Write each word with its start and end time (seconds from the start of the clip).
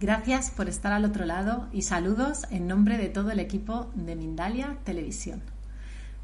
Gracias 0.00 0.52
por 0.52 0.68
estar 0.68 0.92
al 0.92 1.04
otro 1.04 1.24
lado 1.26 1.66
y 1.72 1.82
saludos 1.82 2.44
en 2.50 2.68
nombre 2.68 2.98
de 2.98 3.08
todo 3.08 3.32
el 3.32 3.40
equipo 3.40 3.90
de 3.96 4.14
Mindalia 4.14 4.78
Televisión. 4.84 5.42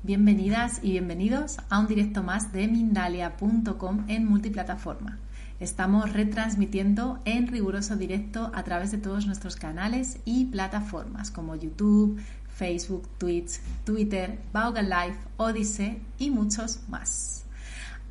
Bienvenidas 0.05 0.78
y 0.80 0.92
bienvenidos 0.92 1.56
a 1.70 1.80
un 1.80 1.88
directo 1.88 2.23
más 2.23 2.52
de 2.52 2.69
Mindalia.com 2.69 4.05
en 4.06 4.27
multiplataforma. 4.27 5.19
Estamos 5.59 6.12
retransmitiendo 6.12 7.19
en 7.24 7.48
riguroso 7.48 7.97
directo 7.97 8.52
a 8.55 8.62
través 8.62 8.92
de 8.92 8.98
todos 8.98 9.27
nuestros 9.27 9.56
canales 9.56 10.19
y 10.25 10.45
plataformas 10.45 11.33
como 11.33 11.56
YouTube, 11.56 12.20
Facebook, 12.47 13.08
Twitch, 13.19 13.58
Twitter, 13.84 14.39
Vaughan 14.52 14.89
Live, 14.89 15.17
Odyssey 15.36 16.00
y 16.17 16.30
muchos 16.30 16.78
más. 16.89 17.45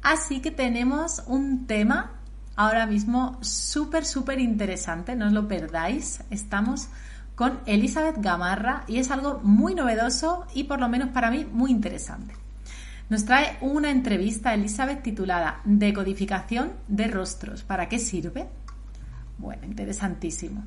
Así 0.01 0.41
que 0.41 0.51
tenemos 0.51 1.23
un 1.25 1.67
tema 1.67 2.19
ahora 2.55 2.85
mismo 2.85 3.37
súper, 3.41 4.05
súper 4.05 4.39
interesante, 4.39 5.15
no 5.15 5.27
os 5.27 5.33
lo 5.33 5.47
perdáis. 5.47 6.23
Estamos 6.29 6.89
con 7.35 7.59
Elizabeth 7.65 8.17
Gamarra 8.19 8.83
y 8.87 8.99
es 8.99 9.11
algo 9.11 9.39
muy 9.43 9.73
novedoso 9.75 10.45
y 10.53 10.65
por 10.65 10.79
lo 10.79 10.89
menos 10.89 11.09
para 11.09 11.31
mí 11.31 11.45
muy 11.51 11.71
interesante. 11.71 12.35
Nos 13.09 13.25
trae 13.25 13.57
una 13.61 13.91
entrevista 13.91 14.53
Elizabeth 14.53 15.03
titulada 15.03 15.61
Decodificación 15.65 16.73
de 16.87 17.07
rostros. 17.07 17.63
¿Para 17.63 17.89
qué 17.89 17.99
sirve? 17.99 18.47
Bueno, 19.37 19.65
interesantísimo. 19.65 20.63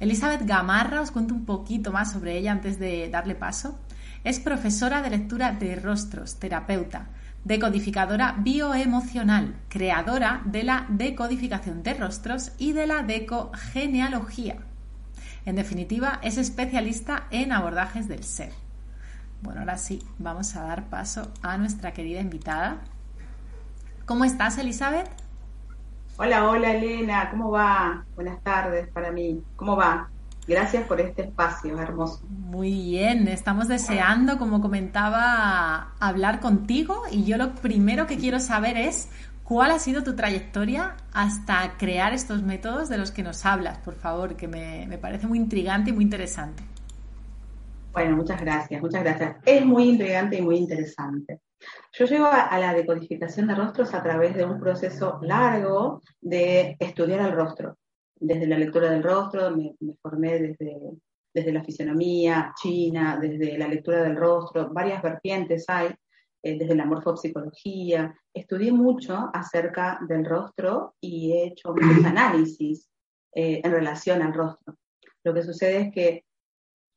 Elizabeth 0.00 0.44
Gamarra, 0.44 1.00
os 1.00 1.10
cuento 1.10 1.34
un 1.34 1.44
poquito 1.44 1.92
más 1.92 2.12
sobre 2.12 2.36
ella 2.36 2.52
antes 2.52 2.78
de 2.78 3.08
darle 3.08 3.34
paso. 3.34 3.78
Es 4.22 4.38
profesora 4.40 5.00
de 5.02 5.10
lectura 5.10 5.52
de 5.52 5.76
rostros, 5.76 6.36
terapeuta, 6.36 7.08
decodificadora 7.48 8.36
bioemocional, 8.38 9.56
creadora 9.70 10.42
de 10.44 10.64
la 10.64 10.84
decodificación 10.90 11.82
de 11.82 11.94
rostros 11.94 12.52
y 12.58 12.72
de 12.74 12.86
la 12.86 13.02
decogenealogía. 13.02 14.58
En 15.46 15.56
definitiva, 15.56 16.20
es 16.22 16.36
especialista 16.36 17.26
en 17.30 17.52
abordajes 17.52 18.06
del 18.06 18.22
ser. 18.22 18.52
Bueno, 19.40 19.60
ahora 19.60 19.78
sí, 19.78 20.02
vamos 20.18 20.54
a 20.56 20.64
dar 20.64 20.90
paso 20.90 21.32
a 21.40 21.56
nuestra 21.56 21.94
querida 21.94 22.20
invitada. 22.20 22.80
¿Cómo 24.04 24.26
estás, 24.26 24.58
Elizabeth? 24.58 25.08
Hola, 26.18 26.50
hola, 26.50 26.72
Elena, 26.72 27.30
¿cómo 27.30 27.50
va? 27.50 28.04
Buenas 28.14 28.42
tardes 28.42 28.88
para 28.88 29.10
mí. 29.10 29.42
¿Cómo 29.56 29.74
va? 29.74 30.10
Gracias 30.48 30.86
por 30.86 30.98
este 30.98 31.22
espacio 31.22 31.78
hermoso. 31.78 32.26
Muy 32.26 32.72
bien, 32.72 33.28
estamos 33.28 33.68
deseando, 33.68 34.38
como 34.38 34.62
comentaba, 34.62 35.92
hablar 36.00 36.40
contigo 36.40 37.02
y 37.12 37.24
yo 37.24 37.36
lo 37.36 37.54
primero 37.54 38.06
que 38.06 38.16
quiero 38.16 38.40
saber 38.40 38.78
es 38.78 39.10
cuál 39.44 39.72
ha 39.72 39.78
sido 39.78 40.02
tu 40.02 40.16
trayectoria 40.16 40.96
hasta 41.12 41.76
crear 41.76 42.14
estos 42.14 42.42
métodos 42.42 42.88
de 42.88 42.96
los 42.96 43.10
que 43.10 43.22
nos 43.22 43.44
hablas, 43.44 43.76
por 43.76 43.94
favor, 43.94 44.36
que 44.36 44.48
me, 44.48 44.86
me 44.88 44.96
parece 44.96 45.26
muy 45.26 45.36
intrigante 45.36 45.90
y 45.90 45.92
muy 45.92 46.04
interesante. 46.04 46.62
Bueno, 47.92 48.16
muchas 48.16 48.40
gracias, 48.40 48.80
muchas 48.80 49.02
gracias. 49.02 49.36
Es 49.44 49.66
muy 49.66 49.90
intrigante 49.90 50.38
y 50.38 50.42
muy 50.42 50.56
interesante. 50.56 51.40
Yo 51.92 52.06
llego 52.06 52.26
a, 52.26 52.58
la 52.58 52.72
decodificación 52.72 53.48
de 53.48 53.54
rostros 53.54 53.92
a 53.92 54.02
través 54.02 54.34
de 54.34 54.46
un 54.46 54.58
proceso 54.58 55.18
largo 55.20 56.00
de 56.22 56.76
estudiar 56.78 57.20
el 57.20 57.32
rostro 57.32 57.76
desde 58.20 58.46
la 58.46 58.58
lectura 58.58 58.90
del 58.90 59.02
rostro, 59.02 59.50
me, 59.50 59.74
formé 60.02 60.38
desde, 60.40 60.76
desde 61.34 61.52
la 61.52 61.64
fisionomía 61.64 62.52
china, 62.60 63.18
desde 63.20 63.58
la 63.58 63.68
lectura 63.68 64.02
del 64.02 64.16
rostro, 64.16 64.70
varias 64.70 65.02
vertientes 65.02 65.64
hay, 65.68 65.88
eh, 66.42 66.58
desde 66.58 66.74
la 66.74 66.86
morfopsicología. 66.86 68.14
Estudié 68.32 68.72
mucho 68.72 69.30
acerca 69.32 69.98
del 70.08 70.24
rostro 70.24 70.94
y 71.00 71.32
he 71.32 71.46
hecho 71.48 71.74
muchos 71.74 72.04
análisis 72.04 72.88
eh, 73.34 73.60
en 73.62 73.70
relación 73.70 74.22
al 74.22 74.34
rostro. 74.34 74.76
Lo 75.24 75.34
que 75.34 75.42
sucede 75.42 75.80
es 75.80 75.92
que 75.92 76.24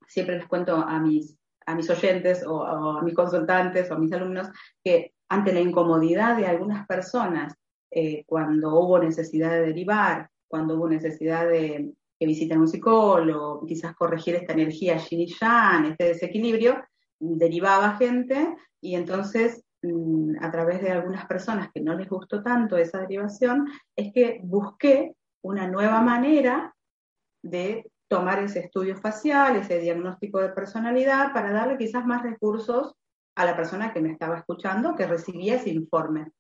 siempre 0.07 0.38
les 0.38 0.47
cuento 0.47 0.75
a 0.75 0.99
mis, 0.99 1.38
a 1.65 1.75
mis 1.75 1.89
oyentes 1.89 2.45
o, 2.45 2.63
a 2.63 3.01
mis 3.01 3.13
consultantes 3.13 3.89
o 3.89 3.95
a 3.95 3.99
mis 3.99 4.11
alumnos 4.13 4.49
que 4.83 5.13
ante 5.29 5.53
la 5.53 5.61
incomodidad 5.61 6.35
de 6.38 6.45
algunas 6.45 6.85
personas 6.88 7.53
eh, 7.91 8.23
cuando 8.25 8.79
hubo 8.79 8.99
necesidad 8.99 9.51
de 9.51 9.67
derivar 9.67 10.31
cuando 10.51 10.75
hubo 10.75 10.88
necesidad 10.88 11.47
de 11.47 11.94
que 12.19 12.28
visiten 12.28 12.59
un 12.59 12.67
psicólogo, 12.67 13.66
quizás 13.66 13.95
corregir 13.95 14.35
esta 14.35 14.53
energía 14.53 14.97
yin 14.97 15.22
y 15.22 15.28
yang, 15.28 15.85
este 15.85 16.03
desequilibrio, 16.09 16.84
derivaba 17.19 17.95
gente 17.95 18.56
y 18.79 18.94
entonces 18.94 19.63
mm, 19.81 20.35
a 20.39 20.51
través 20.51 20.84
de 20.84 20.91
algunas 20.91 21.25
personas 21.25 21.69
que 21.73 21.81
no 21.81 21.95
les 21.95 22.07
gustó 22.07 22.44
tanto 22.44 22.78
esa 22.78 23.00
derivación, 23.00 23.67
es 23.95 24.13
que 24.13 24.39
busqué 24.44 25.16
una 25.41 25.67
nueva 25.67 26.01
manera 26.01 26.75
de 27.41 27.89
tomar 28.07 28.44
ese 28.44 28.59
estudio 28.59 28.97
facial, 28.97 29.56
ese 29.56 29.79
diagnóstico 29.79 30.39
de 30.39 30.50
personalidad, 30.50 31.33
para 31.33 31.51
darle 31.51 31.78
quizás 31.78 32.06
más 32.06 32.22
recursos 32.22 32.94
a 33.35 33.45
la 33.45 33.56
persona 33.56 33.94
que 33.94 34.01
me 34.01 34.12
estaba 34.12 34.38
escuchando, 34.38 34.95
que 34.95 35.07
recibía 35.07 35.56
ese 35.56 35.69
informe. 35.69 36.31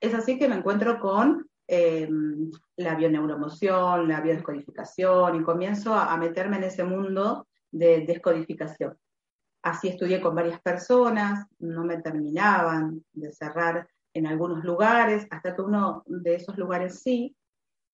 Es 0.00 0.14
así 0.14 0.38
que 0.38 0.48
me 0.48 0.54
encuentro 0.54 0.98
con 1.00 1.46
eh, 1.68 2.08
la 2.76 2.94
bioneuromoción, 2.94 4.08
la 4.08 4.20
biodescodificación, 4.20 5.40
y 5.40 5.42
comienzo 5.42 5.94
a, 5.94 6.16
meterme 6.16 6.58
en 6.58 6.64
ese 6.64 6.84
mundo 6.84 7.46
de 7.70 8.04
descodificación. 8.06 8.96
Así 9.62 9.88
estudié 9.88 10.20
con 10.20 10.34
varias 10.34 10.60
personas, 10.60 11.46
no 11.58 11.84
me 11.84 12.00
terminaban 12.00 13.04
de 13.12 13.32
cerrar 13.32 13.88
en 14.14 14.26
algunos 14.26 14.64
lugares, 14.64 15.26
hasta 15.30 15.54
que 15.54 15.62
uno 15.62 16.04
de 16.06 16.36
esos 16.36 16.56
lugares 16.56 17.00
sí. 17.00 17.36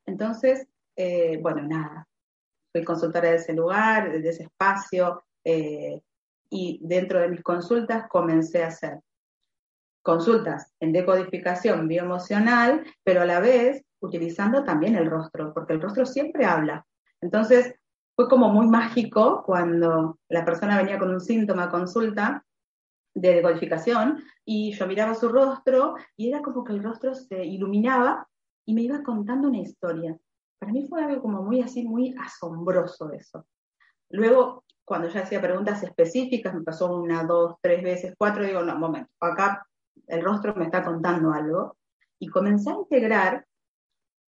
Entonces, 0.04 0.66
eh, 0.96 1.38
bueno, 1.40 1.62
nada, 1.62 2.06
fui 2.70 2.84
consultora 2.84 3.30
de 3.30 3.36
ese 3.36 3.54
lugar, 3.54 4.12
de 4.12 4.28
ese 4.28 4.44
espacio, 4.44 5.24
eh, 5.44 6.00
y 6.50 6.78
dentro 6.82 7.20
de 7.20 7.28
mis 7.28 7.42
consultas 7.42 8.06
comencé 8.08 8.62
a 8.62 8.68
hacer 8.68 9.00
consultas 10.02 10.72
en 10.80 10.92
decodificación 10.92 11.88
bioemocional, 11.88 12.84
pero 13.04 13.22
a 13.22 13.26
la 13.26 13.40
vez 13.40 13.84
utilizando 14.00 14.64
también 14.64 14.96
el 14.96 15.08
rostro, 15.08 15.54
porque 15.54 15.74
el 15.74 15.80
rostro 15.80 16.04
siempre 16.04 16.44
habla. 16.44 16.84
Entonces, 17.20 17.74
fue 18.14 18.28
como 18.28 18.48
muy 18.48 18.66
mágico 18.66 19.42
cuando 19.44 20.18
la 20.28 20.44
persona 20.44 20.76
venía 20.76 20.98
con 20.98 21.10
un 21.10 21.20
síntoma 21.20 21.70
consulta 21.70 22.44
de 23.14 23.34
decodificación 23.34 24.22
y 24.44 24.72
yo 24.72 24.86
miraba 24.86 25.14
su 25.14 25.28
rostro 25.28 25.94
y 26.16 26.28
era 26.28 26.42
como 26.42 26.64
que 26.64 26.72
el 26.72 26.82
rostro 26.82 27.14
se 27.14 27.44
iluminaba 27.44 28.26
y 28.66 28.74
me 28.74 28.82
iba 28.82 29.02
contando 29.02 29.48
una 29.48 29.58
historia. 29.58 30.16
Para 30.58 30.72
mí 30.72 30.86
fue 30.88 31.02
algo 31.02 31.22
como 31.22 31.42
muy 31.42 31.60
así, 31.60 31.84
muy 31.84 32.14
asombroso 32.20 33.10
eso. 33.12 33.46
Luego, 34.10 34.64
cuando 34.84 35.08
ya 35.08 35.22
hacía 35.22 35.40
preguntas 35.40 35.82
específicas, 35.82 36.54
me 36.54 36.62
pasó 36.62 36.94
una, 36.94 37.24
dos, 37.24 37.56
tres 37.60 37.82
veces, 37.82 38.14
cuatro, 38.18 38.44
digo, 38.44 38.62
no, 38.62 38.78
momento, 38.78 39.10
acá 39.20 39.66
el 40.06 40.22
rostro 40.22 40.54
me 40.54 40.64
está 40.64 40.84
contando 40.84 41.32
algo, 41.32 41.76
y 42.18 42.28
comencé 42.28 42.70
a 42.70 42.74
integrar 42.74 43.46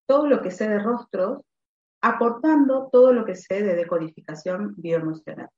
todo 0.08 0.28
lo 0.28 0.42
que 0.42 0.52
sé 0.52 0.70
de 0.70 0.80
rostros, 0.80 1.42
aportando 2.02 2.90
todo 2.92 3.12
lo 3.14 3.26
que 3.26 3.36
sé 3.36 3.64
de 3.64 3.76
decodificación 3.76 4.76
bioemocional. 4.78 5.50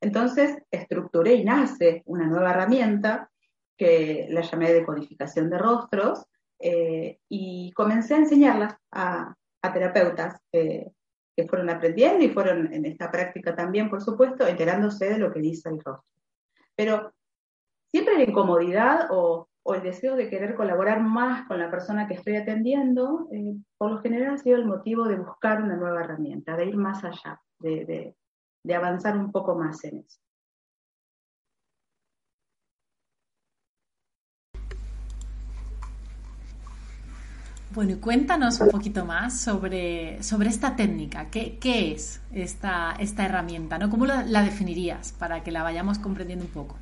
Entonces, 0.00 0.56
estructuré 0.70 1.34
y 1.34 1.44
nace 1.44 2.02
una 2.06 2.26
nueva 2.26 2.50
herramienta 2.50 3.30
que 3.76 4.26
la 4.30 4.40
llamé 4.40 4.72
decodificación 4.72 5.50
de 5.50 5.58
rostros, 5.58 6.24
eh, 6.58 7.18
y 7.28 7.72
comencé 7.72 8.14
a 8.14 8.18
enseñarla 8.18 8.80
a, 8.90 9.34
terapeutas 9.74 10.40
que 11.36 11.48
fueron 11.48 11.68
aprendiendo 11.70 12.24
y 12.24 12.28
fueron 12.28 12.72
en 12.72 12.86
esta 12.86 13.10
práctica 13.10 13.52
también, 13.54 13.90
por 13.90 14.00
supuesto, 14.00 14.46
enterándose 14.46 15.10
de 15.10 15.18
lo 15.18 15.32
que 15.32 15.40
dice 15.40 15.68
el 15.68 15.82
rostro. 15.82 16.04
Pero 16.76 17.15
siempre 17.96 18.18
la 18.18 18.30
incomodidad 18.30 19.06
o, 19.10 19.48
el 19.74 19.82
deseo 19.82 20.16
de 20.16 20.28
querer 20.28 20.54
colaborar 20.54 21.00
más 21.00 21.48
con 21.48 21.58
la 21.58 21.70
persona 21.70 22.06
que 22.06 22.14
estoy 22.14 22.36
atendiendo, 22.36 23.26
eh, 23.32 23.56
por 23.78 23.90
lo 23.90 23.98
general 24.00 24.34
ha 24.34 24.38
sido 24.38 24.56
el 24.58 24.66
motivo 24.66 25.08
de 25.08 25.16
buscar 25.16 25.62
una 25.62 25.76
nueva 25.76 26.04
herramienta, 26.04 26.56
de 26.56 26.66
ir 26.66 26.76
más 26.76 27.02
allá, 27.02 27.40
de, 27.58 28.14
avanzar 28.72 29.16
un 29.16 29.32
poco 29.32 29.56
más 29.56 29.82
en 29.84 30.00
eso. 30.00 30.20
Bueno, 37.70 37.92
y 37.92 37.96
cuéntanos 37.96 38.60
un 38.60 38.68
poquito 38.68 39.04
más 39.06 39.40
sobre, 39.40 40.22
sobre 40.22 40.50
esta 40.50 40.76
técnica. 40.76 41.30
¿Qué, 41.30 41.58
qué 41.58 41.92
es 41.92 42.22
esta, 42.30 42.94
esta, 43.00 43.24
herramienta? 43.24 43.78
¿no? 43.78 43.90
¿Cómo 43.90 44.06
la, 44.06 44.22
definirías 44.42 45.12
para 45.12 45.42
que 45.42 45.50
la 45.50 45.62
vayamos 45.62 45.98
comprendiendo 45.98 46.44
un 46.44 46.52
poco? 46.52 46.76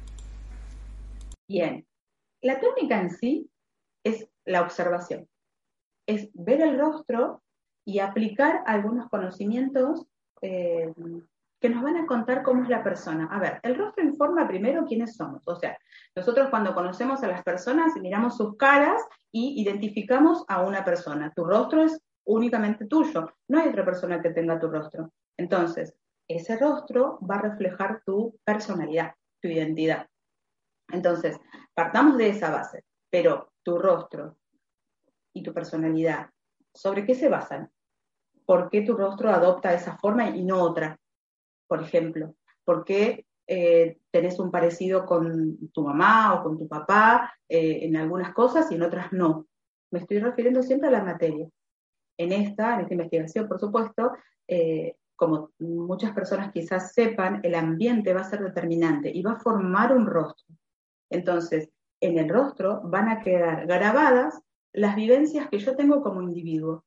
Bien, 1.49 1.87
la 2.41 2.61
técnica 2.61 3.01
en 3.01 3.11
sí 3.11 3.51
es 4.05 4.29
la 4.45 4.63
observación. 4.63 5.29
Es 6.07 6.31
ver 6.35 6.61
el 6.61 6.79
rostro 6.79 7.43
y 7.85 7.99
aplicar 7.99 8.63
algunos 8.67 9.09
conocimientos 9.09 10.07
eh, 10.43 10.93
que 11.61 11.71
nos 11.71 11.83
van 11.83 11.97
a 11.97 12.07
contar 12.07 12.43
cómo 12.43 12.63
es 12.63 12.69
la 12.69 12.83
persona. 12.83 13.29
A 13.31 13.39
ver, 13.39 13.61
el 13.63 13.77
rostro 13.77 14.05
informa 14.05 14.47
primero 14.47 14.85
quiénes 14.85 15.17
somos. 15.17 15.43
O 15.47 15.57
sea, 15.57 15.79
nosotros 16.15 16.51
cuando 16.51 16.75
conocemos 16.75 17.23
a 17.23 17.29
las 17.29 17.43
personas 17.43 17.95
miramos 17.97 18.37
sus 18.37 18.57
caras 18.57 19.01
y 19.33 19.63
identificamos 19.63 20.45
a 20.49 20.63
una 20.63 20.85
persona. 20.85 21.33
Tu 21.35 21.45
rostro 21.45 21.83
es 21.83 21.99
únicamente 22.27 22.87
tuyo, 22.87 23.33
no 23.49 23.61
hay 23.61 23.69
otra 23.69 23.85
persona 23.85 24.21
que 24.21 24.31
tenga 24.31 24.59
tu 24.59 24.69
rostro. 24.69 25.11
Entonces, 25.39 25.95
ese 26.29 26.59
rostro 26.59 27.19
va 27.21 27.37
a 27.37 27.43
reflejar 27.43 28.03
tu 28.05 28.39
personalidad, 28.45 29.15
tu 29.41 29.49
identidad. 29.49 30.07
Entonces, 30.89 31.41
partamos 31.75 32.19
de 32.19 32.29
esa 32.29 32.51
base, 32.51 32.85
pero 33.11 33.53
tu 33.63 33.79
rostro 33.79 34.37
y 35.33 35.43
tu 35.43 35.53
personalidad, 35.53 36.31
¿sobre 36.73 37.05
qué 37.05 37.15
se 37.15 37.29
basan? 37.29 37.71
¿Por 38.47 38.69
qué 38.71 38.83
tu 38.83 38.95
rostro 38.95 39.31
adopta 39.31 39.73
esa 39.73 39.97
forma 39.97 40.29
y 40.29 40.45
no 40.45 40.63
otra? 40.63 40.99
por 41.67 41.83
ejemplo? 41.83 42.35
¿Por 42.65 42.85
qué 42.85 43.27
eh, 43.47 43.99
tenés 44.11 44.39
un 44.39 44.51
parecido 44.51 45.05
con 45.05 45.71
tu 45.73 45.83
mamá 45.83 46.35
o 46.35 46.43
con 46.43 46.59
tu 46.59 46.69
papá 46.69 47.35
eh, 47.49 47.81
en 47.83 47.97
algunas 47.97 48.33
cosas 48.33 48.71
y 48.71 48.77
en 48.77 48.83
otras 48.83 49.13
no? 49.13 49.47
Me 49.91 50.01
estoy 50.01 50.19
refiriendo 50.19 50.63
siempre 50.63 50.89
a 50.89 50.93
la 50.93 51.05
materia. 51.05 51.49
En 52.17 52.33
esta, 52.33 52.75
en 52.75 52.83
esta 52.83 52.95
investigación, 52.95 53.49
por 53.49 53.59
supuesto, 53.59 54.13
eh, 54.47 54.97
como 55.17 55.51
muchas 55.59 56.13
personas 56.13 56.53
quizás 56.53 56.93
sepan, 56.93 57.41
el 57.43 57.55
ambiente 57.55 58.15
va 58.15 58.21
a 58.21 58.31
ser 58.31 58.41
determinante 58.41 59.11
y 59.13 59.23
va 59.23 59.33
a 59.33 59.41
formar 59.41 59.97
un 59.97 60.07
rostro. 60.07 60.55
Entonces, 61.11 61.71
en 62.01 62.19
el 62.19 62.29
rostro 62.29 62.81
van 62.85 63.09
a 63.09 63.21
quedar 63.21 63.67
grabadas 63.67 64.41
las 64.73 64.97
vivencias 64.97 65.49
que 65.49 65.59
yo 65.59 65.77
tengo 65.77 66.03
como 66.03 66.23
individuo. 66.23 66.85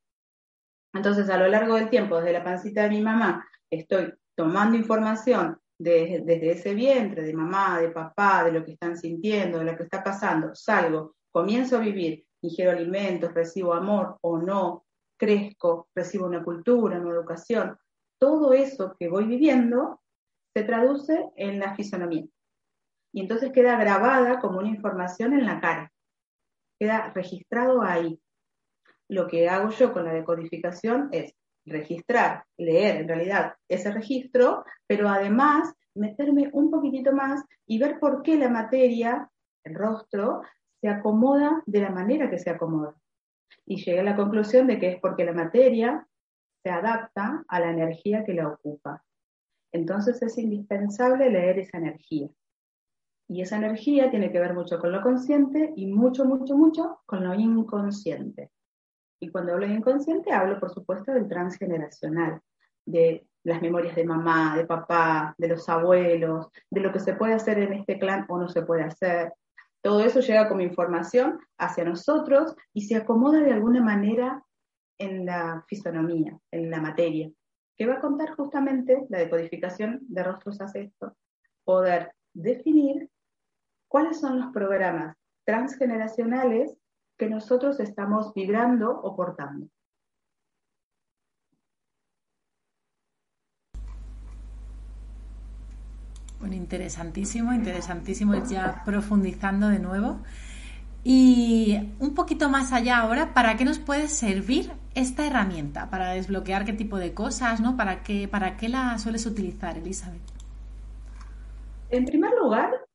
Entonces, 0.92 1.28
a 1.30 1.38
lo 1.38 1.48
largo 1.48 1.74
del 1.74 1.90
tiempo, 1.90 2.16
desde 2.16 2.32
la 2.32 2.44
pancita 2.44 2.82
de 2.82 2.90
mi 2.90 3.00
mamá, 3.00 3.46
estoy 3.70 4.12
tomando 4.34 4.76
información 4.76 5.58
desde 5.78 6.50
ese 6.50 6.74
vientre, 6.74 7.22
de 7.22 7.32
mamá, 7.32 7.80
de 7.80 7.90
papá, 7.90 8.44
de 8.44 8.52
lo 8.52 8.64
que 8.64 8.72
están 8.72 8.96
sintiendo, 8.96 9.58
de 9.58 9.64
lo 9.64 9.76
que 9.76 9.84
está 9.84 10.02
pasando, 10.02 10.54
salgo, 10.54 11.14
comienzo 11.30 11.76
a 11.76 11.80
vivir, 11.80 12.24
ingiero 12.42 12.72
alimentos, 12.72 13.32
recibo 13.32 13.74
amor 13.74 14.18
o 14.22 14.38
no, 14.38 14.86
crezco, 15.16 15.88
recibo 15.94 16.26
una 16.26 16.42
cultura, 16.42 17.00
una 17.00 17.10
educación, 17.10 17.76
todo 18.18 18.52
eso 18.52 18.96
que 18.98 19.08
voy 19.08 19.24
viviendo 19.24 20.00
se 20.54 20.64
traduce 20.64 21.30
en 21.36 21.60
la 21.60 21.74
fisonomía. 21.74 22.26
Y 23.12 23.20
entonces 23.20 23.52
queda 23.52 23.78
grabada 23.78 24.38
como 24.40 24.58
una 24.58 24.68
información 24.68 25.32
en 25.32 25.46
la 25.46 25.60
cara, 25.60 25.92
queda 26.78 27.12
registrado 27.14 27.82
ahí. 27.82 28.20
Lo 29.08 29.26
que 29.26 29.48
hago 29.48 29.70
yo 29.70 29.92
con 29.92 30.04
la 30.04 30.12
decodificación 30.12 31.08
es 31.12 31.34
registrar, 31.64 32.44
leer 32.56 32.96
en 32.96 33.08
realidad 33.08 33.54
ese 33.68 33.90
registro, 33.90 34.64
pero 34.86 35.08
además 35.08 35.74
meterme 35.94 36.50
un 36.52 36.70
poquitito 36.70 37.12
más 37.12 37.44
y 37.66 37.78
ver 37.78 37.98
por 37.98 38.22
qué 38.22 38.36
la 38.36 38.48
materia, 38.48 39.30
el 39.64 39.74
rostro, 39.74 40.42
se 40.80 40.88
acomoda 40.88 41.62
de 41.66 41.80
la 41.80 41.90
manera 41.90 42.30
que 42.30 42.38
se 42.38 42.50
acomoda. 42.50 42.94
Y 43.66 43.76
llegué 43.76 44.00
a 44.00 44.04
la 44.04 44.16
conclusión 44.16 44.66
de 44.66 44.78
que 44.78 44.90
es 44.90 45.00
porque 45.00 45.24
la 45.24 45.32
materia 45.32 46.06
se 46.62 46.70
adapta 46.70 47.44
a 47.48 47.60
la 47.60 47.70
energía 47.70 48.24
que 48.24 48.34
la 48.34 48.48
ocupa. 48.48 49.04
Entonces 49.72 50.22
es 50.22 50.38
indispensable 50.38 51.30
leer 51.30 51.58
esa 51.58 51.78
energía. 51.78 52.28
Y 53.28 53.42
esa 53.42 53.56
energía 53.56 54.10
tiene 54.10 54.32
que 54.32 54.40
ver 54.40 54.54
mucho 54.54 54.78
con 54.78 54.90
lo 54.90 55.02
consciente 55.02 55.72
y 55.76 55.86
mucho, 55.86 56.24
mucho, 56.24 56.56
mucho 56.56 57.00
con 57.04 57.24
lo 57.24 57.34
inconsciente. 57.34 58.50
Y 59.20 59.30
cuando 59.30 59.52
hablo 59.52 59.66
de 59.66 59.74
inconsciente, 59.74 60.32
hablo, 60.32 60.58
por 60.58 60.70
supuesto, 60.70 61.12
del 61.12 61.28
transgeneracional, 61.28 62.40
de 62.86 63.26
las 63.44 63.60
memorias 63.60 63.94
de 63.96 64.04
mamá, 64.04 64.56
de 64.56 64.66
papá, 64.66 65.34
de 65.36 65.48
los 65.48 65.68
abuelos, 65.68 66.48
de 66.70 66.80
lo 66.80 66.92
que 66.92 67.00
se 67.00 67.14
puede 67.14 67.34
hacer 67.34 67.58
en 67.58 67.74
este 67.74 67.98
clan 67.98 68.24
o 68.28 68.38
no 68.38 68.48
se 68.48 68.62
puede 68.62 68.82
hacer. 68.82 69.32
Todo 69.82 70.00
eso 70.00 70.20
llega 70.20 70.48
como 70.48 70.62
información 70.62 71.40
hacia 71.58 71.84
nosotros 71.84 72.56
y 72.72 72.82
se 72.82 72.96
acomoda 72.96 73.40
de 73.40 73.52
alguna 73.52 73.82
manera 73.82 74.42
en 74.98 75.26
la 75.26 75.64
fisonomía, 75.68 76.38
en 76.50 76.70
la 76.70 76.80
materia, 76.80 77.30
que 77.76 77.86
va 77.86 77.94
a 77.94 78.00
contar 78.00 78.34
justamente 78.34 79.06
la 79.08 79.18
decodificación 79.18 80.00
de 80.02 80.22
rostros 80.24 80.60
hace 80.60 80.82
esto, 80.82 81.16
poder 81.64 82.12
definir 82.34 83.08
cuáles 83.88 84.20
son 84.20 84.38
los 84.38 84.52
programas 84.52 85.16
transgeneracionales 85.44 86.76
que 87.16 87.28
nosotros 87.28 87.80
estamos 87.80 88.32
vibrando 88.34 88.90
o 88.90 89.16
portando. 89.16 89.66
Bueno, 96.38 96.54
interesantísimo, 96.54 97.52
interesantísimo 97.52 98.34
ya 98.44 98.82
profundizando 98.84 99.68
de 99.68 99.80
nuevo. 99.80 100.20
Y 101.02 101.94
un 101.98 102.14
poquito 102.14 102.48
más 102.48 102.72
allá 102.72 102.98
ahora, 102.98 103.34
¿para 103.34 103.56
qué 103.56 103.64
nos 103.64 103.78
puede 103.78 104.08
servir 104.08 104.72
esta 104.94 105.26
herramienta? 105.26 105.90
Para 105.90 106.10
desbloquear 106.10 106.64
qué 106.64 106.72
tipo 106.72 106.98
de 106.98 107.14
cosas, 107.14 107.60
¿no? 107.60 107.76
¿Para 107.76 108.02
qué, 108.02 108.28
para 108.28 108.56
qué 108.56 108.68
la 108.68 108.98
sueles 108.98 109.26
utilizar, 109.26 109.78
Elizabeth? 109.78 110.20
En 111.90 112.04
primer 112.04 112.32
lugar, 112.40 112.87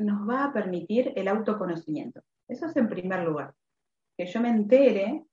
nos 0.00 0.28
va 0.28 0.44
a 0.44 0.52
permitir 0.52 1.12
el 1.16 1.28
autoconocimiento. 1.28 2.22
Eso 2.48 2.66
es 2.66 2.76
en 2.76 2.88
primer 2.88 3.24
lugar 3.24 3.54
que 4.16 4.26
yo 4.26 4.40
me 4.40 4.50
entere 4.50 5.24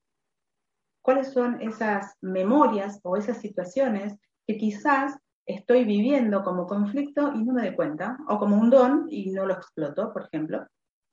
cuáles 1.02 1.31
son 1.34 1.62
esas 1.62 2.16
memorias 2.22 3.00
o 3.04 3.18
esas 3.18 3.38
situaciones 3.42 4.16
que 4.46 4.58
quizás 4.58 5.18
estoy 5.46 5.86
viviendo 5.86 6.44
como 6.44 6.68
conflicto 6.68 7.34
y 7.34 7.44
no 7.44 7.53
me 7.53 7.63
doy 7.63 7.75
cuenta, 7.75 8.18
o 8.27 8.38
como 8.38 8.58
un 8.58 8.70
don 8.70 9.08
y 9.10 9.32
no 9.32 9.46
lo 9.46 9.53
exploto, 9.53 10.12
por 10.13 10.24
ejemplo. 10.25 10.65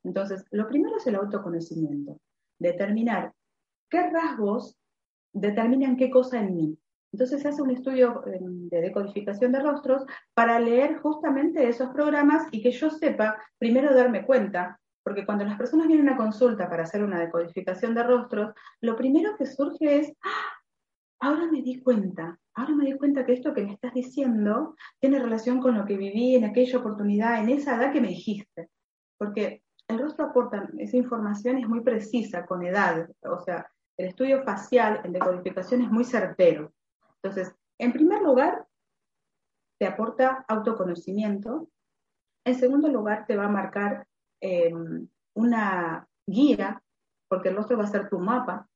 Entonces, 0.05 0.45
lo 0.50 0.69
primero 0.69 0.97
es 0.97 1.07
el 1.07 1.14
autoconocimiento, 1.14 2.21
determinar 2.59 3.33
qué 3.88 4.11
rasgos 4.11 4.76
determinan 5.33 5.97
qué 5.97 6.11
cosa 6.11 6.40
en 6.40 6.57
mí. 6.57 6.78
Entonces 7.14 7.42
se 7.42 7.49
hace 7.49 7.62
un 7.62 7.71
estudio 7.71 8.26
em, 8.26 8.68
de 8.68 8.80
decodificación 8.80 9.52
de 9.52 9.61
rostros 9.61 10.04
para 10.35 10.59
leer 10.59 10.99
justamente 10.99 11.68
esos 11.68 11.90
programas 11.90 12.49
y 12.50 12.61
que 12.61 12.73
yo 12.73 12.90
sepa, 12.90 13.38
primero 13.56 13.94
darme 13.94 14.26
cuenta 14.26 14.80
porque 15.04 15.25
cuando 15.25 15.44
las 15.44 15.56
personas 15.56 15.87
vienen 15.87 16.09
a 16.09 16.16
consulta 16.16 16.68
para 16.68 16.83
hacer 16.83 17.04
una 17.04 17.21
decodificación 17.21 17.94
de 17.94 18.02
rostros, 18.02 18.52
lo 18.80 18.97
primero 18.97 19.37
que 19.37 19.47
surge 19.47 20.00
es, 20.00 20.12
¡Ah! 20.25 20.59
ahora 21.21 21.47
me 21.47 21.62
di 21.62 21.80
cuenta, 21.80 22.37
ahora 22.54 22.75
me 22.75 22.87
di 22.87 22.94
cuenta 22.94 23.25
que 23.25 23.35
esto 23.35 23.54
que 23.54 23.62
me 23.62 23.75
estás 23.75 23.94
diciendo 23.94 24.75
tiene 24.99 25.21
relación 25.21 25.61
con 25.61 25.78
lo 25.78 25.85
que 25.85 25.97
viví 25.97 26.35
en 26.35 26.44
aquella 26.44 26.78
oportunidad, 26.78 27.38
en 27.38 27.50
esa 27.50 27.76
edad 27.76 27.92
que 27.92 28.00
me 28.00 28.09
dijiste. 28.09 28.71
Porque 29.16 29.62
el 29.87 30.00
rostro 30.00 30.25
aporta, 30.25 30.68
esa 30.78 30.97
información 30.97 31.59
es 31.59 31.68
muy 31.68 31.83
precisa, 31.83 32.44
con 32.44 32.64
edad, 32.64 33.09
o 33.23 33.38
sea, 33.38 33.71
el 33.97 34.09
estudio 34.09 34.42
facial 34.42 35.00
en 35.04 35.12
decodificación 35.12 35.83
es 35.83 35.90
muy 35.92 36.04
certero. 36.04 36.73
Entonces, 37.25 37.57
en 37.78 37.93
primer 37.93 38.23
lugar, 38.23 38.69
te 39.81 39.87
aporta 39.87 40.45
autoconocimiento. 40.47 41.69
En 42.45 42.54
segundo 42.54 42.88
lugar, 42.88 43.26
te 43.26 43.37
va 43.37 43.47
a 43.47 43.49
marcar 43.49 44.07
Em, 44.47 45.09
una 45.37 46.07
guía, 46.26 46.83
porque 47.28 47.49
el 47.49 47.57
rostro 47.57 47.78
va 47.78 47.85
a 47.85 47.87
ser 47.87 48.11
tu 48.11 48.19
mapa, 48.19 48.69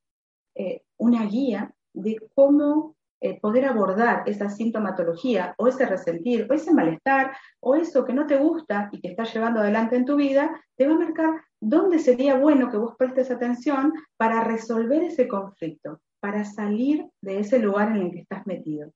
eh, 0.55 0.83
una 0.97 1.27
guía 1.27 1.75
de 1.93 2.17
cómo 2.35 2.97
eh, 3.21 3.39
poder 3.39 3.67
abordar 3.67 4.23
esa 4.27 4.49
sintomatología 4.49 5.55
o 5.59 5.69
ese 5.69 5.85
resentir 5.85 6.47
o 6.49 6.55
ese 6.55 6.73
malestar 6.73 7.37
o 7.61 7.75
eso 7.75 8.07
que 8.07 8.15
no 8.15 8.27
te 8.27 8.39
gusta 8.39 8.89
y 8.93 9.03
que 9.03 9.09
estás 9.09 9.35
llevando 9.35 9.61
adelante 9.61 9.97
en 9.97 10.07
tu 10.07 10.17
vida, 10.17 10.59
te 10.75 10.89
va 10.89 10.95
a 10.95 10.99
marcar 10.99 11.45
dónde 11.61 11.99
sería 11.99 12.37
bueno 12.37 12.71
que 12.71 12.79
vos 12.79 12.97
prestes 12.97 13.31
atención 13.31 13.93
para 14.17 14.43
resolver 14.43 15.03
ese 15.03 15.29
conflicto, 15.29 16.01
para 16.21 16.45
salir 16.45 17.07
de 17.23 17.41
ese 17.41 17.59
lugar 17.59 17.97
en 17.97 18.03
el 18.03 18.11
que 18.11 18.21
estás 18.21 18.47
metido. 18.47 18.91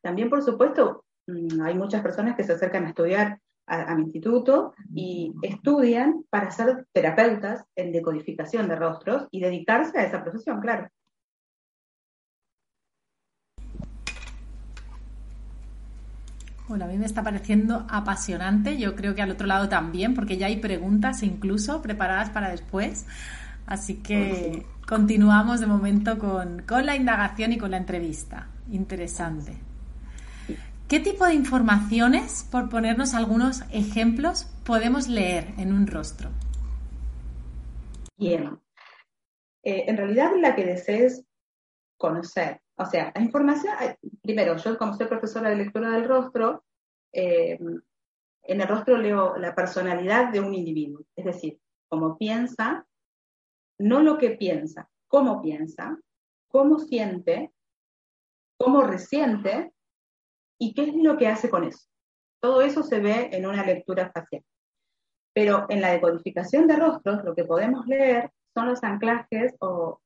También, 0.00 0.28
por 0.28 0.42
supuesto, 0.42 1.04
mm, 1.26 1.60
hay 1.62 1.74
muchas 1.74 2.02
personas 2.02 2.36
que 2.36 2.44
se 2.44 2.52
acercan 2.52 2.84
a 2.84 2.88
estudiar 2.88 3.40
a, 3.68 3.94
mi 3.94 4.04
instituto 4.04 4.72
y 4.94 5.32
estudian 5.42 6.24
para 6.30 6.50
ser 6.50 6.86
terapeutas 6.92 7.64
en 7.76 7.92
decodificación 7.92 8.66
de 8.66 8.76
rostros 8.76 9.28
y 9.30 9.40
dedicarse 9.40 9.98
a 9.98 10.04
esa 10.04 10.22
profesión, 10.22 10.60
claro. 10.60 10.88
Bueno, 16.66 16.84
a 16.84 16.88
mí 16.88 16.98
me 16.98 17.06
está 17.06 17.22
pareciendo 17.22 17.86
apasionante, 17.88 18.76
yo 18.76 18.94
creo 18.94 19.14
que 19.14 19.22
al 19.22 19.30
otro 19.30 19.46
lado 19.46 19.70
también, 19.70 20.14
porque 20.14 20.36
ya 20.36 20.46
hay 20.46 20.56
preguntas 20.56 21.22
incluso 21.22 21.80
preparadas 21.80 22.28
para 22.28 22.50
después. 22.50 23.06
Así 23.68 23.96
que 24.02 24.64
continuamos 24.88 25.60
de 25.60 25.66
momento 25.66 26.18
con, 26.18 26.62
con 26.62 26.86
la 26.86 26.96
indagación 26.96 27.52
y 27.52 27.58
con 27.58 27.70
la 27.70 27.76
entrevista. 27.76 28.48
Interesante. 28.70 29.58
¿Qué 30.88 31.00
tipo 31.00 31.26
de 31.26 31.34
informaciones, 31.34 32.48
por 32.50 32.70
ponernos 32.70 33.12
algunos 33.12 33.60
ejemplos, 33.70 34.44
podemos 34.64 35.06
leer 35.06 35.52
en 35.58 35.74
un 35.74 35.86
rostro? 35.86 36.30
Bien. 38.16 38.58
Eh, 39.62 39.84
en 39.86 39.98
realidad 39.98 40.30
la 40.40 40.56
que 40.56 40.64
desees 40.64 41.26
conocer, 41.98 42.62
o 42.76 42.86
sea, 42.86 43.12
la 43.14 43.20
información, 43.20 43.74
primero, 44.22 44.56
yo 44.56 44.78
como 44.78 44.94
soy 44.94 45.08
profesora 45.08 45.50
de 45.50 45.56
lectura 45.56 45.90
del 45.90 46.08
rostro, 46.08 46.64
eh, 47.12 47.58
en 48.44 48.60
el 48.62 48.66
rostro 48.66 48.96
leo 48.96 49.36
la 49.36 49.54
personalidad 49.54 50.32
de 50.32 50.40
un 50.40 50.54
individuo, 50.54 51.02
es 51.14 51.26
decir, 51.26 51.60
cómo 51.88 52.16
piensa, 52.16 52.86
no 53.78 54.00
lo 54.00 54.18
que 54.18 54.30
piensa, 54.30 54.88
cómo 55.06 55.40
piensa, 55.40 55.98
cómo 56.48 56.78
siente, 56.78 57.52
cómo 58.58 58.82
resiente 58.82 59.72
y 60.58 60.74
qué 60.74 60.84
es 60.84 60.94
lo 60.94 61.16
que 61.16 61.28
hace 61.28 61.48
con 61.48 61.64
eso. 61.64 61.86
Todo 62.40 62.62
eso 62.62 62.82
se 62.82 63.00
ve 63.00 63.30
en 63.32 63.46
una 63.46 63.64
lectura 63.64 64.10
facial. 64.12 64.44
Pero 65.32 65.66
en 65.68 65.80
la 65.80 65.92
decodificación 65.92 66.66
de 66.66 66.76
rostros, 66.76 67.24
lo 67.24 67.34
que 67.34 67.44
podemos 67.44 67.86
leer 67.86 68.30
son 68.54 68.68
los 68.68 68.82
anclajes 68.82 69.54
o, 69.60 70.00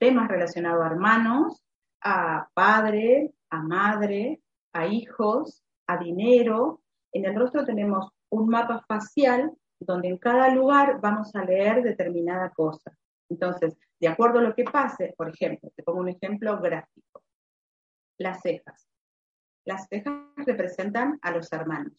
temas 0.00 0.26
relacionados 0.28 0.82
a 0.82 0.88
hermanos, 0.88 1.62
a 2.00 2.48
padre, 2.52 3.32
a 3.48 3.62
madre, 3.62 4.40
a 4.72 4.88
hijos, 4.88 5.62
a 5.86 5.98
dinero. 5.98 6.80
En 7.12 7.26
el 7.26 7.36
rostro 7.36 7.64
tenemos 7.64 8.08
un 8.28 8.48
mapa 8.48 8.84
facial 8.88 9.52
donde 9.78 10.08
en 10.08 10.18
cada 10.18 10.48
lugar 10.48 11.00
vamos 11.00 11.32
a 11.36 11.44
leer 11.44 11.84
determinada 11.84 12.50
cosa. 12.50 12.92
Entonces, 13.32 13.78
de 13.98 14.08
acuerdo 14.08 14.40
a 14.40 14.42
lo 14.42 14.54
que 14.54 14.64
pase, 14.64 15.14
por 15.16 15.30
ejemplo, 15.30 15.70
te 15.74 15.82
pongo 15.82 16.00
un 16.00 16.10
ejemplo 16.10 16.60
gráfico. 16.60 17.22
Las 18.18 18.42
cejas. 18.42 18.86
Las 19.64 19.86
cejas 19.88 20.14
representan 20.36 21.18
a 21.22 21.30
los 21.30 21.50
hermanos. 21.50 21.94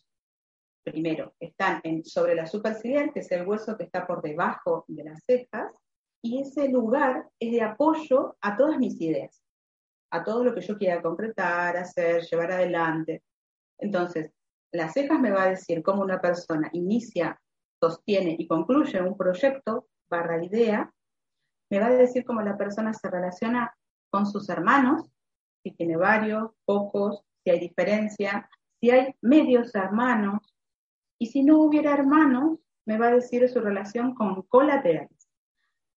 Primero, 0.83 1.33
están 1.39 1.81
sobre 2.03 2.35
la 2.35 2.45
superciliar, 2.45 3.11
que 3.11 3.21
es 3.21 3.31
el 3.31 3.47
hueso 3.47 3.75
que 3.77 3.85
está 3.85 4.05
por 4.05 4.21
debajo 4.21 4.85
de 4.87 5.05
las 5.05 5.23
cejas, 5.25 5.73
y 6.21 6.41
ese 6.41 6.69
lugar 6.69 7.27
es 7.39 7.51
de 7.51 7.61
apoyo 7.61 8.37
a 8.41 8.55
todas 8.55 8.77
mis 8.77 8.99
ideas, 9.01 9.41
a 10.11 10.23
todo 10.23 10.43
lo 10.43 10.53
que 10.53 10.61
yo 10.61 10.77
quiera 10.77 11.01
concretar, 11.01 11.75
hacer, 11.77 12.21
llevar 12.23 12.51
adelante. 12.51 13.23
Entonces, 13.79 14.31
las 14.71 14.93
cejas 14.93 15.19
me 15.19 15.31
va 15.31 15.43
a 15.43 15.49
decir 15.49 15.81
cómo 15.81 16.03
una 16.03 16.21
persona 16.21 16.69
inicia, 16.73 17.41
sostiene 17.81 18.35
y 18.37 18.47
concluye 18.47 19.01
un 19.01 19.17
proyecto 19.17 19.87
barra 20.09 20.43
idea, 20.43 20.93
me 21.69 21.79
va 21.79 21.87
a 21.87 21.91
decir 21.91 22.23
cómo 22.25 22.41
la 22.41 22.57
persona 22.57 22.93
se 22.93 23.09
relaciona 23.09 23.75
con 24.09 24.25
sus 24.25 24.49
hermanos, 24.49 25.09
si 25.63 25.71
tiene 25.71 25.97
varios, 25.97 26.51
pocos, 26.65 27.23
si 27.43 27.51
hay 27.51 27.59
diferencia, 27.59 28.49
si 28.79 28.91
hay 28.91 29.15
medios 29.21 29.73
hermanos, 29.75 30.39
y 31.19 31.27
si 31.27 31.43
no 31.43 31.59
hubiera 31.59 31.93
hermanos, 31.93 32.59
me 32.85 32.97
va 32.97 33.07
a 33.07 33.15
decir 33.15 33.47
su 33.49 33.59
relación 33.59 34.13
con 34.13 34.41
colaterales. 34.43 35.29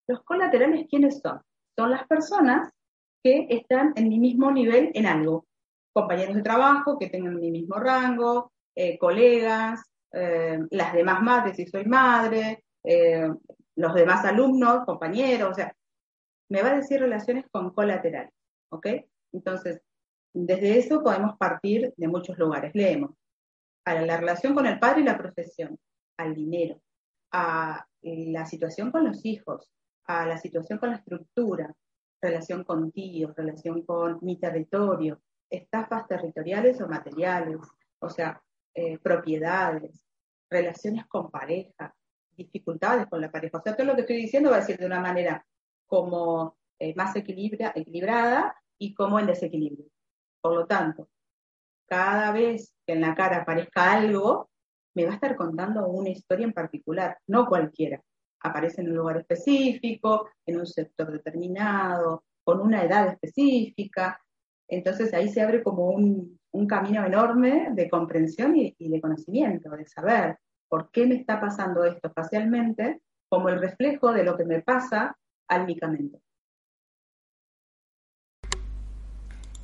Los 0.06 0.22
colaterales, 0.22 0.86
¿quiénes 0.88 1.20
son? 1.20 1.40
Son 1.76 1.90
las 1.90 2.06
personas 2.06 2.72
que 3.22 3.46
están 3.50 3.92
en 3.96 4.08
mi 4.08 4.18
mismo 4.18 4.52
nivel 4.52 4.92
en 4.94 5.06
algo. 5.06 5.46
Compañeros 5.92 6.36
de 6.36 6.42
trabajo 6.42 6.98
que 6.98 7.08
tengan 7.08 7.40
mi 7.40 7.50
mismo 7.50 7.76
rango, 7.76 8.52
eh, 8.74 8.98
colegas, 8.98 9.82
eh, 10.12 10.60
las 10.70 10.92
demás 10.92 11.22
madres 11.22 11.56
si 11.56 11.66
soy 11.66 11.84
madre, 11.86 12.64
eh, 12.84 13.28
los 13.76 13.94
demás 13.94 14.24
alumnos, 14.24 14.84
compañeros, 14.84 15.50
o 15.50 15.54
sea, 15.54 15.74
me 16.48 16.62
va 16.62 16.70
a 16.70 16.76
decir 16.76 17.00
relaciones 17.00 17.46
con 17.50 17.70
colaterales, 17.70 18.32
¿ok? 18.70 18.86
Entonces, 19.32 19.80
desde 20.32 20.78
eso 20.78 21.02
podemos 21.02 21.36
partir 21.36 21.92
de 21.96 22.08
muchos 22.08 22.38
lugares. 22.38 22.74
Leemos 22.74 23.12
a 23.84 23.94
la 23.94 24.16
relación 24.16 24.54
con 24.54 24.66
el 24.66 24.78
padre 24.78 25.00
y 25.00 25.04
la 25.04 25.18
profesión, 25.18 25.78
al 26.18 26.34
dinero, 26.34 26.80
a 27.32 27.86
la 28.02 28.46
situación 28.46 28.90
con 28.90 29.04
los 29.04 29.24
hijos, 29.24 29.70
a 30.04 30.26
la 30.26 30.38
situación 30.38 30.78
con 30.78 30.90
la 30.90 30.96
estructura, 30.96 31.74
relación 32.20 32.64
con 32.64 32.92
tíos, 32.92 33.34
relación 33.36 33.82
con 33.82 34.18
mi 34.22 34.38
territorio, 34.38 35.20
estafas 35.50 36.06
territoriales 36.06 36.80
o 36.80 36.88
materiales, 36.88 37.58
o 38.00 38.10
sea, 38.10 38.42
eh, 38.74 38.98
propiedades, 38.98 40.04
relaciones 40.50 41.06
con 41.06 41.30
pareja, 41.30 41.94
dificultades 42.36 43.06
con 43.06 43.20
la 43.20 43.30
pareja. 43.30 43.58
O 43.58 43.62
sea, 43.62 43.76
todo 43.76 43.86
lo 43.86 43.94
que 43.94 44.02
estoy 44.02 44.16
diciendo 44.16 44.50
va 44.50 44.56
a 44.56 44.60
decir 44.60 44.78
de 44.78 44.86
una 44.86 45.00
manera 45.00 45.44
como 45.86 46.56
eh, 46.78 46.94
más 46.94 47.14
equilibrada 47.16 48.54
y 48.78 48.94
como 48.94 49.18
en 49.18 49.26
desequilibrio. 49.26 49.86
Por 50.40 50.54
lo 50.54 50.66
tanto, 50.66 51.08
cada 51.86 52.32
vez 52.32 52.74
que 52.86 52.92
en 52.92 53.00
la 53.00 53.14
cara 53.14 53.38
aparezca 53.38 53.92
algo, 53.92 54.50
me 54.94 55.04
va 55.04 55.12
a 55.12 55.14
estar 55.14 55.36
contando 55.36 55.86
una 55.88 56.10
historia 56.10 56.44
en 56.44 56.52
particular, 56.52 57.18
no 57.26 57.46
cualquiera. 57.46 58.02
Aparece 58.40 58.82
en 58.82 58.90
un 58.90 58.96
lugar 58.96 59.18
específico, 59.18 60.28
en 60.44 60.58
un 60.58 60.66
sector 60.66 61.10
determinado, 61.10 62.24
con 62.44 62.60
una 62.60 62.84
edad 62.84 63.08
específica. 63.08 64.20
Entonces 64.68 65.12
ahí 65.14 65.28
se 65.28 65.42
abre 65.42 65.62
como 65.62 65.90
un, 65.90 66.38
camino 66.66 67.04
enorme 67.04 67.68
de 67.72 67.90
comprensión 67.90 68.56
y, 68.56 68.74
y, 68.78 68.88
de 68.88 68.98
conocimiento, 68.98 69.68
de 69.70 69.86
saber 69.86 70.38
por 70.68 70.90
qué 70.90 71.06
me 71.06 71.16
está 71.16 71.40
pasando 71.40 71.84
esto 71.84 72.10
facialmente 72.10 73.00
como 73.28 73.48
el 73.48 73.60
reflejo 73.60 74.12
de 74.12 74.24
lo 74.24 74.36
que 74.36 74.44
me 74.44 74.62
pasa 74.62 75.16
álmicamente. 75.48 76.20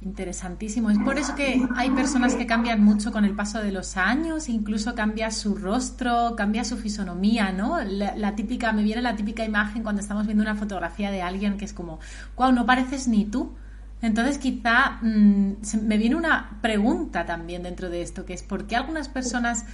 Interesantísimo. 0.05 0.91
Es 0.91 0.99
por 0.99 1.17
eso 1.17 1.37
que 1.37 1.65
hay 1.77 1.91
personas 1.91 2.35
que 2.35 2.45
cambian 2.45 2.83
mucho 2.83 3.13
con 3.13 3.25
el 3.25 3.37
paso 3.37 3.63
de 3.63 3.71
los 3.71 3.97
años, 3.97 4.49
incluso 4.49 4.97
cambia 4.97 5.31
su 5.31 5.55
rostro, 5.55 6.35
cambia 6.37 6.65
su 6.65 6.77
fisonomía, 6.77 7.53
¿no? 7.53 7.79
La, 7.85 8.35
típica, 8.35 8.73
me 8.73 8.83
viene 8.83 9.01
la 9.01 9.15
típica 9.15 9.45
imagen 9.45 9.85
cuando 9.85 10.01
estamos 10.01 10.27
viendo 10.27 10.43
una 10.43 10.57
fotografía 10.57 11.13
de 11.13 11.23
alguien 11.23 11.57
que 11.57 11.65
es 11.65 11.73
como, 11.73 12.01
wow, 12.37 12.51
no 12.51 12.67
pareces 12.67 13.07
ni 13.07 13.25
tú. 13.27 13.53
Entonces 14.01 14.39
quizá 14.39 14.99
mm, 15.03 15.53
me 15.85 15.97
viene 15.97 16.17
una 16.17 16.59
pregunta 16.61 17.25
también 17.25 17.63
dentro 17.63 17.89
de 17.89 18.03
esto, 18.03 18.25
que 18.25 18.35
es 18.35 18.43
¿por 18.43 18.67
qué 18.67 18.75
algunas 18.75 19.09
personas 19.09 19.67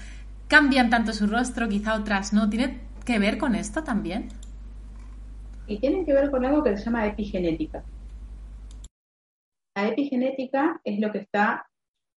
cambian 0.48 0.90
tanto 0.90 1.12
su 1.12 1.26
rostro, 1.26 1.68
quizá 1.68 1.94
otras 1.94 2.32
no? 2.32 2.48
¿Tiene 2.48 2.80
que 3.04 3.18
ver 3.18 3.38
con 3.38 3.54
esto 3.54 3.84
también? 3.84 4.28
Y 5.66 5.78
tiene 5.78 6.04
que 6.04 6.14
ver 6.14 6.30
con 6.30 6.44
algo 6.44 6.64
que 6.64 6.76
se 6.76 6.84
llama 6.84 7.06
epigenética. 7.06 7.84
La 9.76 9.88
epigenética 9.88 10.80
es 10.82 10.98
lo 10.98 11.12
que 11.12 11.18
está 11.18 11.68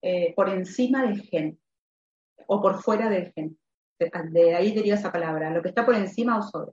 eh, 0.02 0.32
por 0.34 0.48
encima 0.48 1.02
del 1.02 1.20
gen 1.20 1.58
o 2.46 2.62
por 2.62 2.80
fuera 2.80 3.10
del 3.10 3.32
gen. 3.32 3.58
De, 3.98 4.54
ahí 4.54 4.72
deriva 4.72 4.96
esa 4.96 5.12
palabra, 5.12 5.50
lo 5.50 5.60
que 5.60 5.68
está 5.68 5.84
por 5.84 5.94
encima 5.94 6.38
o 6.38 6.42
sobre. 6.42 6.72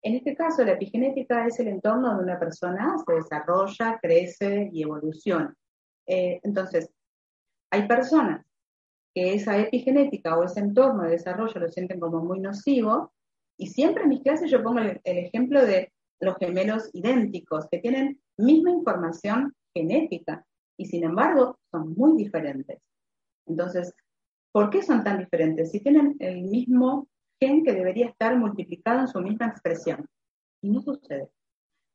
En 0.00 0.14
este 0.14 0.36
caso, 0.36 0.64
la 0.64 0.72
epigenética 0.72 1.44
es 1.46 1.58
el 1.58 1.68
entorno 1.68 2.08
donde 2.08 2.24
una 2.24 2.38
persona 2.38 2.94
se 3.04 3.14
desarrolla, 3.14 3.98
crece 4.00 4.70
y 4.72 4.82
evoluciona. 4.82 5.52
Eh, 6.06 6.38
entonces, 6.44 6.88
hay 7.70 7.88
personas 7.88 8.47
que 9.18 9.34
esa 9.34 9.58
epigenética 9.58 10.38
o 10.38 10.44
ese 10.44 10.60
entorno 10.60 11.02
de 11.02 11.10
desarrollo 11.10 11.60
lo 11.60 11.68
sienten 11.68 11.98
como 11.98 12.22
muy 12.22 12.38
nocivo, 12.38 13.12
y 13.56 13.66
siempre 13.66 14.04
en 14.04 14.10
mis 14.10 14.22
clases 14.22 14.48
yo 14.48 14.62
pongo 14.62 14.78
el 14.78 15.00
ejemplo 15.02 15.66
de 15.66 15.92
los 16.20 16.36
gemelos 16.36 16.88
idénticos, 16.92 17.66
que 17.68 17.80
tienen 17.80 18.20
misma 18.36 18.70
información 18.70 19.56
genética 19.74 20.46
y 20.76 20.86
sin 20.86 21.02
embargo 21.02 21.58
son 21.72 21.94
muy 21.94 22.16
diferentes. 22.16 22.78
Entonces, 23.46 23.92
¿por 24.52 24.70
qué 24.70 24.82
son 24.82 25.02
tan 25.02 25.18
diferentes? 25.18 25.72
Si 25.72 25.80
tienen 25.80 26.14
el 26.20 26.42
mismo 26.42 27.08
gen 27.40 27.64
que 27.64 27.72
debería 27.72 28.06
estar 28.06 28.36
multiplicado 28.36 29.00
en 29.00 29.08
su 29.08 29.20
misma 29.20 29.48
expresión. 29.48 30.06
Y 30.62 30.70
no 30.70 30.80
sucede. 30.80 31.28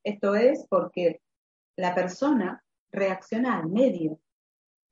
Esto 0.03 0.35
es 0.35 0.65
porque 0.69 1.21
la 1.77 1.95
persona 1.95 2.61
reacciona 2.91 3.59
al 3.59 3.69
medio. 3.69 4.19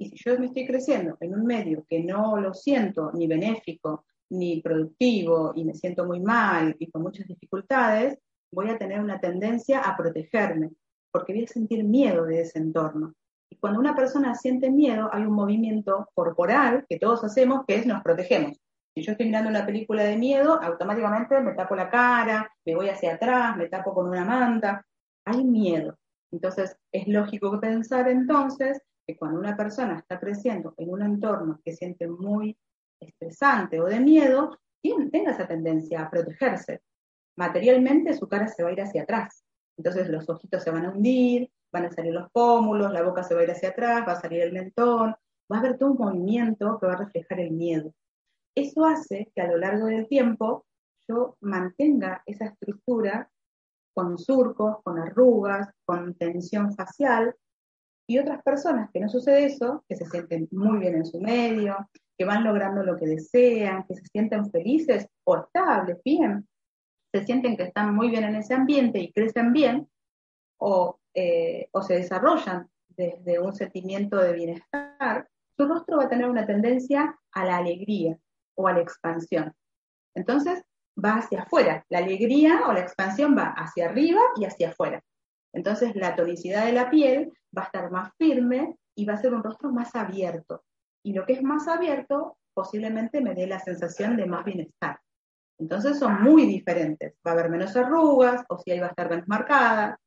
Y 0.02 0.10
si 0.10 0.16
yo 0.16 0.40
me 0.40 0.48
estoy 0.48 0.66
creciendo 0.66 1.16
en 1.20 1.36
un 1.36 1.46
medio 1.46 1.86
que 1.88 2.04
no 2.04 2.36
lo 2.38 2.56
siento 2.56 3.12
ni 3.14 3.28
benéfico, 3.28 4.06
ni 4.32 4.60
productivo, 4.60 5.54
y 5.56 5.64
me 5.64 5.76
siento 5.76 6.06
muy 6.06 6.20
mal 6.20 6.76
y 6.80 6.90
con 6.90 7.04
muchas 7.04 7.28
dificultades, 7.28 8.18
voy 8.52 8.72
a 8.72 8.80
tener 8.80 9.00
una 9.00 9.20
tendencia 9.20 9.82
a 9.82 9.96
protegerme 9.96 10.72
porque 11.12 11.34
voy 11.34 11.44
a 11.44 11.48
sentir 11.48 11.84
miedo 11.84 12.26
de 12.26 12.42
ese 12.42 12.58
entorno. 12.58 13.14
Y 13.48 13.58
cuando 13.58 13.80
una 13.80 13.96
persona 13.96 14.34
siente 14.34 14.72
miedo, 14.72 15.08
hay 15.14 15.22
un 15.22 15.34
movimiento 15.34 16.10
corporal 16.16 16.84
que 16.90 16.98
todos 16.98 17.24
hacemos, 17.24 17.64
que 17.68 17.76
es 17.76 17.86
nos 17.86 18.02
protegemos. 18.02 18.58
Si 18.96 19.04
yo 19.04 19.12
estoy 19.12 19.28
mirando 19.28 19.52
una 19.52 19.68
película 19.68 20.04
de 20.04 20.18
miedo, 20.18 20.60
automáticamente 20.64 21.40
me 21.42 21.54
tapo 21.54 21.76
la 21.76 21.92
cara, 21.92 22.52
me 22.66 22.74
voy 22.74 22.90
hacia 22.90 23.14
atrás, 23.14 23.56
me 23.56 23.70
tapo 23.70 23.94
con 23.94 24.10
una 24.10 24.26
manta. 24.26 24.84
Hay 25.26 25.44
miedo. 25.44 25.96
Entonces, 26.32 26.76
es 26.92 27.08
lógico 27.08 27.60
pensar 27.60 28.08
entonces 28.08 28.82
cuando 29.16 29.40
una 29.40 29.56
persona 29.56 29.98
está 29.98 30.20
creciendo 30.20 30.74
en 30.78 30.90
un 30.90 31.02
entorno 31.02 31.60
que 31.64 31.74
siente 31.74 32.08
muy 32.08 32.58
estresante 33.00 33.80
o 33.80 33.86
de 33.86 34.00
miedo, 34.00 34.60
tenga 35.12 35.32
esa 35.32 35.48
tendencia 35.48 36.02
a 36.02 36.10
protegerse. 36.10 36.82
Materialmente 37.38 38.14
su 38.14 38.28
cara 38.28 38.48
se 38.48 38.64
va 38.64 38.70
a 38.70 38.74
ir 38.74 38.82
hacia 38.82 39.04
atrás. 39.04 39.44
Entonces 39.78 40.10
los 40.10 40.30
ojitos 40.30 40.64
se 40.64 40.72
van 40.72 40.86
a 40.86 40.92
hundir, 40.92 41.50
van 41.72 41.86
a 41.86 41.92
salir 41.92 42.14
los 42.14 42.30
pómulos, 42.32 42.92
la 42.92 43.04
boca 43.04 43.24
se 43.24 43.34
va 43.34 43.42
a 43.42 43.44
ir 43.44 43.52
hacia 43.52 43.70
atrás, 43.70 44.08
va 44.08 44.14
a 44.14 44.22
salir 44.22 44.42
el 44.42 44.54
mentón, 44.54 45.16
va 45.52 45.58
a 45.58 45.60
haber 45.60 45.78
todo 45.78 45.92
un 45.92 45.98
movimiento 45.98 46.78
que 46.80 46.88
va 46.88 46.94
a 46.94 46.98
reflejar 46.98 47.40
el 47.40 47.52
miedo. 47.52 47.94
Eso 48.56 48.86
hace 48.86 49.32
que 49.34 49.42
a 49.42 49.48
lo 49.48 49.58
largo 49.58 49.86
del 49.86 50.08
tiempo 50.08 50.66
yo 51.08 51.38
mantenga 51.42 52.22
esa 52.26 52.46
estructura 52.46 53.30
con 53.94 54.18
surcos, 54.18 54.78
con 54.84 55.00
arrugas, 55.00 55.70
con 55.86 56.14
tensión 56.16 56.74
facial, 56.76 57.36
y 58.08 58.20
otras 58.20 58.42
personas 58.44 58.90
que 58.92 59.00
no 59.00 59.10
sucede 59.10 59.46
eso, 59.46 59.84
que 59.88 59.96
se 59.96 60.06
sienten 60.06 60.48
muy 60.52 60.80
bien 60.80 60.96
en 60.96 61.06
su 61.06 61.20
medio, 61.20 61.90
que 62.18 62.26
van 62.26 62.44
logrando 62.44 62.84
lo 62.84 62.98
que 62.98 63.08
desean, 63.08 63.86
que 63.88 63.96
se 63.96 64.06
sienten 64.06 64.50
felices 64.52 65.08
o 65.24 65.38
estables, 65.38 65.98
bien, 66.04 66.48
se 67.14 67.24
sienten 67.24 67.58
que 67.58 67.64
están 67.64 67.96
muy 67.96 68.10
bien 68.10 68.24
en 68.24 68.36
ese 68.36 68.54
ambiente 68.54 69.00
y 69.00 69.12
crecen 69.12 69.54
bien, 69.54 69.88
o, 70.58 71.00
eh, 71.14 71.68
o 71.72 71.82
se 71.82 71.96
desarrollan 71.96 72.70
desde 72.90 73.40
un 73.40 73.54
sentimiento 73.54 74.18
de 74.18 74.34
bienestar, 74.34 75.28
su 75.58 75.68
rostro 75.68 75.98
va 75.98 76.06
a 76.06 76.10
tener 76.10 76.30
una 76.30 76.46
tendencia 76.46 77.18
a 77.32 77.46
la 77.46 77.58
alegría 77.58 78.18
o 78.56 78.68
a 78.68 78.74
la 78.74 78.82
expansión. 78.82 79.54
Entonces, 80.16 80.64
va 81.04 81.18
hacia 81.18 81.42
afuera. 81.42 81.86
La 81.90 82.00
alegría 82.00 82.64
o 82.68 82.74
la 82.74 82.82
expansión 82.82 83.36
va 83.38 83.54
hacia 83.58 83.86
arriba 83.86 84.22
y 84.36 84.46
hacia 84.46 84.70
afuera. 84.70 85.02
Entonces, 85.54 85.96
la 85.96 86.16
tonicidad 86.16 86.66
de 86.66 86.74
la 86.74 86.90
piel 86.90 87.32
va 87.56 87.64
a 87.64 87.66
estar 87.66 87.92
más 87.92 88.12
firme 88.18 88.78
y 88.96 89.06
va 89.06 89.14
a 89.14 89.22
ser 89.22 89.34
un 89.34 89.44
rostro 89.44 89.72
más 89.72 89.96
abierto. 89.96 90.64
Y 91.04 91.14
lo 91.14 91.26
que 91.26 91.34
es 91.34 91.44
más 91.44 91.68
abierto 91.68 92.38
posiblemente 92.54 93.22
me 93.22 93.34
dé 93.34 93.48
la 93.48 93.60
sensación 93.60 94.18
de 94.18 94.26
más 94.26 94.46
bienestar. 94.46 95.00
Entonces 95.58 96.00
son 96.00 96.22
muy 96.22 96.46
diferentes. 96.46 97.16
Va 97.26 97.32
a 97.32 97.34
haber 97.36 97.50
menos 97.50 97.76
arrugas 97.76 98.44
o 98.50 98.58
si 98.58 98.72
ahí 98.72 98.80
va 98.80 98.88
a 98.88 98.90
estar 98.90 99.10
menos 99.10 99.28
marcada. 99.28 100.00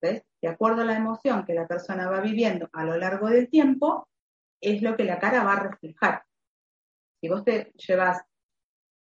¿Ves? 0.00 0.22
De 0.40 0.48
acuerdo 0.48 0.82
a 0.82 0.84
la 0.84 0.96
emoción 0.96 1.44
que 1.44 1.54
la 1.54 1.66
persona 1.66 2.08
va 2.08 2.20
viviendo 2.20 2.68
a 2.72 2.84
lo 2.84 2.96
largo 2.96 3.28
del 3.28 3.48
tiempo, 3.48 4.06
es 4.60 4.82
lo 4.82 4.96
que 4.96 5.04
la 5.04 5.18
cara 5.18 5.42
va 5.42 5.54
a 5.54 5.62
reflejar. 5.70 6.22
Si 7.20 7.28
vos 7.28 7.44
te 7.44 7.72
llevas 7.74 8.22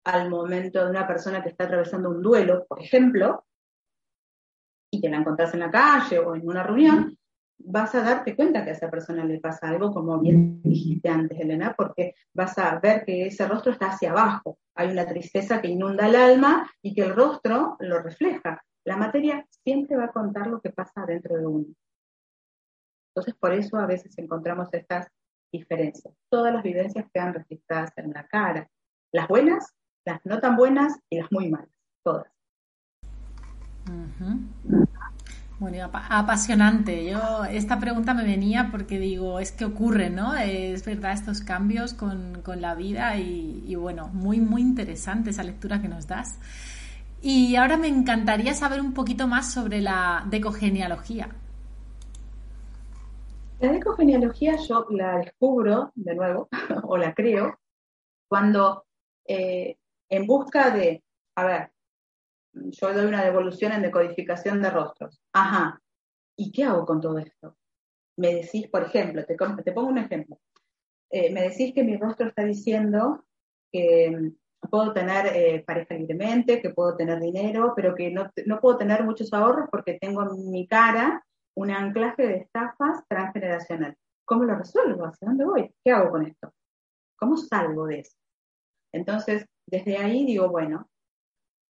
al 0.05 0.29
momento 0.29 0.83
de 0.83 0.89
una 0.89 1.05
persona 1.05 1.43
que 1.43 1.49
está 1.49 1.65
atravesando 1.65 2.09
un 2.09 2.21
duelo, 2.21 2.65
por 2.65 2.81
ejemplo, 2.81 3.45
y 4.91 5.01
te 5.01 5.09
la 5.09 5.17
encontrás 5.17 5.53
en 5.53 5.61
la 5.61 5.71
calle 5.71 6.19
o 6.19 6.35
en 6.35 6.47
una 6.47 6.63
reunión, 6.63 7.17
vas 7.59 7.93
a 7.95 8.01
darte 8.01 8.35
cuenta 8.35 8.63
que 8.63 8.69
a 8.69 8.73
esa 8.73 8.89
persona 8.89 9.25
le 9.25 9.39
pasa 9.39 9.69
algo, 9.69 9.91
como 9.91 10.19
bien 10.19 10.61
dijiste 10.61 11.09
antes, 11.09 11.39
Elena, 11.39 11.73
porque 11.77 12.15
vas 12.33 12.57
a 12.57 12.79
ver 12.79 13.03
que 13.05 13.27
ese 13.27 13.47
rostro 13.47 13.71
está 13.71 13.87
hacia 13.87 14.11
abajo. 14.11 14.59
Hay 14.75 14.91
una 14.91 15.05
tristeza 15.05 15.61
que 15.61 15.67
inunda 15.67 16.07
el 16.07 16.15
alma 16.15 16.69
y 16.81 16.93
que 16.93 17.01
el 17.01 17.15
rostro 17.15 17.75
lo 17.79 17.99
refleja. 17.99 18.63
La 18.85 18.95
materia 18.95 19.45
siempre 19.63 19.97
va 19.97 20.05
a 20.05 20.11
contar 20.11 20.47
lo 20.47 20.61
que 20.61 20.69
pasa 20.69 21.05
dentro 21.05 21.37
de 21.37 21.45
uno. 21.45 21.65
Entonces, 23.09 23.35
por 23.39 23.53
eso 23.53 23.77
a 23.77 23.87
veces 23.87 24.17
encontramos 24.17 24.69
estas 24.73 25.07
diferencias. 25.51 26.13
Todas 26.29 26.53
las 26.53 26.63
vivencias 26.63 27.05
quedan 27.11 27.33
registradas 27.33 27.91
en 27.97 28.11
la 28.11 28.27
cara. 28.27 28.69
Las 29.11 29.27
buenas, 29.27 29.73
las 30.05 30.23
no 30.25 30.39
tan 30.39 30.55
buenas 30.55 30.99
y 31.09 31.19
las 31.19 31.31
muy 31.31 31.49
malas. 31.49 31.71
Todas. 32.03 32.36
Bueno, 35.59 35.89
apasionante. 35.91 37.09
Yo 37.09 37.43
esta 37.45 37.79
pregunta 37.79 38.13
me 38.13 38.23
venía 38.23 38.69
porque 38.71 38.99
digo, 38.99 39.39
es 39.39 39.51
que 39.51 39.65
ocurre, 39.65 40.11
¿no? 40.11 40.35
Es 40.35 40.85
verdad 40.85 41.13
estos 41.13 41.41
cambios 41.41 41.95
con, 41.95 42.43
la 42.45 42.75
vida 42.75 43.17
y, 43.17 43.75
bueno, 43.75 44.07
muy, 44.09 44.39
muy 44.39 44.61
interesante 44.61 45.31
esa 45.31 45.43
lectura 45.43 45.81
que 45.81 45.87
nos 45.87 46.07
das. 46.07 46.39
Y 47.21 47.55
ahora 47.55 47.77
me 47.77 47.87
encantaría 47.87 48.53
saber 48.53 48.79
un 48.81 48.93
poquito 48.93 49.27
más 49.27 49.51
sobre 49.51 49.81
la 49.81 50.23
decogenealogía. 50.29 51.29
La 53.59 53.71
decogenealogía 53.71 54.57
yo 54.57 54.85
la 54.91 55.17
descubro 55.17 55.91
de 55.95 56.13
nuevo, 56.13 56.47
o 56.83 56.97
la 56.97 57.15
creo, 57.15 57.57
cuando 58.29 58.85
eh, 59.25 59.77
en 60.09 60.27
busca 60.27 60.69
de, 60.69 61.01
a 61.35 61.43
ver, 61.43 61.71
yo 62.65 62.93
doy 62.93 63.05
una 63.05 63.23
devolución 63.23 63.71
en 63.71 63.81
decodificación 63.81 64.61
de 64.61 64.69
rostros. 64.69 65.21
Ajá, 65.33 65.81
¿y 66.35 66.51
qué 66.51 66.63
hago 66.63 66.85
con 66.85 67.01
todo 67.01 67.17
esto? 67.19 67.55
Me 68.17 68.35
decís, 68.35 68.67
por 68.69 68.83
ejemplo, 68.83 69.23
te, 69.25 69.35
pongo 69.73 69.89
un 69.89 69.97
ejemplo. 69.99 70.39
Eh, 71.09 71.31
me 71.31 71.43
decís 71.43 71.73
que 71.73 71.83
mi 71.83 71.97
rostro 71.97 72.27
está 72.27 72.43
diciendo 72.43 73.25
que 73.71 74.11
mm, 74.11 74.67
puedo 74.69 74.93
tener 74.93 75.27
eh, 75.27 75.63
pareja 75.65 75.95
libremente, 75.95 76.61
que 76.61 76.71
puedo 76.71 76.95
tener 76.95 77.19
dinero, 77.19 77.73
pero 77.75 77.95
que 77.95 78.11
no, 78.11 78.29
no 78.45 78.59
puedo 78.59 78.77
tener 78.77 79.03
muchos 79.03 79.31
ahorros 79.33 79.69
porque 79.71 79.97
tengo 79.99 80.23
en 80.23 80.49
mi 80.51 80.67
cara 80.67 81.23
un 81.55 81.71
anclaje 81.71 82.27
de 82.27 82.35
estafas 82.37 83.03
transgeneracional. 83.07 83.95
¿Cómo 84.25 84.43
lo 84.43 84.55
resuelvo? 84.55 85.05
¿Hacia 85.05 85.27
dónde 85.27 85.45
voy? 85.45 85.73
¿Qué 85.83 85.91
hago 85.91 86.11
con 86.11 86.25
esto? 86.25 86.53
¿Cómo 87.17 87.37
salgo 87.37 87.87
de 87.87 87.99
eso? 87.99 88.15
Entonces, 88.91 89.45
desde 89.65 89.97
ahí 89.97 90.25
digo, 90.25 90.49
bueno, 90.49 90.89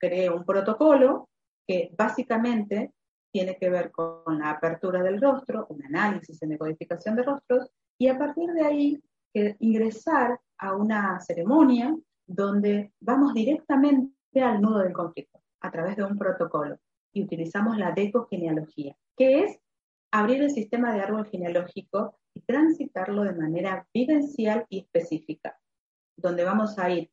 creé 0.06 0.30
un 0.30 0.46
protocolo 0.46 1.30
que 1.68 1.92
básicamente 1.98 2.92
tiene 3.32 3.58
que 3.58 3.70
ver 3.70 3.92
con 3.92 4.40
la 4.40 4.52
apertura 4.52 5.02
del 5.02 5.20
rostro, 5.20 5.66
un 5.70 5.84
análisis 5.84 6.42
en 6.42 6.50
decodificación 6.50 7.16
de 7.16 7.24
rostros, 7.24 7.70
y 7.98 8.08
a 8.08 8.18
partir 8.18 8.52
de 8.52 8.62
ahí 8.62 9.04
ingresar 9.60 10.40
a 10.58 10.76
una 10.76 11.20
ceremonia 11.20 11.94
donde 12.26 12.94
vamos 13.02 13.34
directamente 13.34 14.42
al 14.42 14.62
nudo 14.62 14.80
del 14.80 14.94
conflicto 14.94 15.42
a 15.62 15.72
través 15.72 15.96
de 15.98 16.04
un 16.04 16.18
protocolo 16.18 16.78
y 17.12 17.24
utilizamos 17.24 17.78
la 17.78 17.92
decogenealogía, 17.92 18.96
que 19.18 19.44
es 19.44 19.60
abrir 20.12 20.42
el 20.42 20.52
sistema 20.52 20.94
de 20.94 21.02
árbol 21.02 21.26
genealógico 21.26 22.18
y 22.34 22.42
transitarlo 22.42 23.24
de 23.24 23.34
manera 23.34 23.88
vivencial 23.94 24.66
y 24.70 24.80
específica, 24.80 25.58
donde 26.16 26.44
vamos 26.44 26.78
a 26.80 26.90
ir 26.90 27.10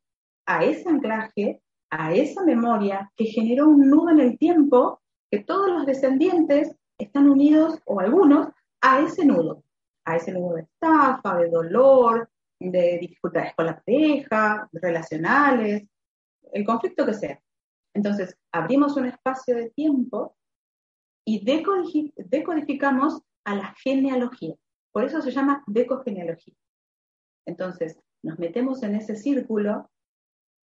a 0.47 0.65
ese 0.65 0.89
anclaje 0.89 1.63
a 1.93 2.15
esa 2.15 2.43
memoria 2.43 3.13
que 3.15 3.27
generó 3.27 3.69
un 3.69 3.91
nudo 3.91 4.11
en 4.11 4.21
el 4.21 4.39
tiempo 4.39 5.03
que 5.31 5.41
todos 5.41 5.71
los 5.71 5.85
descendientes 5.85 6.75
están 6.99 7.29
unidos, 7.29 7.81
o 7.85 8.01
algunos, 8.01 8.49
a 8.81 9.01
ese 9.01 9.27
nudo, 9.27 9.63
a 10.07 10.17
ese 10.17 10.33
nudo 10.33 10.55
de 10.55 10.63
estafa, 10.63 11.37
de 11.37 11.51
dolor, 11.51 12.31
de 12.59 12.99
dificultades 12.99 13.55
con 13.55 13.67
la 13.67 13.79
pareja, 13.79 14.69
relacionales, 14.73 15.87
el 16.53 16.65
conflicto 16.65 17.05
que 17.05 17.15
sea. 17.15 17.39
Entonces, 17.95 18.39
abrimos 18.53 18.97
un 18.97 19.07
espacio 19.07 19.55
de 19.55 19.69
tiempo 19.71 20.35
y 21.27 21.45
decodificamos 21.45 23.21
a 23.45 23.55
la 23.55 23.75
genealogía. 23.83 24.55
Por 24.93 25.05
eso 25.05 25.21
se 25.21 25.31
llama 25.31 25.63
decogenealogía. 25.67 26.55
Entonces, 27.47 27.99
nos 28.23 28.39
metemos 28.39 28.83
en 28.83 28.95
ese 28.95 29.15
círculo 29.15 29.91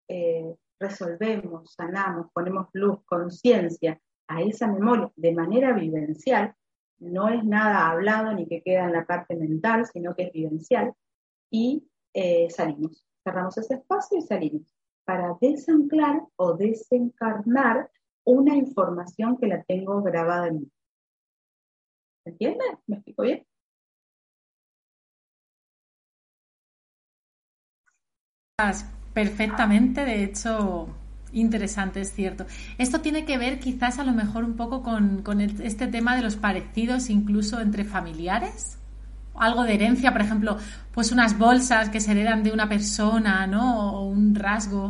eh, 0.07 0.55
resolvemos, 0.79 1.73
sanamos, 1.73 2.27
ponemos 2.33 2.67
luz, 2.73 2.99
conciencia 3.05 3.99
a 4.27 4.41
esa 4.41 4.67
memoria 4.67 5.11
de 5.15 5.33
manera 5.33 5.73
vivencial, 5.73 6.55
no 6.99 7.29
es 7.29 7.43
nada 7.43 7.89
hablado 7.89 8.33
ni 8.33 8.47
que 8.47 8.61
queda 8.61 8.85
en 8.85 8.93
la 8.93 9.05
parte 9.05 9.35
mental, 9.35 9.85
sino 9.85 10.15
que 10.15 10.23
es 10.23 10.31
vivencial, 10.31 10.93
y 11.49 11.87
eh, 12.13 12.49
salimos. 12.49 13.05
Cerramos 13.23 13.57
ese 13.57 13.75
espacio 13.75 14.17
y 14.17 14.21
salimos 14.21 14.75
para 15.03 15.37
desanclar 15.39 16.23
o 16.35 16.53
desencarnar 16.53 17.91
una 18.23 18.55
información 18.55 19.37
que 19.37 19.47
la 19.47 19.63
tengo 19.63 20.01
grabada 20.01 20.47
en 20.47 20.61
mí. 20.61 20.71
¿Se 22.23 22.31
entiende? 22.31 22.65
¿Me 22.87 22.95
explico 22.95 23.21
bien? 23.23 23.45
Perfectamente, 29.15 30.03
de 30.03 30.25
hecho, 30.25 30.89
interesante, 31.31 32.01
es 32.01 32.11
cierto. 32.11 32.45
Esto 32.77 32.99
tiene 32.99 33.23
que 33.23 33.37
ver 33.37 33.59
quizás 33.59 33.97
a 33.97 34.03
lo 34.03 34.11
mejor 34.11 34.43
un 34.43 34.57
poco 34.57 34.83
con, 34.83 35.39
este 35.39 35.87
tema 35.87 36.17
de 36.17 36.21
los 36.21 36.35
parecidos 36.35 37.09
incluso 37.09 37.61
entre 37.61 37.85
familiares. 37.85 38.77
Algo 39.33 39.63
de 39.63 39.75
herencia, 39.75 40.11
por 40.11 40.19
ejemplo, 40.19 40.57
pues 40.93 41.13
unas 41.13 41.39
bolsas 41.39 41.89
que 41.89 42.01
se 42.01 42.11
heredan 42.11 42.43
de 42.43 42.51
una 42.51 42.67
persona, 42.67 43.47
¿no? 43.47 43.93
O 43.93 44.09
un 44.09 44.35
rasgo. 44.35 44.89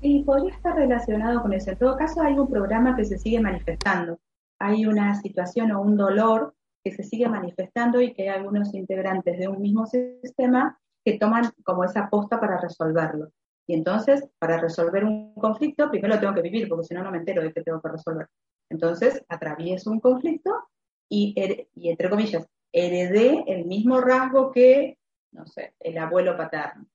Y 0.00 0.24
podría 0.24 0.52
estar 0.52 0.74
relacionado 0.74 1.40
con 1.40 1.52
eso. 1.52 1.70
En 1.70 1.78
todo 1.78 1.96
caso, 1.96 2.22
hay 2.22 2.36
un 2.36 2.50
programa 2.50 2.96
que 2.96 3.04
se 3.04 3.18
sigue 3.18 3.40
manifestando. 3.40 4.18
Hay 4.58 4.84
una 4.84 5.14
situación 5.22 5.70
o 5.70 5.80
un 5.80 5.96
dolor 5.96 6.56
que 6.82 6.90
se 6.90 7.04
sigue 7.04 7.28
manifestando 7.28 8.00
y 8.00 8.12
que 8.14 8.28
algunos 8.28 8.74
integrantes 8.74 9.38
de 9.38 9.46
un 9.46 9.62
mismo 9.62 9.86
sistema 9.86 10.76
que 11.08 11.18
toman 11.18 11.50
como 11.64 11.84
esa 11.84 12.10
posta 12.10 12.38
para 12.38 12.60
resolverlo. 12.60 13.32
Y 13.66 13.74
entonces, 13.74 14.28
para 14.38 14.58
resolver 14.58 15.04
un 15.04 15.34
conflicto, 15.34 15.90
primero 15.90 16.20
tengo 16.20 16.34
que 16.34 16.42
vivir, 16.42 16.68
porque 16.68 16.84
si 16.84 16.94
no, 16.94 17.02
no 17.02 17.10
me 17.10 17.18
entero 17.18 17.42
de 17.42 17.52
qué 17.52 17.62
tengo 17.62 17.80
que 17.80 17.88
resolver. 17.88 18.26
Entonces, 18.70 19.24
atravieso 19.28 19.90
un 19.90 20.00
conflicto 20.00 20.68
y, 21.08 21.34
y, 21.74 21.88
entre 21.88 22.10
comillas, 22.10 22.46
heredé 22.72 23.44
el 23.46 23.64
mismo 23.64 24.00
rasgo 24.00 24.52
que, 24.52 24.98
no 25.32 25.46
sé, 25.46 25.74
el 25.80 25.96
abuelo 25.96 26.36
paterno. 26.36 26.86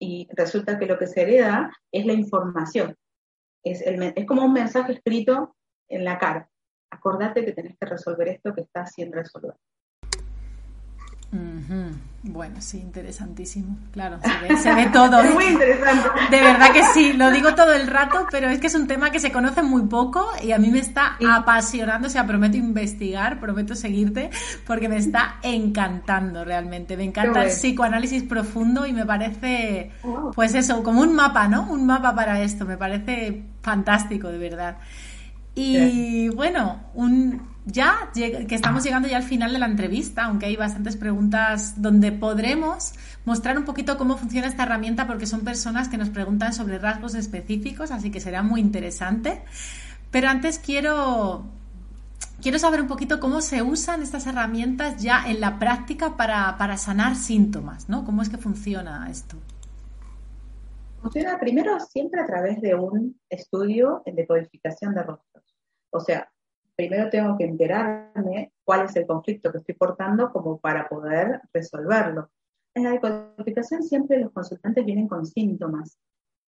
Y 0.00 0.28
resulta 0.32 0.78
que 0.78 0.86
lo 0.86 0.98
que 0.98 1.06
se 1.06 1.22
hereda 1.22 1.72
es 1.92 2.04
la 2.06 2.12
información. 2.12 2.96
Es, 3.62 3.82
es 3.82 4.26
como 4.26 4.44
un 4.44 4.52
mensaje 4.52 4.92
escrito 4.92 5.54
en 5.88 6.04
la 6.04 6.18
cara. 6.18 6.50
Acordate 6.90 7.44
que 7.44 7.52
tenés 7.52 7.76
que 7.78 7.86
resolver 7.86 8.28
esto 8.28 8.52
que 8.52 8.62
está 8.62 8.84
sin 8.86 9.12
resolver. 9.12 9.54
Bueno, 12.26 12.56
sí, 12.60 12.78
interesantísimo. 12.78 13.76
Claro, 13.92 14.18
se 14.62 14.74
ve, 14.74 14.86
todo. 14.92 15.20
es 15.20 15.34
muy 15.34 15.44
interesante. 15.44 16.08
De 16.30 16.40
verdad 16.40 16.72
que 16.72 16.82
sí, 16.94 17.12
lo 17.12 17.30
digo 17.30 17.54
todo 17.54 17.74
el 17.74 17.86
rato, 17.86 18.26
pero 18.30 18.48
es 18.48 18.60
que 18.60 18.68
es 18.68 18.74
un 18.74 18.86
tema 18.86 19.10
que 19.10 19.20
se 19.20 19.30
conoce 19.30 19.62
muy 19.62 19.82
poco 19.82 20.26
y 20.42 20.52
a 20.52 20.58
mí 20.58 20.70
me 20.70 20.78
está 20.78 21.18
apasionando. 21.30 22.08
O 22.08 22.10
sea, 22.10 22.26
prometo 22.26 22.56
investigar, 22.56 23.40
prometo 23.40 23.74
seguirte, 23.74 24.30
porque 24.66 24.88
me 24.88 24.96
está 24.96 25.36
encantando 25.42 26.46
realmente. 26.46 26.96
Me 26.96 27.04
encanta 27.04 27.44
el 27.44 27.50
psicoanálisis 27.50 28.22
profundo 28.22 28.86
y 28.86 28.94
me 28.94 29.04
parece, 29.04 29.90
pues 30.34 30.54
eso, 30.54 30.82
como 30.82 31.02
un 31.02 31.14
mapa, 31.14 31.46
¿no? 31.46 31.70
Un 31.70 31.84
mapa 31.84 32.14
para 32.14 32.40
esto. 32.40 32.64
Me 32.64 32.78
parece 32.78 33.42
fantástico, 33.60 34.28
de 34.28 34.38
verdad. 34.38 34.78
Y 35.54 36.30
bueno, 36.30 36.80
un, 36.94 37.53
ya 37.66 38.10
que 38.14 38.54
estamos 38.54 38.84
llegando 38.84 39.08
ya 39.08 39.16
al 39.16 39.22
final 39.22 39.52
de 39.52 39.58
la 39.58 39.66
entrevista, 39.66 40.24
aunque 40.24 40.46
hay 40.46 40.56
bastantes 40.56 40.96
preguntas 40.96 41.80
donde 41.80 42.12
podremos 42.12 42.92
mostrar 43.24 43.56
un 43.56 43.64
poquito 43.64 43.96
cómo 43.96 44.18
funciona 44.18 44.46
esta 44.46 44.64
herramienta 44.64 45.06
porque 45.06 45.26
son 45.26 45.44
personas 45.44 45.88
que 45.88 45.96
nos 45.96 46.10
preguntan 46.10 46.52
sobre 46.52 46.78
rasgos 46.78 47.14
específicos, 47.14 47.90
así 47.90 48.10
que 48.10 48.20
será 48.20 48.42
muy 48.42 48.60
interesante. 48.60 49.42
Pero 50.10 50.28
antes 50.28 50.58
quiero 50.58 51.44
quiero 52.42 52.58
saber 52.58 52.82
un 52.82 52.88
poquito 52.88 53.20
cómo 53.20 53.40
se 53.40 53.62
usan 53.62 54.02
estas 54.02 54.26
herramientas 54.26 55.02
ya 55.02 55.24
en 55.26 55.40
la 55.40 55.58
práctica 55.58 56.16
para, 56.16 56.58
para 56.58 56.76
sanar 56.76 57.16
síntomas, 57.16 57.88
¿no? 57.88 58.04
¿Cómo 58.04 58.20
es 58.20 58.28
que 58.28 58.36
funciona 58.36 59.08
esto? 59.10 59.36
Funciona 61.00 61.38
primero 61.40 61.80
siempre 61.80 62.20
a 62.20 62.26
través 62.26 62.60
de 62.60 62.74
un 62.74 63.18
estudio 63.30 64.02
de 64.04 64.26
codificación 64.26 64.94
de 64.94 65.02
rostros. 65.02 65.44
O 65.90 66.00
sea, 66.00 66.30
primero 66.76 67.10
tengo 67.10 67.36
que 67.36 67.44
enterarme 67.44 68.52
cuál 68.64 68.86
es 68.86 68.96
el 68.96 69.06
conflicto 69.06 69.52
que 69.52 69.58
estoy 69.58 69.74
portando 69.74 70.32
como 70.32 70.58
para 70.58 70.88
poder 70.88 71.40
resolverlo. 71.52 72.30
En 72.74 72.84
la 72.84 72.90
decodificación 72.90 73.82
siempre 73.82 74.18
los 74.18 74.32
consultantes 74.32 74.84
vienen 74.84 75.08
con 75.08 75.24
síntomas. 75.24 75.98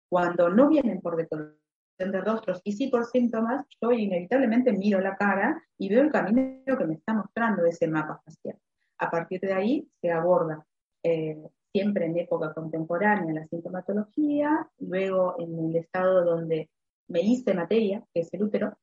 Cuando 0.10 0.50
no 0.50 0.70
vienen 0.70 1.02
por 1.02 1.16
decodificación 1.16 2.12
de 2.12 2.22
rostros 2.22 2.62
y 2.64 2.74
sí 2.74 2.88
por 2.88 3.06
síntomas, 3.06 3.66
yo 3.82 3.92
inevitablemente 3.92 4.72
miro 4.72 5.00
la 5.00 5.16
cara 5.16 5.62
y 5.78 5.90
veo 5.90 6.02
el 6.02 6.12
camino 6.12 6.78
que 6.78 6.86
me 6.86 6.96
está 6.96 7.14
mostrando 7.14 7.66
ese 7.66 7.88
mapa 7.88 8.22
facial. 8.24 8.58
A 9.00 9.12
partir 9.12 9.42
de 9.42 9.54
ahí 9.54 9.88
se 10.02 10.12
aborda 10.12 10.66
eh, 11.04 11.38
siempre 11.72 12.06
en 12.06 12.18
época 12.18 12.54
contemporánea 12.54 13.34
la 13.34 13.48
sintomatología, 13.48 14.68
luego 14.80 15.36
en 15.40 15.70
el 15.70 15.76
estado 15.76 16.24
donde 16.24 16.70
me 17.08 17.22
hice 17.22 17.54
materia, 17.54 18.04
que 18.14 18.22
es 18.22 18.34
el 18.34 18.44
útero, 18.44 18.76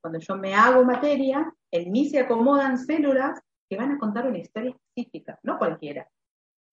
cuando 0.00 0.18
yo 0.18 0.36
me 0.36 0.54
hago 0.54 0.84
materia, 0.84 1.52
en 1.70 1.92
mí 1.92 2.08
se 2.08 2.20
acomodan 2.20 2.78
células 2.78 3.40
que 3.68 3.76
van 3.76 3.92
a 3.92 3.98
contar 3.98 4.26
una 4.26 4.38
historia 4.38 4.70
específica, 4.70 5.38
no 5.42 5.58
cualquiera. 5.58 6.08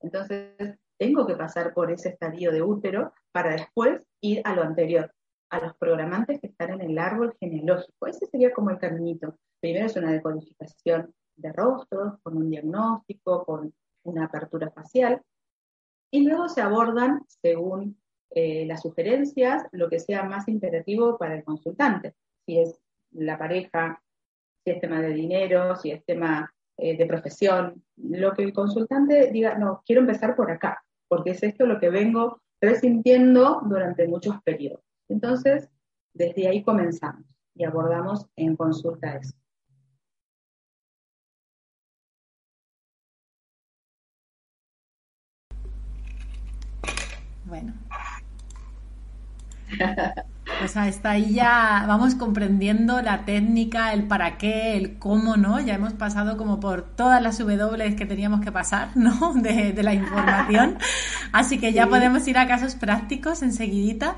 Entonces, 0.01 0.55
tengo 0.97 1.27
que 1.27 1.35
pasar 1.35 1.73
por 1.73 1.91
ese 1.91 2.09
estadio 2.09 2.51
de 2.51 2.61
útero 2.61 3.13
para 3.31 3.51
después 3.51 4.01
ir 4.21 4.41
a 4.45 4.55
lo 4.55 4.63
anterior, 4.63 5.13
a 5.49 5.59
los 5.59 5.75
programantes 5.77 6.39
que 6.41 6.47
están 6.47 6.71
en 6.71 6.81
el 6.81 6.97
árbol 6.97 7.35
genealógico. 7.39 8.07
Ese 8.07 8.25
sería 8.25 8.51
como 8.51 8.71
el 8.71 8.79
caminito. 8.79 9.37
Primero 9.59 9.85
es 9.85 9.95
una 9.95 10.11
decodificación 10.11 11.13
de 11.35 11.53
rostros, 11.53 12.19
con 12.23 12.37
un 12.37 12.49
diagnóstico, 12.49 13.45
con 13.45 13.73
una 14.03 14.25
apertura 14.25 14.71
facial, 14.71 15.21
y 16.11 16.23
luego 16.23 16.47
se 16.47 16.61
abordan, 16.61 17.21
según 17.27 17.99
eh, 18.31 18.65
las 18.65 18.81
sugerencias, 18.81 19.67
lo 19.71 19.89
que 19.89 19.99
sea 19.99 20.23
más 20.23 20.47
imperativo 20.47 21.17
para 21.17 21.35
el 21.35 21.43
consultante. 21.43 22.15
Si 22.45 22.59
es 22.59 22.79
la 23.11 23.37
pareja, 23.37 24.01
si 24.63 24.71
es 24.71 24.81
tema 24.81 25.01
de 25.01 25.13
dinero, 25.13 25.75
si 25.75 25.91
es 25.91 26.03
tema 26.05 26.53
eh, 26.77 26.97
de 26.97 27.05
profesión, 27.05 27.83
lo 27.95 28.33
que 28.33 28.43
el 28.43 28.53
consultante 28.53 29.31
diga, 29.31 29.57
no, 29.57 29.81
quiero 29.85 30.01
empezar 30.01 30.35
por 30.35 30.51
acá, 30.51 30.83
porque 31.07 31.31
es 31.31 31.41
esto 31.43 31.65
lo 31.65 31.79
que 31.79 31.89
vengo 31.89 32.41
resintiendo 32.61 33.61
durante 33.65 34.07
muchos 34.07 34.41
periodos. 34.43 34.83
Entonces, 35.09 35.69
desde 36.13 36.47
ahí 36.47 36.63
comenzamos 36.63 37.25
y 37.55 37.63
abordamos 37.63 38.27
en 38.35 38.55
consulta 38.55 39.15
eso. 39.15 39.33
Bueno. 47.45 47.73
Pues 50.59 50.75
está 50.75 51.11
ahí 51.11 51.33
ya 51.33 51.85
vamos 51.87 52.15
comprendiendo 52.15 53.01
la 53.01 53.25
técnica, 53.25 53.93
el 53.93 54.03
para 54.07 54.37
qué, 54.37 54.75
el 54.75 54.97
cómo, 54.97 55.37
¿no? 55.37 55.59
Ya 55.59 55.75
hemos 55.75 55.93
pasado 55.93 56.35
como 56.35 56.59
por 56.59 56.81
todas 56.81 57.21
las 57.21 57.37
W 57.37 57.95
que 57.95 58.05
teníamos 58.05 58.41
que 58.41 58.51
pasar, 58.51 58.89
¿no? 58.95 59.33
De, 59.35 59.71
de 59.71 59.83
la 59.83 59.93
información. 59.93 60.77
Así 61.31 61.59
que 61.59 61.73
ya 61.73 61.87
podemos 61.87 62.27
ir 62.27 62.37
a 62.37 62.47
casos 62.47 62.75
prácticos 62.75 63.43
enseguidita. 63.43 64.15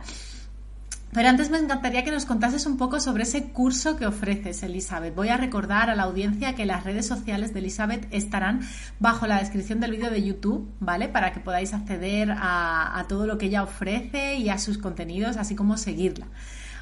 Pero 1.12 1.28
antes 1.28 1.50
me 1.50 1.58
encantaría 1.58 2.04
que 2.04 2.12
nos 2.12 2.28
contases 2.28 2.68
un 2.68 2.78
poco 2.78 3.00
sobre 3.00 3.24
ese 3.24 3.52
curso 3.52 3.96
que 3.96 4.06
ofreces, 4.06 4.62
Elizabeth. 4.62 5.16
Voy 5.16 5.30
a 5.30 5.38
recordar 5.38 5.90
a 5.90 5.96
la 5.96 6.04
audiencia 6.04 6.54
que 6.54 6.68
las 6.68 6.84
redes 6.84 7.08
sociales 7.08 7.52
de 7.52 7.60
Elizabeth 7.60 8.08
estarán 8.12 8.60
bajo 9.00 9.26
la 9.26 9.40
descripción 9.40 9.80
del 9.80 9.92
vídeo 9.92 10.12
de 10.12 10.22
YouTube, 10.22 10.70
¿vale? 10.80 11.08
Para 11.08 11.34
que 11.34 11.40
podáis 11.40 11.74
acceder 11.74 12.30
a, 12.32 13.04
todo 13.10 13.26
lo 13.26 13.40
que 13.40 13.48
ella 13.48 13.64
ofrece 13.64 14.36
y 14.36 14.50
a 14.50 14.60
sus 14.60 14.78
contenidos, 14.78 15.38
así 15.38 15.56
como 15.56 15.78
seguirla. 15.78 16.28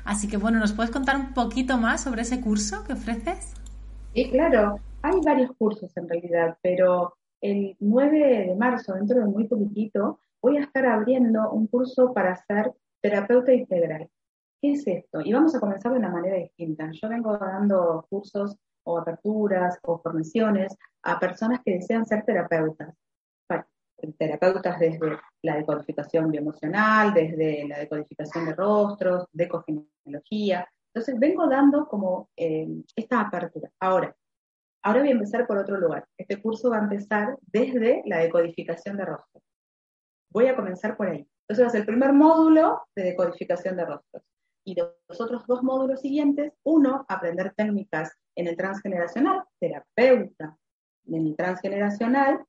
Así 0.03 0.27
que 0.27 0.35
bueno, 0.35 0.59
¿nos 0.59 0.73
puedes 0.73 0.91
contar 0.91 1.15
un 1.15 1.33
poquito 1.33 1.77
más 1.77 2.03
sobre 2.03 2.23
ese 2.23 2.41
curso 2.41 2.83
que 2.83 2.93
ofreces? 2.93 3.53
Sí, 4.13 4.29
claro. 4.29 4.79
Hay 5.03 5.21
varios 5.23 5.51
cursos 5.57 5.95
en 5.95 6.09
realidad, 6.09 6.57
pero 6.61 7.15
el 7.39 7.77
9 7.79 8.47
de 8.47 8.55
marzo, 8.55 8.93
dentro 8.93 9.19
de 9.19 9.25
muy 9.25 9.47
poquitito, 9.47 10.19
voy 10.41 10.57
a 10.57 10.63
estar 10.63 10.85
abriendo 10.85 11.49
un 11.51 11.67
curso 11.67 12.13
para 12.13 12.35
ser 12.35 12.73
terapeuta 13.01 13.53
integral. 13.53 14.09
¿Qué 14.61 14.73
es 14.73 14.87
esto? 14.87 15.21
Y 15.21 15.33
vamos 15.33 15.55
a 15.55 15.59
comenzar 15.59 15.91
de 15.91 15.99
una 15.99 16.09
manera 16.09 16.37
distinta. 16.37 16.89
Yo 16.91 17.09
vengo 17.09 17.37
dando 17.37 18.05
cursos 18.09 18.57
o 18.83 18.97
aperturas 18.97 19.77
o 19.83 19.99
formaciones 19.99 20.75
a 21.03 21.19
personas 21.19 21.61
que 21.63 21.75
desean 21.75 22.05
ser 22.05 22.23
terapeutas. 22.25 22.95
terapeutas 24.17 24.79
desde 24.79 25.19
la 25.41 25.57
decodificación 25.57 26.31
bioemocional, 26.31 27.13
desde 27.13 27.67
la 27.67 27.79
decodificación 27.79 28.45
de 28.45 28.53
rostros, 28.53 29.25
decogenealogía. 29.31 30.67
Entonces 30.93 31.19
vengo 31.19 31.47
dando 31.47 31.87
como 31.87 32.29
eh, 32.35 32.67
esta 32.95 33.21
apertura. 33.21 33.69
Ahora, 33.79 34.15
ahora 34.83 34.99
voy 34.99 35.09
a 35.09 35.13
empezar 35.13 35.47
por 35.47 35.57
otro 35.57 35.77
lugar. 35.79 36.07
Este 36.17 36.41
curso 36.41 36.69
va 36.69 36.77
a 36.77 36.83
empezar 36.83 37.37
desde 37.41 38.03
la 38.05 38.19
decodificación 38.19 38.97
de 38.97 39.05
rostros. 39.05 39.43
Voy 40.29 40.47
a 40.47 40.55
comenzar 40.55 40.95
por 40.95 41.07
ahí. 41.07 41.27
Entonces 41.47 41.73
el 41.79 41.85
primer 41.85 42.13
módulo 42.13 42.83
de 42.95 43.03
decodificación 43.03 43.77
de 43.77 43.85
rostros 43.85 44.23
y 44.67 44.75
los 44.75 45.21
otros 45.21 45.47
dos 45.47 45.63
módulos 45.63 46.01
siguientes, 46.01 46.51
uno, 46.63 47.05
aprender 47.07 47.53
técnicas 47.55 48.11
en 48.35 48.47
el 48.47 48.57
transgeneracional, 48.57 49.45
terapeuta 49.61 50.57
en 51.05 51.27
el 51.27 51.35
transgeneracional, 51.37 52.43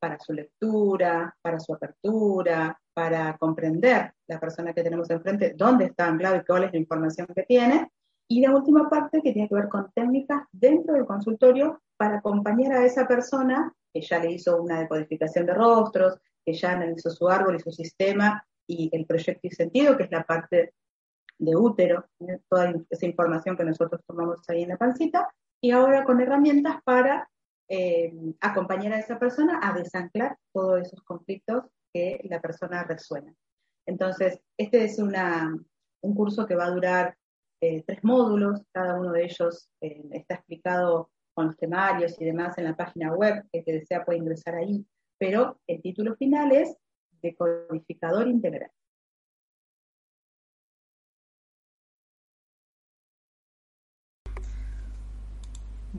para 0.00 0.18
su 0.18 0.32
lectura, 0.32 1.36
para 1.40 1.60
su 1.60 1.72
apertura, 1.72 2.76
para 2.92 3.36
comprender 3.38 4.12
la 4.26 4.40
persona 4.40 4.72
que 4.72 4.82
tenemos 4.82 5.08
enfrente, 5.10 5.54
dónde 5.56 5.84
está 5.84 6.08
anclado 6.08 6.38
y 6.38 6.44
cuál 6.44 6.64
es 6.64 6.72
la 6.72 6.78
información 6.78 7.28
que 7.28 7.44
tiene. 7.44 7.92
Y 8.28 8.40
la 8.40 8.52
última 8.52 8.90
parte 8.90 9.22
que 9.22 9.32
tiene 9.32 9.48
que 9.48 9.54
ver 9.54 9.68
con 9.68 9.92
técnicas 9.94 10.42
dentro 10.50 10.94
del 10.94 11.06
consultorio 11.06 11.80
para 11.96 12.18
acompañar 12.18 12.72
a 12.72 12.84
esa 12.84 13.06
persona 13.06 13.72
que 13.94 14.00
ya 14.00 14.18
le 14.18 14.32
hizo 14.32 14.60
una 14.60 14.80
decodificación 14.80 15.46
de 15.46 15.54
rostros, 15.54 16.18
que 16.44 16.52
ya 16.52 16.72
analizó 16.72 17.10
su 17.10 17.28
árbol 17.28 17.54
y 17.54 17.60
su 17.60 17.70
sistema 17.70 18.44
y 18.66 18.88
el 18.92 19.06
proyecto 19.06 19.46
y 19.46 19.50
sentido, 19.50 19.96
que 19.96 20.04
es 20.04 20.10
la 20.10 20.24
parte 20.24 20.72
de 21.40 21.56
útero, 21.56 22.04
toda 22.48 22.74
esa 22.90 23.06
información 23.06 23.56
que 23.56 23.64
nosotros 23.64 24.00
tomamos 24.06 24.38
ahí 24.48 24.62
en 24.62 24.68
la 24.68 24.76
pancita, 24.76 25.28
y 25.62 25.72
ahora 25.72 26.04
con 26.04 26.20
herramientas 26.20 26.76
para 26.84 27.28
eh, 27.68 28.12
acompañar 28.40 28.92
a 28.92 28.98
esa 28.98 29.18
persona 29.18 29.60
a 29.62 29.72
desanclar 29.72 30.36
todos 30.52 30.82
esos 30.82 31.02
conflictos 31.02 31.64
que 31.92 32.20
la 32.24 32.40
persona 32.40 32.84
resuena. 32.84 33.34
Entonces, 33.86 34.40
este 34.58 34.84
es 34.84 34.98
una, 34.98 35.56
un 36.02 36.14
curso 36.14 36.46
que 36.46 36.54
va 36.54 36.66
a 36.66 36.70
durar 36.70 37.16
eh, 37.62 37.82
tres 37.86 38.04
módulos, 38.04 38.62
cada 38.72 38.98
uno 38.98 39.12
de 39.12 39.24
ellos 39.24 39.68
eh, 39.80 40.02
está 40.12 40.36
explicado 40.36 41.10
con 41.34 41.46
los 41.46 41.56
temarios 41.56 42.20
y 42.20 42.24
demás 42.24 42.56
en 42.58 42.64
la 42.64 42.76
página 42.76 43.12
web, 43.14 43.44
el 43.52 43.64
que 43.64 43.72
desea 43.72 44.04
puede 44.04 44.18
ingresar 44.18 44.56
ahí, 44.56 44.84
pero 45.18 45.58
el 45.66 45.80
título 45.80 46.16
final 46.16 46.52
es 46.52 46.76
decodificador 47.22 48.28
integral. 48.28 48.70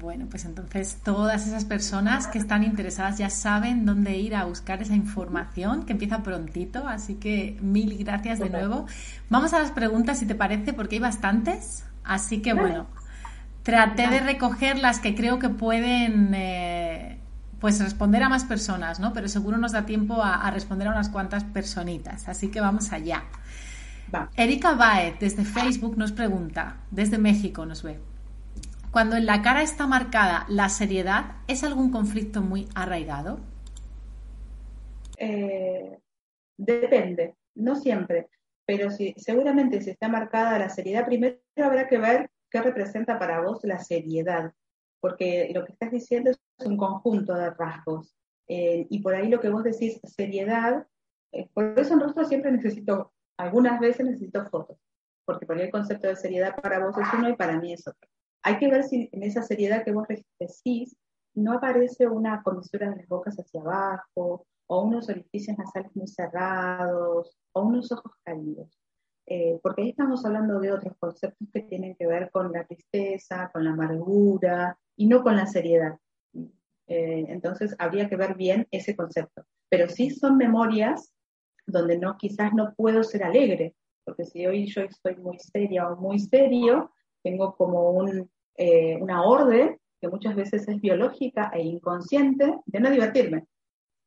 Bueno, 0.01 0.25
pues 0.27 0.45
entonces 0.45 0.97
todas 1.03 1.45
esas 1.45 1.63
personas 1.63 2.25
que 2.25 2.39
están 2.39 2.63
interesadas 2.63 3.19
ya 3.19 3.29
saben 3.29 3.85
dónde 3.85 4.17
ir 4.17 4.35
a 4.35 4.45
buscar 4.45 4.81
esa 4.81 4.95
información, 4.95 5.85
que 5.85 5.93
empieza 5.93 6.23
prontito, 6.23 6.87
así 6.87 7.15
que 7.15 7.59
mil 7.61 8.03
gracias 8.03 8.39
de 8.39 8.49
nuevo. 8.49 8.87
Vamos 9.29 9.53
a 9.53 9.59
las 9.59 9.69
preguntas, 9.69 10.17
si 10.17 10.25
te 10.25 10.33
parece, 10.33 10.73
porque 10.73 10.95
hay 10.95 11.01
bastantes, 11.01 11.85
así 12.03 12.41
que 12.41 12.53
bueno, 12.53 12.87
traté 13.61 14.07
de 14.07 14.21
recoger 14.21 14.79
las 14.79 14.99
que 14.99 15.13
creo 15.13 15.37
que 15.37 15.49
pueden 15.49 16.31
eh, 16.33 17.19
pues 17.59 17.79
responder 17.79 18.23
a 18.23 18.29
más 18.29 18.43
personas, 18.43 18.99
¿no? 18.99 19.13
Pero 19.13 19.27
seguro 19.27 19.57
nos 19.57 19.71
da 19.71 19.85
tiempo 19.85 20.23
a, 20.23 20.49
responder 20.49 20.87
a 20.87 20.93
unas 20.93 21.09
cuantas 21.09 21.43
personitas, 21.43 22.27
así 22.27 22.47
que 22.47 22.59
vamos 22.59 22.91
allá. 22.91 23.25
Erika 24.35 24.73
Baez, 24.73 25.19
desde 25.19 25.45
Facebook, 25.45 25.95
nos 25.95 26.11
pregunta, 26.11 26.77
desde 26.89 27.19
México 27.19 27.67
nos 27.67 27.83
ve. 27.83 27.99
Cuando 28.91 29.15
en 29.15 29.25
la 29.25 29.41
cara 29.41 29.61
está 29.61 29.87
marcada 29.87 30.45
la 30.49 30.67
seriedad, 30.67 31.37
¿es 31.47 31.63
algún 31.63 31.91
conflicto 31.91 32.41
muy 32.41 32.67
arraigado? 32.75 33.39
Eh, 35.17 35.97
depende, 36.57 37.35
no 37.55 37.77
siempre, 37.77 38.27
pero 38.65 38.91
si, 38.91 39.13
seguramente 39.15 39.79
si 39.79 39.91
está 39.91 40.09
marcada 40.09 40.59
la 40.59 40.67
seriedad, 40.67 41.05
primero 41.05 41.37
habrá 41.63 41.87
que 41.87 41.99
ver 41.99 42.29
qué 42.49 42.61
representa 42.61 43.17
para 43.17 43.39
vos 43.39 43.63
la 43.63 43.79
seriedad, 43.79 44.51
porque 44.99 45.49
lo 45.53 45.63
que 45.63 45.71
estás 45.71 45.91
diciendo 45.91 46.31
es 46.31 46.65
un 46.65 46.75
conjunto 46.75 47.33
de 47.33 47.49
rasgos. 47.51 48.13
Eh, 48.49 48.87
y 48.89 48.99
por 48.99 49.15
ahí 49.15 49.29
lo 49.29 49.39
que 49.39 49.49
vos 49.49 49.63
decís, 49.63 50.01
seriedad, 50.03 50.85
eh, 51.31 51.47
por 51.53 51.79
eso 51.79 51.93
en 51.93 52.01
rostro 52.01 52.25
siempre 52.25 52.51
necesito, 52.51 53.13
algunas 53.37 53.79
veces 53.79 54.05
necesito 54.05 54.45
fotos, 54.49 54.77
porque 55.23 55.45
por 55.45 55.57
ahí 55.57 55.63
el 55.63 55.71
concepto 55.71 56.09
de 56.09 56.17
seriedad 56.17 56.57
para 56.61 56.79
vos 56.85 56.97
es 56.97 57.07
uno 57.17 57.29
y 57.29 57.37
para 57.37 57.57
mí 57.57 57.71
es 57.71 57.87
otro. 57.87 58.09
Hay 58.43 58.57
que 58.57 58.69
ver 58.69 58.83
si 58.83 59.09
en 59.11 59.23
esa 59.23 59.41
seriedad 59.43 59.83
que 59.83 59.91
vos 59.91 60.07
decís 60.39 60.95
no 61.33 61.53
aparece 61.53 62.07
una 62.07 62.41
comisura 62.43 62.89
de 62.89 62.97
las 62.97 63.07
bocas 63.07 63.37
hacia 63.37 63.61
abajo, 63.61 64.45
o 64.67 64.83
unos 64.83 65.09
orificios 65.09 65.57
nasales 65.57 65.93
muy 65.95 66.07
cerrados, 66.07 67.37
o 67.51 67.61
unos 67.61 67.91
ojos 67.91 68.13
caídos. 68.23 68.79
Eh, 69.27 69.59
porque 69.61 69.81
ahí 69.81 69.89
estamos 69.89 70.25
hablando 70.25 70.59
de 70.59 70.71
otros 70.71 70.93
conceptos 70.97 71.47
que 71.53 71.61
tienen 71.61 71.95
que 71.95 72.07
ver 72.07 72.31
con 72.31 72.51
la 72.51 72.65
tristeza, 72.65 73.49
con 73.53 73.63
la 73.63 73.71
amargura, 73.71 74.77
y 74.95 75.07
no 75.07 75.23
con 75.23 75.35
la 75.35 75.45
seriedad. 75.45 75.97
Eh, 76.87 77.25
entonces 77.29 77.75
habría 77.79 78.09
que 78.09 78.15
ver 78.15 78.35
bien 78.35 78.67
ese 78.71 78.95
concepto. 78.95 79.45
Pero 79.69 79.87
sí 79.87 80.09
son 80.09 80.37
memorias 80.37 81.13
donde 81.65 81.97
no, 81.97 82.17
quizás 82.17 82.53
no 82.53 82.73
puedo 82.73 83.03
ser 83.03 83.23
alegre, 83.23 83.75
porque 84.03 84.25
si 84.25 84.45
hoy 84.45 84.65
yo 84.67 84.81
estoy 84.81 85.15
muy 85.17 85.37
seria 85.39 85.89
o 85.89 85.95
muy 85.95 86.19
serio, 86.19 86.91
tengo 87.23 87.55
como 87.55 87.91
un, 87.91 88.29
eh, 88.55 88.97
una 89.01 89.23
orden 89.23 89.79
que 89.99 90.07
muchas 90.07 90.35
veces 90.35 90.67
es 90.67 90.81
biológica 90.81 91.51
e 91.53 91.61
inconsciente 91.61 92.59
de 92.65 92.79
no 92.79 92.89
divertirme, 92.89 93.45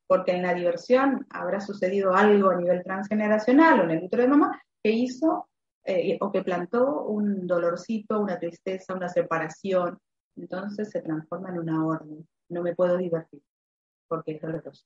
porque 0.07 0.33
en 0.33 0.43
la 0.43 0.55
diversión 0.55 1.27
habrá 1.31 1.61
sucedido 1.61 2.15
algo 2.15 2.51
a 2.51 2.57
nivel 2.57 2.83
transgeneracional 2.83 3.81
o 3.81 3.85
en 3.85 3.91
el 3.93 4.05
útero 4.05 4.23
de 4.23 4.29
mamá 4.29 4.61
que 4.83 4.91
hizo 4.91 5.49
eh, 5.85 6.19
o 6.21 6.33
que 6.33 6.43
plantó 6.43 7.05
un 7.05 7.47
dolorcito, 7.47 8.21
una 8.21 8.39
tristeza, 8.39 8.95
una 8.95 9.09
separación, 9.09 9.99
entonces 10.37 10.91
se 10.91 11.03
transforma 11.03 11.51
en 11.51 11.59
una 11.59 11.87
orden. 11.87 12.27
No 12.49 12.63
me 12.63 12.75
puedo 12.75 12.97
divertir 12.97 13.43
porque 14.09 14.33
es 14.33 14.43
doloroso. 14.43 14.85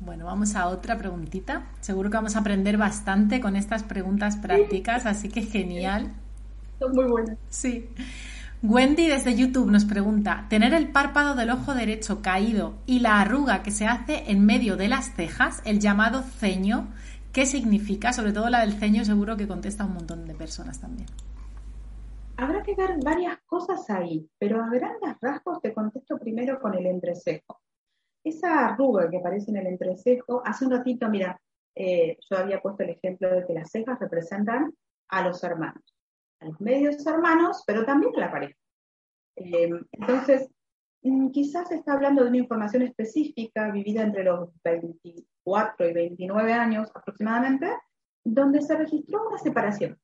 Bueno, 0.00 0.26
vamos 0.26 0.54
a 0.54 0.68
otra 0.68 0.96
preguntita. 0.96 1.66
Seguro 1.80 2.10
que 2.10 2.16
vamos 2.16 2.36
a 2.36 2.40
aprender 2.40 2.76
bastante 2.76 3.40
con 3.40 3.56
estas 3.56 3.82
preguntas 3.82 4.36
prácticas, 4.36 5.06
así 5.06 5.28
que 5.28 5.42
genial. 5.42 6.12
Son 6.78 6.92
muy 6.92 7.06
buenas. 7.06 7.36
Sí. 7.48 7.88
Wendy 8.62 9.06
desde 9.06 9.36
YouTube 9.36 9.70
nos 9.70 9.84
pregunta, 9.84 10.46
¿tener 10.48 10.74
el 10.74 10.88
párpado 10.88 11.34
del 11.36 11.50
ojo 11.50 11.74
derecho 11.74 12.22
caído 12.22 12.74
y 12.86 13.00
la 13.00 13.20
arruga 13.20 13.62
que 13.62 13.70
se 13.70 13.86
hace 13.86 14.30
en 14.30 14.44
medio 14.44 14.76
de 14.76 14.88
las 14.88 15.14
cejas, 15.14 15.62
el 15.64 15.78
llamado 15.78 16.22
ceño, 16.22 16.88
qué 17.32 17.46
significa? 17.46 18.12
Sobre 18.12 18.32
todo 18.32 18.50
la 18.50 18.60
del 18.60 18.72
ceño 18.72 19.04
seguro 19.04 19.36
que 19.36 19.46
contesta 19.46 19.84
un 19.84 19.94
montón 19.94 20.26
de 20.26 20.34
personas 20.34 20.80
también. 20.80 21.06
Habrá 22.36 22.62
que 22.62 22.74
ver 22.74 22.96
varias 23.04 23.38
cosas 23.46 23.88
ahí, 23.90 24.28
pero 24.38 24.62
a 24.62 24.68
grandes 24.70 25.16
rasgos 25.20 25.60
te 25.60 25.72
contesto 25.72 26.18
primero 26.18 26.60
con 26.60 26.74
el 26.74 26.86
entrecejo. 26.86 27.60
Esa 28.28 28.68
arruga 28.68 29.08
que 29.08 29.16
aparece 29.16 29.50
en 29.50 29.56
el 29.56 29.66
entrecejo, 29.68 30.42
hace 30.44 30.66
un 30.66 30.72
ratito, 30.72 31.08
mira, 31.08 31.40
eh, 31.74 32.18
yo 32.28 32.36
había 32.36 32.60
puesto 32.60 32.82
el 32.82 32.90
ejemplo 32.90 33.30
de 33.30 33.46
que 33.46 33.54
las 33.54 33.70
cejas 33.70 33.98
representan 33.98 34.74
a 35.08 35.26
los 35.26 35.42
hermanos, 35.42 35.82
a 36.40 36.46
los 36.46 36.60
medios 36.60 37.06
hermanos, 37.06 37.64
pero 37.66 37.86
también 37.86 38.12
a 38.16 38.20
la 38.20 38.30
pareja. 38.30 38.58
Eh, 39.36 39.70
entonces, 39.92 40.50
mm, 41.02 41.30
quizás 41.30 41.70
está 41.72 41.94
hablando 41.94 42.22
de 42.22 42.28
una 42.28 42.38
información 42.38 42.82
específica 42.82 43.70
vivida 43.70 44.02
entre 44.02 44.24
los 44.24 44.50
24 44.62 45.88
y 45.88 45.92
29 45.94 46.52
años 46.52 46.90
aproximadamente, 46.94 47.68
donde 48.24 48.60
se 48.60 48.76
registró 48.76 49.26
una 49.26 49.38
separación, 49.38 49.98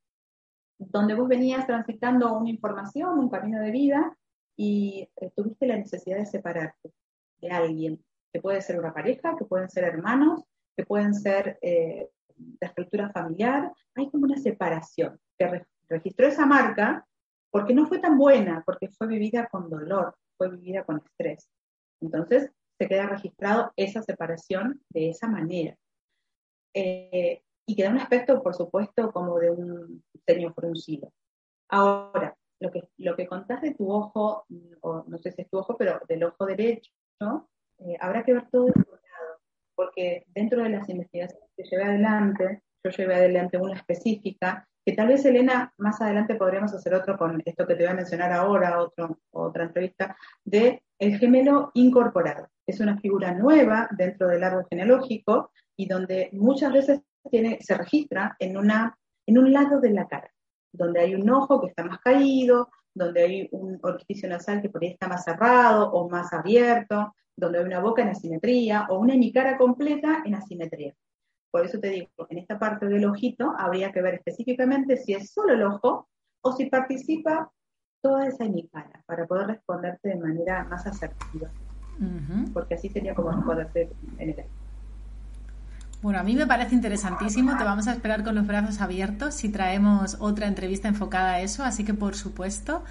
donde 0.79 1.15
vos 1.15 1.29
venías 1.29 1.67
transitando 1.67 2.39
una 2.39 2.49
información, 2.49 3.19
un 3.19 3.29
camino 3.29 3.61
de 3.61 3.71
vida 3.71 4.17
y 4.57 5.11
eh, 5.17 5.31
tuviste 5.37 5.67
la 5.67 5.77
necesidad 5.77 6.17
de 6.19 6.27
separarte 6.27 6.93
de 7.39 7.51
alguien, 7.51 8.05
que 8.35 8.41
puede 8.41 8.61
ser 8.61 8.81
una 8.81 8.93
pareja, 8.93 9.37
que 9.39 9.45
pueden 9.45 9.71
ser 9.71 9.85
hermanos, 9.85 10.43
que 10.77 10.85
pueden 10.85 11.15
ser 11.15 11.57
eh, 11.63 12.11
de 12.37 12.67
estructura 12.67 13.09
familiar, 13.11 13.73
hay 13.95 14.11
como 14.11 14.25
una 14.25 14.37
separación, 14.39 15.21
que 15.39 15.65
registró 15.89 16.27
esa 16.27 16.45
marca 16.45 17.07
porque 17.53 17.75
no 17.75 17.87
fue 17.87 18.01
tan 18.01 18.19
buena, 18.19 18.65
porque 18.67 18.89
fue 18.89 19.07
vivida 19.07 19.47
con 19.47 19.71
dolor, 19.71 20.17
fue 20.37 20.51
vivida 20.51 20.83
con 20.83 20.97
estrés. 20.97 21.49
Entonces 22.01 22.51
se 22.77 22.89
queda 22.89 23.07
registrado 23.07 23.73
esa 23.77 24.03
separación 24.03 24.83
de 24.89 25.11
esa 25.11 25.29
manera. 25.29 25.77
Eh, 26.75 27.41
y 27.67 27.77
queda 27.77 27.91
un 27.91 27.99
aspecto, 27.99 28.43
por 28.43 28.57
supuesto, 28.57 29.13
como 29.13 29.39
de 29.39 29.53
un 29.53 30.03
ceño 30.27 30.53
fruncido. 30.53 31.13
Ahora, 31.69 32.37
lo 32.59 32.73
que, 32.73 32.83
lo 32.97 33.15
que 33.15 33.29
contás 33.29 33.63
de 33.63 33.75
tu 33.75 33.93
ojo, 33.93 34.45
o 34.81 35.05
no 35.07 35.19
sé 35.19 35.31
si 35.31 35.43
es 35.43 35.49
tu 35.49 35.59
ojo, 35.59 35.77
pero 35.77 36.01
del 36.09 36.25
ojo 36.25 36.47
derecho, 36.47 36.91
eh, 37.79 37.97
habrá 38.01 38.23
que 38.25 38.35
ver 38.35 38.49
todo 38.51 38.67
lado, 38.67 39.41
porque 39.75 40.25
dentro 40.35 40.63
de 40.63 40.71
las 40.71 40.89
investigaciones 40.89 41.51
que 41.57 41.65
llevé 41.65 41.85
adelante, 41.85 42.63
yo 42.85 42.91
llevé 42.91 43.15
adelante 43.15 43.59
una 43.59 43.75
específica, 43.77 44.69
que 44.85 44.93
tal 44.93 45.09
vez 45.09 45.25
Elena, 45.25 45.73
más 45.79 46.01
adelante 46.01 46.35
podríamos 46.35 46.75
hacer 46.75 46.95
otro 46.95 47.17
con 47.17 47.43
esto 47.45 47.67
que 47.67 47.75
te 47.75 47.85
voy 47.85 47.93
a 47.93 47.97
mencionar 47.97 48.33
ahora, 48.33 48.81
otro, 48.81 49.19
otra 49.31 49.65
entrevista, 49.65 50.17
de 50.45 50.83
el 50.99 51.19
gemelo 51.19 51.71
incorporado. 51.75 52.49
Es 52.67 52.81
una 52.81 52.99
figura 52.99 53.33
nueva 53.33 53.89
dentro 53.97 54.29
del 54.29 54.45
árbol 54.45 54.67
genealógico 54.69 55.51
y 55.77 55.87
donde 55.89 56.29
muchas 56.33 56.73
veces 56.73 57.01
se 57.61 57.75
registra 57.75 58.37
en, 58.39 58.57
una, 58.57 58.99
en 59.27 59.39
un 59.39 59.53
lado 59.53 59.81
de 59.81 59.91
la 59.91 60.07
cara, 60.07 60.31
donde 60.73 61.01
hay 61.01 61.15
un 61.15 61.29
ojo 61.31 61.61
que 61.61 61.69
está 61.69 61.85
más 61.85 62.01
caído, 62.01 62.69
donde 62.95 63.23
hay 63.23 63.49
un 63.53 63.79
orificio 63.83 64.29
nasal 64.29 64.63
que 64.63 64.69
por 64.69 64.83
ahí 64.83 64.91
está 64.91 65.09
más 65.09 65.25
cerrado 65.25 65.91
o 65.91 66.09
más 66.09 66.33
abierto, 66.33 67.15
donde 67.37 67.59
hay 67.59 67.65
una 67.65 67.81
boca 67.81 68.03
en 68.03 68.09
asimetría 68.09 68.87
o 68.89 68.99
una 68.99 69.15
hemicara 69.15 69.59
completa 69.59 70.23
en 70.25 70.37
asimetría. 70.37 70.95
Por 71.51 71.65
eso 71.65 71.79
te 71.79 71.89
digo, 71.91 72.09
en 72.29 72.39
esta 72.39 72.59
parte 72.59 72.87
del 72.87 73.05
ojito 73.05 73.53
habría 73.57 73.93
que 73.93 74.03
ver 74.03 74.15
específicamente 74.15 74.97
si 74.97 75.15
es 75.15 75.33
solo 75.33 75.53
el 75.53 75.63
ojo 75.63 76.09
o 76.41 76.53
si 76.53 76.67
participa 76.67 77.51
toda 78.01 78.27
esa 78.27 78.45
hemicara 78.45 79.03
para 79.07 79.27
poder 79.27 79.47
responderte 79.49 80.11
de 80.11 80.17
manera 80.17 80.65
más 80.65 80.87
asertiva. 80.87 81.51
Porque 82.53 82.75
así 82.75 82.89
sería 82.89 83.15
como 83.15 83.31
responderte 83.31 83.91
en 84.19 84.31
el 84.31 84.37
bueno, 86.05 86.19
a 86.19 86.23
mí 86.23 86.37
me 86.37 86.47
parece 86.47 86.75
interesantísimo. 86.75 87.57
Te 87.57 87.65
vamos 87.65 87.89
a 87.89 87.93
esperar 87.93 88.23
con 88.25 88.35
los 88.35 88.47
brazos 88.47 88.79
abiertos 88.83 89.33
si 89.33 89.49
traemos 89.49 90.19
otra 90.21 90.47
entrevista 90.47 90.87
enfocada 90.87 91.33
a 91.33 91.41
eso, 91.41 91.65
así 91.65 91.83
que 91.83 91.95
por 91.95 92.15
supuesto. 92.15 92.85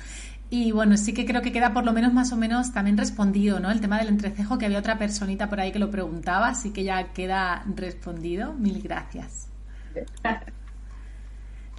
Y 0.49 0.71
bueno, 0.71 0.97
sí 0.97 1.13
que 1.13 1.23
creo 1.23 1.43
que 1.43 1.52
queda 1.52 1.73
por 1.73 1.86
lo 1.86 1.93
menos 1.93 2.12
más 2.12 2.32
o 2.32 2.38
menos 2.38 2.73
también 2.73 2.97
respondido, 2.97 3.60
¿no? 3.60 3.69
El 3.69 3.82
tema 3.82 3.99
del 3.99 4.08
entrecejo, 4.08 4.58
que 4.58 4.65
había 4.65 4.80
otra 4.80 4.97
personita 4.97 5.47
por 5.47 5.60
ahí 5.60 5.71
que 5.71 5.78
lo 5.78 5.91
preguntaba, 5.91 6.47
así 6.47 6.71
que 6.71 6.84
ya 6.84 7.13
queda 7.13 7.63
respondido. 7.76 8.54
Mil 8.54 8.82
gracias. 8.82 9.47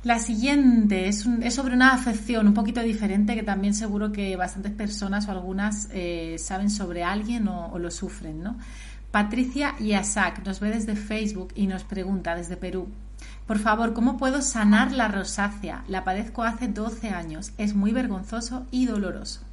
La 0.05 0.21
siguiente 0.21 1.09
es, 1.09 1.27
sobre 1.49 1.75
una 1.75 1.95
afección 1.95 2.47
un 2.47 2.55
poquito 2.55 2.81
diferente 2.81 3.35
que 3.35 3.43
también 3.43 3.75
seguro 3.75 4.13
que 4.13 4.37
bastantes 4.37 4.71
personas 4.71 5.27
o 5.27 5.33
algunas 5.33 5.89
eh, 5.93 6.37
saben 6.39 6.71
sobre 6.71 7.03
alguien 7.03 7.49
o, 7.49 7.73
o 7.73 7.79
lo 7.81 7.91
sufren, 7.91 8.41
¿no? 8.41 8.57
Patricia 9.15 9.77
Yasak 9.79 10.45
nos 10.45 10.59
ve 10.59 10.71
desde 10.71 10.97
Facebook 10.97 11.53
y 11.55 11.69
nos 11.69 11.85
pregunta 11.85 12.35
desde 12.35 12.57
Perú. 12.57 12.89
Por 13.47 13.61
favor, 13.61 13.95
¿cómo 13.95 14.17
puedo 14.17 14.43
sanar 14.43 14.91
la 14.91 15.07
rosácea? 15.07 15.85
La 15.87 16.03
padezco 16.03 16.43
hace 16.43 16.67
12 16.67 17.11
años. 17.11 17.53
Es 17.57 17.77
muy 17.77 17.93
vergonzoso 17.93 18.67
y 18.73 18.87
doloroso. 18.87 19.45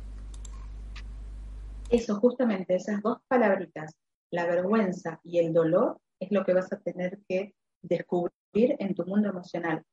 Eso, 1.92 2.16
justamente, 2.16 2.74
esas 2.74 3.04
dos 3.04 3.20
palabritas, 3.28 3.94
la 4.32 4.48
vergüenza 4.48 5.20
y 5.24 5.38
el 5.38 5.54
dolor, 5.54 6.00
es 6.20 6.32
lo 6.32 6.44
que 6.44 6.56
vas 6.56 6.74
a 6.74 6.80
tener 6.80 7.20
que 7.30 7.54
descubrir 7.84 8.32
en 8.80 8.96
tu 8.96 9.06
mundo 9.06 9.30
emocional. 9.30 9.84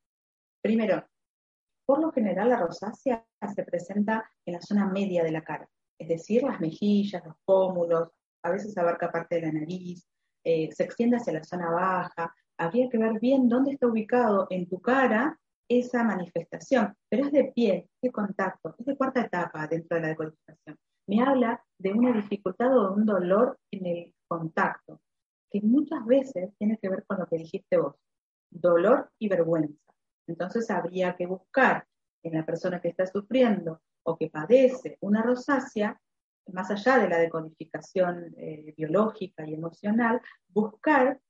Primero, 0.62 1.06
por 1.84 2.00
lo 2.00 2.10
general 2.10 2.48
la 2.48 2.56
rosácea 2.56 3.22
se 3.54 3.64
presenta 3.64 4.32
en 4.46 4.54
la 4.54 4.62
zona 4.62 4.86
media 4.86 5.22
de 5.22 5.32
la 5.32 5.42
cara, 5.42 5.68
es 5.98 6.08
decir, 6.08 6.42
las 6.42 6.58
mejillas, 6.58 7.22
los 7.22 7.36
pómulos, 7.44 8.08
a 8.42 8.50
veces 8.50 8.76
abarca 8.78 9.10
parte 9.10 9.36
de 9.36 9.42
la 9.42 9.52
nariz, 9.52 10.06
eh, 10.44 10.70
se 10.72 10.84
extiende 10.84 11.16
hacia 11.16 11.32
la 11.32 11.44
zona 11.44 11.70
baja. 11.70 12.34
Habría 12.58 12.88
que 12.88 12.98
ver 12.98 13.18
bien 13.20 13.48
dónde 13.48 13.72
está 13.72 13.86
ubicado 13.86 14.46
en 14.50 14.68
tu 14.68 14.80
cara 14.80 15.38
esa 15.68 16.02
manifestación, 16.02 16.96
pero 17.08 17.26
es 17.26 17.32
de 17.32 17.52
pie, 17.54 17.88
es 17.94 18.00
de 18.02 18.10
contacto, 18.10 18.74
es 18.78 18.86
de 18.86 18.96
cuarta 18.96 19.20
etapa 19.20 19.66
dentro 19.66 19.96
de 19.96 20.02
la 20.02 20.08
decodificación. 20.08 20.78
Me 21.06 21.22
habla 21.22 21.62
de 21.78 21.92
una 21.92 22.12
dificultad 22.12 22.76
o 22.76 22.88
de 22.88 22.94
un 23.00 23.06
dolor 23.06 23.58
en 23.70 23.86
el 23.86 24.14
contacto, 24.26 25.00
que 25.50 25.60
muchas 25.62 26.04
veces 26.06 26.50
tiene 26.58 26.78
que 26.78 26.88
ver 26.88 27.04
con 27.06 27.18
lo 27.18 27.26
que 27.26 27.36
dijiste 27.36 27.78
vos, 27.78 27.96
dolor 28.50 29.10
y 29.18 29.28
vergüenza. 29.28 29.92
Entonces 30.26 30.70
habría 30.70 31.16
que 31.16 31.26
buscar 31.26 31.86
en 32.22 32.34
la 32.34 32.44
persona 32.44 32.80
que 32.80 32.88
está 32.88 33.06
sufriendo 33.06 33.80
o 34.04 34.16
que 34.16 34.28
padece 34.30 34.96
una 35.00 35.22
rosácea, 35.22 36.00
más 36.52 36.70
allá 36.70 36.98
de 36.98 37.08
la 37.08 37.18
decodificación 37.18 38.34
eh, 38.36 38.74
biológica 38.76 39.46
y 39.46 39.54
emocional, 39.54 40.20
buscar 40.48 41.20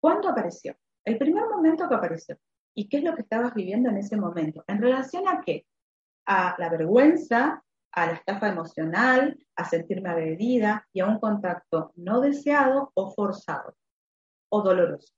cuándo 0.00 0.28
apareció, 0.28 0.76
el 1.04 1.18
primer 1.18 1.44
momento 1.48 1.88
que 1.88 1.94
apareció 1.94 2.38
y 2.74 2.88
qué 2.88 2.98
es 2.98 3.04
lo 3.04 3.14
que 3.14 3.22
estabas 3.22 3.54
viviendo 3.54 3.88
en 3.88 3.96
ese 3.96 4.16
momento. 4.16 4.64
¿En 4.66 4.80
relación 4.80 5.26
a 5.28 5.40
qué? 5.40 5.66
A 6.26 6.54
la 6.58 6.68
vergüenza, 6.68 7.62
a 7.92 8.06
la 8.06 8.12
estafa 8.12 8.48
emocional, 8.48 9.38
a 9.56 9.64
sentirme 9.64 10.10
agredida 10.10 10.86
y 10.92 11.00
a 11.00 11.06
un 11.06 11.18
contacto 11.18 11.92
no 11.96 12.20
deseado 12.20 12.92
o 12.94 13.10
forzado 13.10 13.74
o 14.50 14.62
doloroso. 14.62 15.12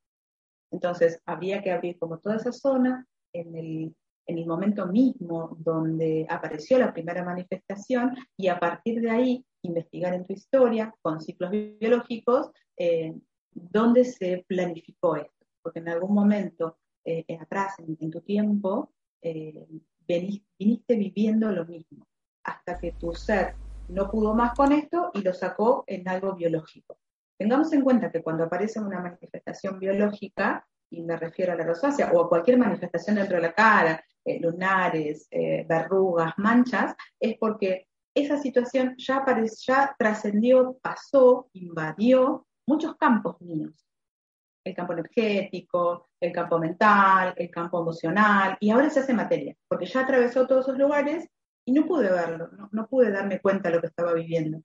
Entonces, 0.70 1.20
habría 1.26 1.62
que 1.62 1.72
abrir 1.72 1.98
como 1.98 2.18
toda 2.18 2.36
esa 2.36 2.52
zona 2.52 3.06
en 3.32 3.56
el, 3.56 3.96
en 4.30 4.38
el 4.38 4.46
momento 4.46 4.86
mismo 4.86 5.56
donde 5.58 6.24
apareció 6.28 6.78
la 6.78 6.92
primera 6.92 7.24
manifestación 7.24 8.16
y 8.36 8.46
a 8.46 8.60
partir 8.60 9.00
de 9.00 9.10
ahí 9.10 9.44
investigar 9.62 10.14
en 10.14 10.24
tu 10.24 10.32
historia 10.32 10.94
con 11.02 11.20
ciclos 11.20 11.50
biológicos 11.50 12.50
eh, 12.76 13.12
dónde 13.50 14.04
se 14.04 14.44
planificó 14.46 15.16
esto. 15.16 15.46
Porque 15.60 15.80
en 15.80 15.88
algún 15.88 16.14
momento 16.14 16.78
eh, 17.04 17.24
atrás 17.40 17.74
en, 17.80 18.10
tu 18.10 18.20
tiempo, 18.20 18.92
eh, 19.20 19.66
viniste 20.06 20.94
viviendo 20.94 21.50
lo 21.50 21.66
mismo, 21.66 22.06
hasta 22.44 22.78
que 22.78 22.92
tu 22.92 23.12
ser 23.12 23.56
no 23.88 24.08
pudo 24.10 24.34
más 24.34 24.54
con 24.54 24.70
esto 24.70 25.10
y 25.14 25.22
lo 25.22 25.34
sacó 25.34 25.82
en 25.88 26.08
algo 26.08 26.36
biológico. 26.36 26.98
Tengamos 27.36 27.72
en 27.72 27.82
cuenta 27.82 28.12
que 28.12 28.22
cuando 28.22 28.44
aparece 28.44 28.78
una 28.78 29.00
manifestación 29.00 29.80
biológica, 29.80 30.68
y 30.90 31.02
me 31.02 31.16
refiero 31.16 31.52
a 31.52 31.56
la 31.56 31.64
rosácea, 31.64 32.10
o 32.12 32.20
a 32.20 32.28
cualquier 32.28 32.58
manifestación 32.58 33.16
dentro 33.16 33.36
de 33.36 33.42
la 33.42 33.52
cara, 33.52 34.04
eh, 34.24 34.38
lunares, 34.40 35.28
verrugas, 35.66 36.34
manchas, 36.36 36.94
es 37.18 37.38
porque 37.38 37.86
esa 38.14 38.36
situación 38.38 38.94
ya, 38.98 39.24
ya 39.66 39.94
trascendió, 39.98 40.78
pasó, 40.82 41.48
invadió 41.52 42.46
muchos 42.66 42.96
campos 42.96 43.40
míos 43.40 43.86
el 44.64 44.74
campo 44.74 44.92
energético, 44.92 46.08
el 46.20 46.32
campo 46.32 46.58
mental, 46.58 47.34
el 47.36 47.50
campo 47.50 47.80
emocional, 47.80 48.56
y 48.60 48.70
ahora 48.70 48.90
se 48.90 49.00
hace 49.00 49.14
materia, 49.14 49.56
porque 49.68 49.86
ya 49.86 50.00
atravesó 50.00 50.46
todos 50.46 50.66
esos 50.66 50.78
lugares 50.78 51.28
y 51.64 51.72
no 51.72 51.86
pude 51.86 52.10
verlo, 52.10 52.50
no, 52.72 52.86
pude 52.86 53.10
darme 53.10 53.40
cuenta 53.40 53.68
de 53.68 53.76
lo 53.76 53.80
que 53.80 53.88
estaba 53.88 54.12
viviendo. 54.12 54.62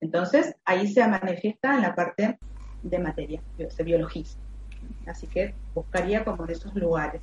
Entonces, 0.00 0.54
ahí 0.64 0.88
se 0.88 1.06
manifiesta 1.06 1.74
en 1.74 1.82
la 1.82 1.94
parte 1.94 2.38
de 2.82 2.98
materia, 2.98 3.42
se 3.68 3.82
biologiza. 3.82 4.38
Así 5.06 5.26
que 5.26 5.54
buscaría 5.74 6.24
como 6.24 6.44
en 6.44 6.50
esos 6.50 6.74
lugares. 6.74 7.20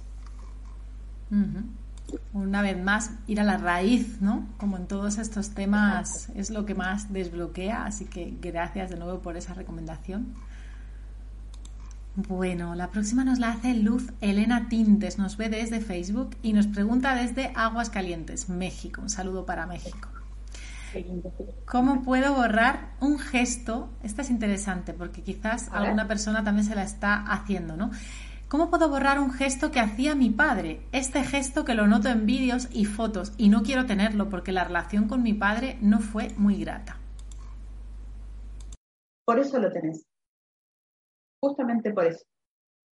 Una 2.33 2.61
vez 2.61 2.81
más, 2.81 3.11
ir 3.27 3.39
a 3.39 3.43
la 3.43 3.57
raíz, 3.57 4.21
¿no? 4.21 4.47
Como 4.57 4.77
en 4.77 4.87
todos 4.87 5.17
estos 5.17 5.51
temas 5.51 6.29
es 6.35 6.49
lo 6.49 6.65
que 6.65 6.75
más 6.75 7.13
desbloquea, 7.13 7.85
así 7.85 8.05
que 8.05 8.33
gracias 8.41 8.89
de 8.89 8.97
nuevo 8.97 9.19
por 9.19 9.37
esa 9.37 9.53
recomendación. 9.53 10.33
Bueno, 12.15 12.75
la 12.75 12.89
próxima 12.89 13.23
nos 13.23 13.39
la 13.39 13.51
hace 13.51 13.73
Luz 13.73 14.11
Elena 14.19 14.67
Tintes, 14.67 15.17
nos 15.17 15.37
ve 15.37 15.47
desde 15.47 15.79
Facebook 15.79 16.35
y 16.41 16.51
nos 16.51 16.67
pregunta 16.67 17.15
desde 17.15 17.53
Aguas 17.55 17.89
Calientes, 17.89 18.49
México. 18.49 19.01
Un 19.01 19.09
saludo 19.09 19.45
para 19.45 19.65
México. 19.65 20.09
¿Cómo 21.65 22.03
puedo 22.03 22.33
borrar 22.33 22.95
un 22.99 23.19
gesto? 23.19 23.89
Esta 24.03 24.21
es 24.21 24.29
interesante 24.29 24.93
porque 24.93 25.23
quizás 25.23 25.69
alguna 25.71 26.07
persona 26.07 26.43
también 26.43 26.65
se 26.65 26.75
la 26.75 26.83
está 26.83 27.23
haciendo, 27.31 27.75
¿no? 27.77 27.91
¿Cómo 28.47 28.69
puedo 28.69 28.89
borrar 28.89 29.19
un 29.19 29.31
gesto 29.31 29.71
que 29.71 29.79
hacía 29.79 30.13
mi 30.13 30.29
padre? 30.29 30.81
Este 30.91 31.23
gesto 31.23 31.63
que 31.63 31.73
lo 31.73 31.87
noto 31.87 32.09
en 32.09 32.25
vídeos 32.25 32.67
y 32.71 32.85
fotos 32.85 33.33
y 33.37 33.49
no 33.49 33.63
quiero 33.63 33.85
tenerlo 33.85 34.29
porque 34.29 34.51
la 34.51 34.65
relación 34.65 35.07
con 35.07 35.23
mi 35.23 35.33
padre 35.33 35.77
no 35.81 35.99
fue 35.99 36.29
muy 36.37 36.59
grata. 36.59 36.97
Por 39.25 39.39
eso 39.39 39.59
lo 39.59 39.71
tenés 39.71 40.05
justamente 41.41 41.91
por 41.91 42.05
eso. 42.05 42.25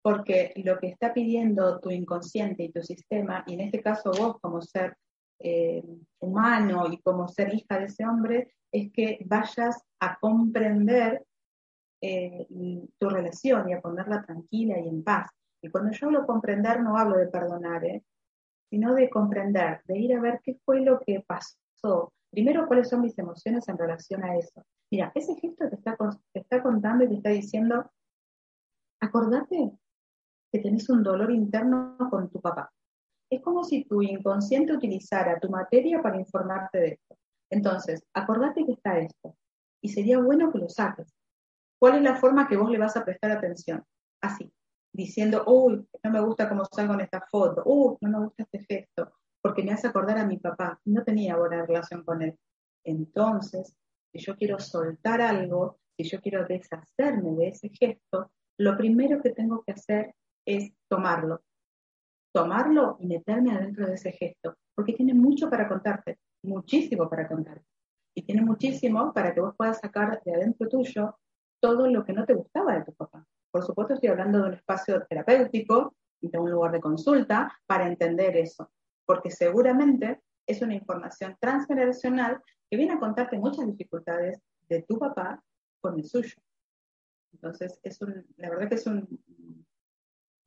Porque 0.03 0.53
lo 0.57 0.79
que 0.79 0.89
está 0.89 1.13
pidiendo 1.13 1.81
tu 1.81 1.91
inconsciente 1.91 2.65
y 2.65 2.73
tu 2.73 2.83
sistema, 2.83 3.45
y 3.47 3.55
en 3.55 3.61
este 3.61 3.83
caso 3.83 4.11
vos 4.11 4.37
como 4.41 4.63
ser 4.63 4.97
eh, 5.41 5.83
humano 6.21 6.87
y 6.91 7.01
como 7.01 7.29
ser 7.29 7.55
hija 7.55 7.79
de 7.79 7.87
ese 7.87 8.05
hombre, 8.05 8.55
es 8.73 8.93
que 8.93 9.25
vayas 9.27 9.83
a 10.01 10.19
comprender 10.19 11.25
eh, 12.01 12.47
tu 12.99 13.09
relación 13.09 13.69
y 13.69 13.73
a 13.73 13.81
ponerla 13.81 14.23
tranquila 14.23 14.79
y 14.79 14.89
en 14.89 15.03
paz. 15.03 15.31
Y 15.63 15.71
cuando 15.71 15.91
yo 15.93 16.07
hablo 16.07 16.27
comprender, 16.27 16.81
no 16.81 16.97
hablo 16.97 17.17
de 17.17 17.27
perdonar, 17.27 17.85
¿eh? 17.85 18.05
sino 18.71 18.95
de 18.95 19.11
comprender, 19.11 19.83
de 19.87 19.99
ir 19.99 20.15
a 20.15 20.21
ver 20.21 20.41
qué 20.43 20.59
fue 20.65 20.81
lo 20.83 21.01
que 21.01 21.25
pasó. 21.27 22.13
Primero, 22.31 22.67
cuáles 22.67 22.89
son 22.89 23.01
mis 23.01 23.19
emociones 23.19 23.69
en 23.69 23.79
relación 23.79 24.23
a 24.23 24.37
eso. 24.37 24.63
Mira, 24.91 25.11
ese 25.15 25.35
gesto 25.37 25.69
te 25.69 25.77
está, 25.77 25.97
te 26.33 26.41
está 26.41 26.63
contando 26.63 27.05
y 27.05 27.09
te 27.09 27.15
está 27.15 27.31
diciendo, 27.31 27.91
acordate 29.01 29.73
que 30.53 30.59
tenés 30.61 30.89
un 30.91 31.03
dolor 31.03 31.31
interno 31.31 31.97
con 32.11 32.31
tu 32.31 32.41
papá. 32.41 32.71
Es 33.31 33.43
como 33.43 33.65
si 33.65 33.85
tu 33.85 34.03
inconsciente 34.03 34.73
utilizara 34.73 35.39
tu 35.39 35.51
materia 35.51 36.01
para 36.03 36.19
informarte 36.19 36.79
de 36.79 36.89
esto. 36.89 37.17
Entonces, 37.51 38.03
acordate 38.15 38.65
que 38.65 38.73
está 38.73 38.99
esto. 38.99 39.37
Y 39.83 39.91
sería 39.91 40.19
bueno 40.19 40.51
que 40.51 40.59
lo 40.59 40.69
saques. 40.69 41.15
¿Cuál 41.79 41.97
es 41.97 42.03
la 42.03 42.17
forma 42.17 42.49
que 42.49 42.57
vos 42.57 42.71
le 42.71 42.79
vas 42.79 42.97
a 42.97 43.05
prestar 43.05 43.31
atención? 43.31 43.85
Así, 44.21 44.53
diciendo, 44.93 45.45
uy, 45.47 45.87
no 46.03 46.11
me 46.11 46.21
gusta 46.21 46.49
cómo 46.49 46.65
salgo 46.65 46.95
en 46.95 47.03
esta 47.03 47.21
foto, 47.31 47.63
uy, 47.67 47.97
no 48.01 48.11
me 48.11 48.25
gusta 48.25 48.43
este 48.43 48.65
gesto, 48.65 49.13
porque 49.41 49.63
me 49.63 49.73
hace 49.73 49.87
acordar 49.87 50.19
a 50.19 50.27
mi 50.27 50.39
papá. 50.39 50.81
No 50.85 51.05
tenía 51.05 51.37
buena 51.37 51.65
relación 51.65 52.05
con 52.05 52.23
él. 52.23 52.37
Entonces, 52.85 53.75
si 54.13 54.19
yo 54.19 54.37
quiero 54.37 54.59
soltar 54.59 55.21
algo, 55.21 55.79
si 55.97 56.09
yo 56.09 56.21
quiero 56.21 56.45
deshacerme 56.45 57.35
de 57.37 57.49
ese 57.49 57.69
gesto, 57.69 58.31
lo 58.59 58.77
primero 58.77 59.21
que 59.23 59.31
tengo 59.31 59.63
que 59.63 59.73
hacer 59.73 60.15
es 60.45 60.73
tomarlo. 60.89 61.43
Tomarlo 62.43 62.97
y 63.01 63.07
meterme 63.07 63.53
adentro 63.53 63.87
de 63.87 63.95
ese 63.95 64.13
gesto, 64.13 64.55
porque 64.75 64.93
tiene 64.93 65.13
mucho 65.13 65.51
para 65.51 65.69
contarte, 65.69 66.19
muchísimo 66.43 67.09
para 67.09 67.27
contarte. 67.27 67.65
Y 68.15 68.23
tiene 68.23 68.43
muchísimo 68.43 69.13
para 69.13 69.35
que 69.35 69.41
vos 69.41 69.55
puedas 69.57 69.79
sacar 69.81 70.23
de 70.25 70.35
adentro 70.35 70.69
tuyo 70.69 71.19
todo 71.61 71.89
lo 71.89 72.05
que 72.05 72.13
no 72.13 72.25
te 72.25 72.35
gustaba 72.35 72.75
de 72.75 72.85
tu 72.85 72.95
papá. 72.95 73.27
Por 73.51 73.65
supuesto, 73.65 73.95
estoy 73.95 74.11
hablando 74.11 74.39
de 74.39 74.49
un 74.49 74.55
espacio 74.55 75.05
terapéutico 75.09 75.95
de 76.21 76.39
un 76.39 76.51
lugar 76.51 76.73
de 76.73 76.81
consulta 76.81 77.53
para 77.67 77.89
entender 77.89 78.37
eso, 78.37 78.71
porque 79.07 79.31
seguramente 79.31 80.21
es 80.47 80.63
una 80.63 80.75
información 80.75 81.37
transgeneracional 81.41 82.43
que 82.71 82.77
viene 82.77 82.95
a 82.95 83.01
contarte 83.01 83.39
muchas 83.39 83.67
dificultades 83.67 84.41
de 84.69 84.83
tu 84.83 84.99
papá 84.99 85.43
con 85.81 85.99
el 85.99 86.05
suyo. 86.05 86.35
Entonces, 87.33 87.79
es 87.83 88.01
un, 88.01 88.27
la 88.37 88.51
verdad 88.51 88.69
que 88.69 88.75
es 88.77 88.87
un, 88.87 89.07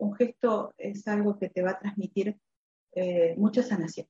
un 0.02 0.14
gesto, 0.16 0.74
es 0.78 1.08
algo 1.08 1.38
que 1.38 1.50
te 1.50 1.62
va 1.62 1.72
a 1.72 1.80
transmitir 1.80 2.38
eh, 2.94 3.36
mucha 3.38 3.62
sanación. 3.62 4.08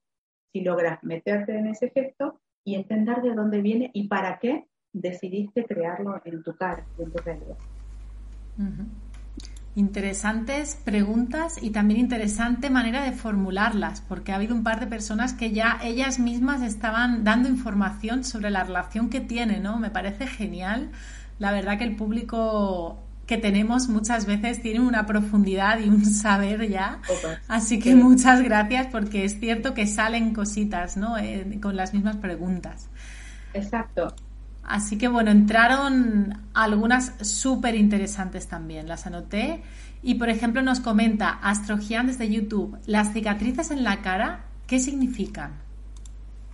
Si 0.52 0.62
logras 0.62 1.04
meterte 1.04 1.58
en 1.58 1.68
ese 1.68 1.90
gesto 1.90 2.40
y 2.64 2.76
entender 2.76 3.22
de 3.22 3.34
dónde 3.34 3.62
viene 3.62 3.92
y 3.94 4.08
para 4.08 4.40
qué 4.40 4.68
decidiste 4.94 5.66
crearlo 5.66 6.22
en 6.26 6.44
tu 6.44 6.56
cara, 6.56 6.86
en 6.98 7.12
tu 7.12 7.18
realidad. 7.20 7.58
Interesantes 9.76 10.76
preguntas 10.76 11.62
y 11.62 11.72
también 11.72 12.00
interesante 12.00 12.70
manera 12.70 13.04
de 13.04 13.14
formularlas, 13.14 14.02
porque 14.02 14.32
ha 14.32 14.36
habido 14.36 14.56
un 14.56 14.64
par 14.64 14.80
de 14.80 14.88
personas 14.88 15.34
que 15.34 15.52
ya 15.52 15.80
ellas 15.84 16.20
mismas 16.20 16.62
estaban 16.62 17.24
dando 17.24 17.50
información 17.50 18.24
sobre 18.24 18.50
la 18.50 18.64
relación 18.64 19.10
que 19.10 19.22
tienen, 19.22 19.64
¿no? 19.64 19.80
Me 19.80 19.90
parece 19.90 20.28
genial 20.28 20.92
la 21.40 21.52
verdad 21.52 21.80
que 21.80 21.86
el 21.86 21.96
público 21.96 23.00
que 23.26 23.38
tenemos 23.38 23.88
muchas 23.88 24.26
veces 24.26 24.62
tiene 24.62 24.82
una 24.82 25.06
profundidad 25.06 25.80
y 25.80 25.88
un 25.90 26.06
saber 26.06 26.70
ya. 26.70 27.00
Así 27.48 27.80
que 27.80 27.96
muchas 27.96 28.42
gracias 28.42 28.88
porque 28.88 29.26
es 29.26 29.40
cierto 29.40 29.74
que 29.74 29.88
salen 29.88 30.34
cositas, 30.34 30.98
¿no? 30.98 31.18
Eh, 31.18 31.60
con 31.62 31.76
las 31.76 31.94
mismas 31.94 32.18
preguntas. 32.18 32.90
Exacto. 33.54 34.14
Así 34.64 34.98
que 34.98 35.08
bueno, 35.08 35.32
entraron 35.32 36.50
algunas 36.54 37.14
súper 37.28 37.76
interesantes 37.76 38.48
también, 38.48 38.88
las 38.88 39.08
anoté. 39.08 39.64
Y 40.04 40.16
por 40.16 40.30
ejemplo 40.30 40.62
nos 40.62 40.80
comenta 40.80 41.30
Astrogian 41.30 42.08
desde 42.08 42.30
YouTube, 42.30 42.78
¿las 42.86 43.14
cicatrices 43.14 43.72
en 43.72 43.84
la 43.84 44.02
cara 44.02 44.46
qué 44.68 44.80
significan? 44.80 45.62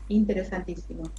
Interesantísimo. 0.09 1.11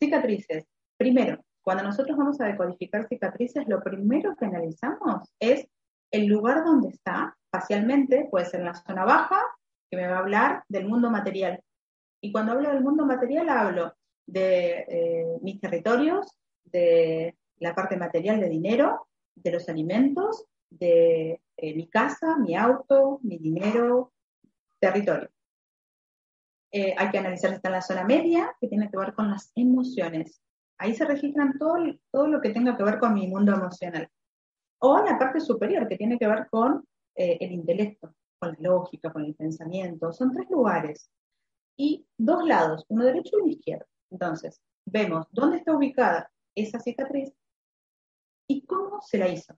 Cicatrices. 0.00 0.64
Primero, 0.96 1.42
cuando 1.64 1.82
nosotros 1.82 2.16
vamos 2.16 2.40
a 2.40 2.46
decodificar 2.46 3.08
cicatrices, 3.08 3.66
lo 3.66 3.82
primero 3.82 4.36
que 4.36 4.44
analizamos 4.44 5.32
es 5.40 5.66
el 6.10 6.26
lugar 6.26 6.62
donde 6.62 6.90
está 6.90 7.36
facialmente, 7.50 8.28
puede 8.30 8.44
ser 8.44 8.60
en 8.60 8.66
la 8.66 8.74
zona 8.74 9.04
baja, 9.04 9.40
que 9.90 9.96
me 9.96 10.06
va 10.06 10.16
a 10.16 10.20
hablar 10.20 10.64
del 10.68 10.86
mundo 10.86 11.10
material. 11.10 11.60
Y 12.20 12.30
cuando 12.32 12.52
hablo 12.52 12.68
del 12.68 12.82
mundo 12.82 13.06
material 13.06 13.48
hablo 13.48 13.94
de 14.26 14.84
eh, 14.88 15.38
mis 15.40 15.58
territorios, 15.58 16.36
de 16.64 17.34
la 17.58 17.74
parte 17.74 17.96
material 17.96 18.40
de 18.40 18.48
dinero, 18.48 19.08
de 19.34 19.52
los 19.52 19.68
alimentos, 19.68 20.44
de 20.68 21.40
eh, 21.56 21.74
mi 21.74 21.88
casa, 21.88 22.36
mi 22.36 22.56
auto, 22.56 23.20
mi 23.22 23.38
dinero, 23.38 24.12
territorio. 24.78 25.30
Eh, 26.70 26.94
hay 26.98 27.10
que 27.10 27.18
analizar 27.18 27.50
si 27.50 27.56
está 27.56 27.68
en 27.68 27.74
la 27.74 27.82
zona 27.82 28.04
media, 28.04 28.54
que 28.60 28.68
tiene 28.68 28.90
que 28.90 28.98
ver 28.98 29.14
con 29.14 29.30
las 29.30 29.52
emociones. 29.54 30.42
Ahí 30.78 30.94
se 30.94 31.04
registran 31.04 31.58
todo, 31.58 31.76
todo 32.10 32.26
lo 32.26 32.40
que 32.40 32.50
tenga 32.50 32.76
que 32.76 32.84
ver 32.84 32.98
con 32.98 33.14
mi 33.14 33.26
mundo 33.26 33.52
emocional. 33.52 34.08
O 34.80 34.98
la 34.98 35.18
parte 35.18 35.40
superior, 35.40 35.88
que 35.88 35.96
tiene 35.96 36.18
que 36.18 36.26
ver 36.26 36.48
con 36.50 36.84
el 37.14 37.52
intelecto, 37.52 38.14
con 38.38 38.52
la 38.52 38.70
lógica, 38.70 39.12
con 39.12 39.24
el 39.24 39.34
pensamiento. 39.34 40.12
Son 40.12 40.32
tres 40.32 40.50
lugares. 40.50 41.10
Y 41.76 42.06
dos 42.18 42.46
lados, 42.46 42.84
uno 42.88 43.04
derecho 43.04 43.36
y 43.38 43.40
uno 43.40 43.52
izquierdo. 43.52 43.86
Entonces, 44.10 44.60
vemos 44.86 45.26
dónde 45.30 45.58
está 45.58 45.74
ubicada 45.74 46.30
esa 46.54 46.78
cicatriz 46.78 47.32
y 48.48 48.64
cómo 48.64 49.00
se 49.00 49.18
la 49.18 49.28
hizo. 49.28 49.56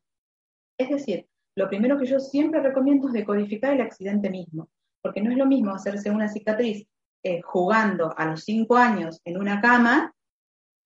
Es 0.78 0.88
decir, 0.88 1.28
lo 1.56 1.68
primero 1.68 1.98
que 1.98 2.06
yo 2.06 2.20
siempre 2.20 2.60
recomiendo 2.60 3.08
es 3.08 3.14
decodificar 3.14 3.72
el 3.72 3.80
accidente 3.80 4.30
mismo, 4.30 4.70
porque 5.02 5.22
no 5.22 5.30
es 5.30 5.36
lo 5.36 5.46
mismo 5.46 5.72
hacerse 5.72 6.10
una 6.10 6.28
cicatriz 6.28 6.86
eh, 7.22 7.40
jugando 7.42 8.14
a 8.16 8.26
los 8.26 8.44
cinco 8.44 8.76
años 8.76 9.20
en 9.24 9.38
una 9.38 9.60
cama 9.60 10.14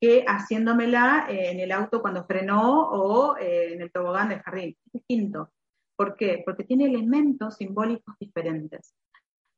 que 0.00 0.24
haciéndomela 0.26 1.26
eh, 1.28 1.50
en 1.50 1.60
el 1.60 1.72
auto 1.72 2.00
cuando 2.00 2.24
frenó 2.24 2.88
o 2.88 3.36
eh, 3.36 3.74
en 3.74 3.82
el 3.82 3.92
tobogán 3.92 4.30
del 4.30 4.40
jardín. 4.40 4.76
Es 4.86 4.92
distinto. 4.92 5.52
¿Por 5.96 6.16
qué? 6.16 6.42
Porque 6.44 6.64
tiene 6.64 6.86
elementos 6.86 7.56
simbólicos 7.56 8.16
diferentes. 8.18 8.94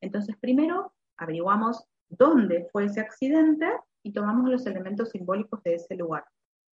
Entonces, 0.00 0.36
primero 0.40 0.92
averiguamos 1.16 1.84
dónde 2.08 2.68
fue 2.72 2.86
ese 2.86 3.00
accidente 3.00 3.70
y 4.02 4.12
tomamos 4.12 4.50
los 4.50 4.66
elementos 4.66 5.10
simbólicos 5.10 5.62
de 5.62 5.74
ese 5.74 5.94
lugar. 5.94 6.24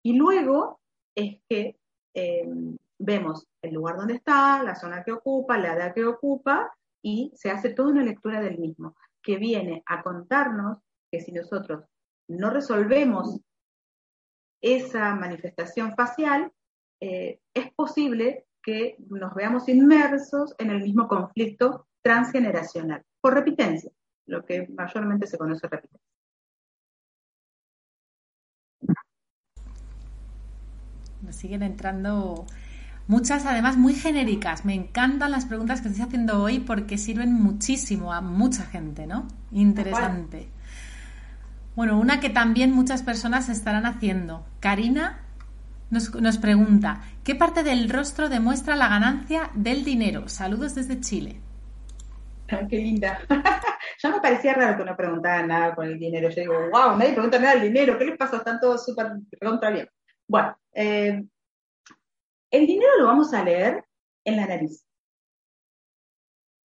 Y 0.03 0.13
luego 0.13 0.79
es 1.15 1.39
que 1.47 1.77
em, 2.15 2.75
vemos 2.97 3.45
el 3.61 3.75
lugar 3.75 3.97
donde 3.97 4.15
está, 4.15 4.63
la 4.63 4.75
zona 4.75 5.03
que 5.03 5.11
ocupa, 5.11 5.59
la 5.59 5.73
edad 5.73 5.93
que 5.93 6.05
ocupa, 6.05 6.73
y 7.03 7.31
se 7.35 7.51
hace 7.51 7.69
toda 7.69 7.91
una 7.91 8.03
lectura 8.03 8.41
del 8.41 8.57
mismo, 8.57 8.95
que 9.21 9.37
viene 9.37 9.83
a 9.85 10.01
contarnos 10.01 10.79
que 11.11 11.21
si 11.21 11.31
nosotros 11.31 11.85
no 12.27 12.49
resolvemos 12.49 13.39
esa 14.61 15.15
manifestación 15.15 15.95
facial, 15.95 16.51
eh, 16.99 17.39
es 17.53 17.71
posible 17.73 18.45
que 18.61 18.97
nos 19.09 19.33
veamos 19.33 19.69
inmersos 19.69 20.53
en 20.57 20.69
el 20.69 20.81
mismo 20.81 21.07
conflicto 21.07 21.87
transgeneracional, 22.01 23.03
por 23.21 23.33
repitencia, 23.33 23.91
lo 24.25 24.45
que 24.45 24.67
mayormente 24.67 25.27
se 25.27 25.37
conoce 25.37 25.67
repitencia. 25.67 26.09
siguen 31.31 31.63
entrando 31.63 32.45
muchas, 33.07 33.45
además 33.45 33.77
muy 33.77 33.93
genéricas. 33.93 34.65
Me 34.65 34.73
encantan 34.73 35.31
las 35.31 35.45
preguntas 35.45 35.81
que 35.81 35.89
estoy 35.89 36.03
haciendo 36.03 36.41
hoy 36.41 36.59
porque 36.59 36.97
sirven 36.97 37.33
muchísimo 37.33 38.13
a 38.13 38.21
mucha 38.21 38.63
gente, 38.63 39.07
¿no? 39.07 39.27
Interesante. 39.51 40.49
Bueno, 41.79 41.97
una 41.97 42.19
que 42.19 42.29
también 42.29 42.73
muchas 42.73 43.03
personas 43.03 43.47
estarán 43.47 43.85
haciendo. 43.85 44.45
Karina 44.59 45.21
nos, 45.89 46.37
pregunta, 46.37 47.03
¿qué 47.23 47.35
parte 47.35 47.63
del 47.63 47.89
rostro 47.89 48.27
demuestra 48.27 48.75
la 48.75 48.89
ganancia 48.89 49.49
del 49.55 49.85
dinero? 49.85 50.27
Saludos 50.27 50.75
desde 50.75 50.99
Chile. 50.99 51.39
qué 52.47 52.77
linda. 52.79 53.21
ya 54.03 54.09
me 54.09 54.19
parecía 54.19 54.55
raro 54.55 54.77
que 54.77 54.83
no 54.83 54.97
preguntara 54.97 55.47
nada 55.47 55.73
con 55.73 55.85
el 55.85 55.97
dinero. 55.97 56.29
Yo 56.29 56.41
digo, 56.41 56.69
wow, 56.69 56.97
nadie 56.97 57.13
pregunta 57.13 57.39
nada 57.39 57.53
del 57.53 57.71
dinero, 57.71 57.97
¿qué 57.97 58.07
les 58.07 58.17
pasa? 58.17 58.35
Están 58.35 58.59
todos 58.59 58.83
súper 58.83 59.13
contra 59.41 59.69
bien. 59.69 59.87
Bueno, 60.27 60.57
eh, 60.73 61.23
el 62.51 62.67
dinero 62.67 62.91
lo 62.99 63.05
vamos 63.05 63.33
a 63.33 63.41
leer 63.41 63.85
en 64.25 64.35
la 64.35 64.47
nariz. 64.47 64.83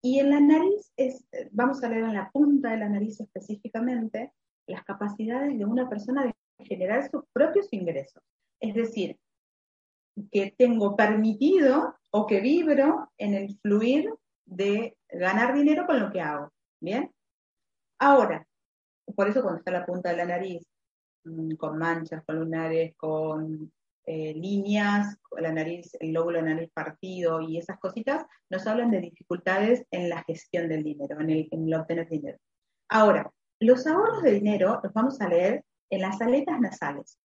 Y 0.02 0.18
en 0.18 0.30
la 0.30 0.40
nariz 0.40 0.92
es, 0.96 1.24
vamos 1.52 1.84
a 1.84 1.88
leer 1.88 2.02
en 2.02 2.14
la 2.14 2.32
punta 2.32 2.70
de 2.70 2.78
la 2.78 2.88
nariz 2.88 3.20
específicamente 3.20 4.32
las 4.66 4.84
capacidades 4.84 5.58
de 5.58 5.64
una 5.64 5.88
persona 5.88 6.24
de 6.24 6.34
generar 6.64 7.08
sus 7.10 7.24
propios 7.32 7.68
ingresos. 7.72 8.22
Es 8.60 8.74
decir, 8.74 9.18
que 10.30 10.54
tengo 10.56 10.96
permitido 10.96 11.96
o 12.10 12.26
que 12.26 12.40
vibro 12.40 13.12
en 13.18 13.34
el 13.34 13.58
fluir 13.60 14.14
de 14.46 14.96
ganar 15.08 15.54
dinero 15.54 15.86
con 15.86 16.00
lo 16.00 16.10
que 16.10 16.20
hago. 16.20 16.52
¿Bien? 16.80 17.10
Ahora, 17.98 18.46
por 19.16 19.28
eso 19.28 19.42
cuando 19.42 19.58
está 19.58 19.70
la 19.70 19.86
punta 19.86 20.10
de 20.10 20.16
la 20.16 20.26
nariz 20.26 20.66
Mm, 21.24 21.54
con 21.56 21.78
manchas, 21.78 22.22
con 22.24 22.38
lunares, 22.38 22.94
con 22.96 23.72
eh, 24.06 24.34
líneas, 24.34 25.16
la 25.38 25.52
nariz, 25.52 25.96
el 26.00 26.12
lóbulo 26.12 26.38
de 26.38 26.54
nariz 26.54 26.70
partido 26.72 27.40
y 27.40 27.58
esas 27.58 27.78
cositas, 27.78 28.26
nos 28.50 28.66
hablan 28.66 28.90
de 28.90 29.00
dificultades 29.00 29.86
en 29.90 30.10
la 30.10 30.22
gestión 30.24 30.68
del 30.68 30.84
dinero, 30.84 31.18
en 31.20 31.30
el, 31.30 31.74
obtener 31.74 32.08
dinero. 32.08 32.38
Ahora, 32.88 33.30
los 33.60 33.86
ahorros 33.86 34.22
de 34.22 34.32
dinero 34.32 34.80
los 34.82 34.92
vamos 34.92 35.20
a 35.20 35.28
leer 35.28 35.64
en 35.90 36.00
las 36.00 36.20
aletas 36.20 36.60
nasales. 36.60 37.18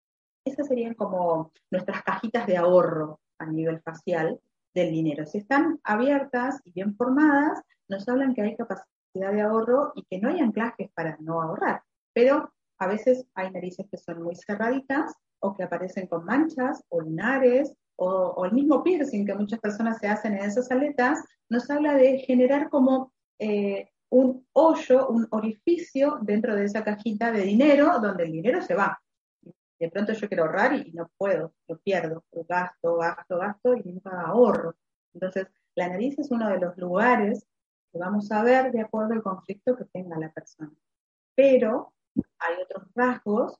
Esas 0.44 0.68
serían 0.68 0.94
como 0.94 1.52
nuestras 1.70 2.02
cajitas 2.02 2.46
de 2.46 2.56
ahorro 2.56 3.20
a 3.38 3.46
nivel 3.46 3.80
facial 3.80 4.40
del 4.74 4.90
dinero. 4.90 5.26
Si 5.26 5.38
están 5.38 5.80
abiertas 5.84 6.60
y 6.64 6.72
bien 6.72 6.94
formadas, 6.96 7.62
nos 7.88 8.08
hablan 8.08 8.34
que 8.34 8.42
hay 8.42 8.56
capacidad 8.56 9.32
de 9.32 9.40
ahorro 9.40 9.92
y 9.94 10.04
que 10.04 10.18
no 10.18 10.28
hay 10.28 10.40
anclajes 10.40 10.90
para 10.94 11.16
no 11.20 11.42
ahorrar. 11.42 11.82
Pero 12.12 12.52
a 12.78 12.86
veces 12.86 13.26
hay 13.34 13.50
narices 13.50 13.86
que 13.90 13.96
son 13.96 14.22
muy 14.22 14.36
cerraditas 14.36 15.14
o 15.40 15.54
que 15.54 15.64
aparecen 15.64 16.06
con 16.06 16.24
manchas 16.24 16.82
o 16.88 17.00
lunares 17.00 17.74
o, 17.96 18.44
el 18.44 18.52
mismo 18.52 18.82
piercing 18.84 19.26
que 19.26 19.34
muchas 19.34 19.58
personas 19.58 19.98
se 19.98 20.06
hacen 20.06 20.34
en 20.34 20.44
esas 20.44 20.70
aletas, 20.70 21.20
nos 21.48 21.68
habla 21.68 21.94
de 21.94 22.20
generar 22.20 22.70
como 22.70 23.12
eh, 23.40 23.88
un 24.10 24.46
hoyo, 24.52 25.08
un 25.08 25.26
orificio 25.30 26.18
dentro 26.22 26.54
de 26.54 26.64
esa 26.64 26.82
cajita 26.82 27.30
de 27.30 27.42
dinero 27.42 27.98
donde 28.00 28.24
el 28.24 28.32
dinero 28.32 28.62
se 28.62 28.74
va. 28.74 29.00
De 29.78 29.90
pronto 29.90 30.12
yo 30.12 30.28
quiero 30.28 30.44
ahorrar 30.44 30.74
y, 30.74 30.92
no 30.92 31.10
puedo, 31.16 31.54
lo 31.68 31.78
pierdo, 31.78 32.24
gasto, 32.48 32.96
gasto, 32.96 33.38
gasto 33.38 33.76
y 33.76 33.82
nunca 33.84 34.20
ahorro. 34.20 34.74
Entonces, 35.14 35.46
la 35.74 35.88
nariz 35.88 36.18
es 36.18 36.30
uno 36.30 36.48
de 36.48 36.58
los 36.58 36.76
lugares 36.76 37.46
que 37.92 37.98
vamos 37.98 38.30
a 38.32 38.42
ver 38.42 38.72
de 38.72 38.80
acuerdo 38.80 39.14
al 39.14 39.22
conflicto 39.22 39.76
que 39.76 39.84
tenga 39.84 40.18
la 40.18 40.32
persona. 40.32 40.72
Pero 41.34 41.92
hay 42.38 42.54
otros 42.62 42.88
rasgos, 42.94 43.56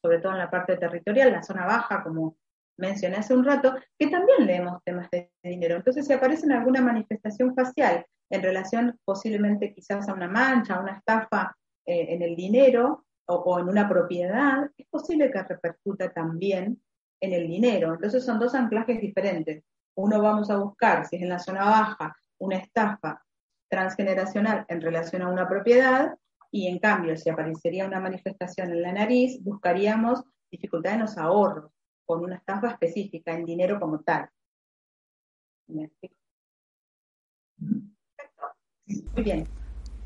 sobre 0.00 0.20
todo 0.20 0.32
en 0.32 0.38
la 0.38 0.50
parte 0.50 0.76
territorial, 0.76 1.32
la 1.32 1.42
zona 1.42 1.66
baja, 1.66 2.02
como 2.02 2.38
mencioné 2.78 3.16
hace 3.16 3.34
un 3.34 3.44
rato, 3.44 3.74
que 3.98 4.08
también 4.08 4.46
leemos 4.46 4.82
temas 4.84 5.10
de 5.10 5.30
dinero. 5.42 5.76
Entonces, 5.76 6.06
si 6.06 6.12
aparece 6.12 6.50
alguna 6.52 6.80
manifestación 6.80 7.54
facial 7.54 8.06
en 8.30 8.42
relación 8.42 8.98
posiblemente 9.04 9.72
quizás 9.72 10.08
a 10.08 10.14
una 10.14 10.28
mancha, 10.28 10.74
a 10.74 10.80
una 10.80 10.96
estafa 10.96 11.56
eh, 11.84 12.06
en 12.14 12.22
el 12.22 12.34
dinero 12.34 13.06
o, 13.26 13.58
en 13.58 13.68
una 13.68 13.88
propiedad, 13.88 14.70
es 14.76 14.86
posible 14.88 15.30
que 15.30 15.42
repercuta 15.42 16.12
también 16.12 16.80
en 17.20 17.32
el 17.32 17.48
dinero. 17.48 17.94
Entonces, 17.94 18.24
son 18.24 18.38
dos 18.38 18.54
anclajes 18.54 19.00
diferentes. 19.00 19.64
Uno 19.96 20.20
vamos 20.20 20.50
a 20.50 20.58
buscar, 20.58 21.06
si 21.06 21.16
es 21.16 21.22
en 21.22 21.30
la 21.30 21.38
zona 21.38 21.64
baja, 21.64 22.16
una 22.38 22.56
estafa 22.56 23.24
transgeneracional 23.68 24.64
en 24.68 24.80
relación 24.80 25.22
a 25.22 25.28
una 25.28 25.48
propiedad, 25.48 26.16
y 26.50 26.68
en 26.68 26.78
cambio, 26.78 27.16
si 27.16 27.28
aparecería 27.28 27.86
una 27.86 28.00
manifestación 28.00 28.70
en 28.70 28.82
la 28.82 28.92
nariz, 28.92 29.42
buscaríamos 29.42 30.22
dificultad 30.50 30.94
en 30.94 31.00
los 31.00 31.18
ahorros, 31.18 31.72
con 32.04 32.22
una 32.22 32.36
estafa 32.36 32.68
específica, 32.68 33.32
en 33.32 33.44
dinero 33.44 33.80
como 33.80 34.00
tal. 34.00 34.28
Muy 38.86 39.22
bien. 39.22 39.48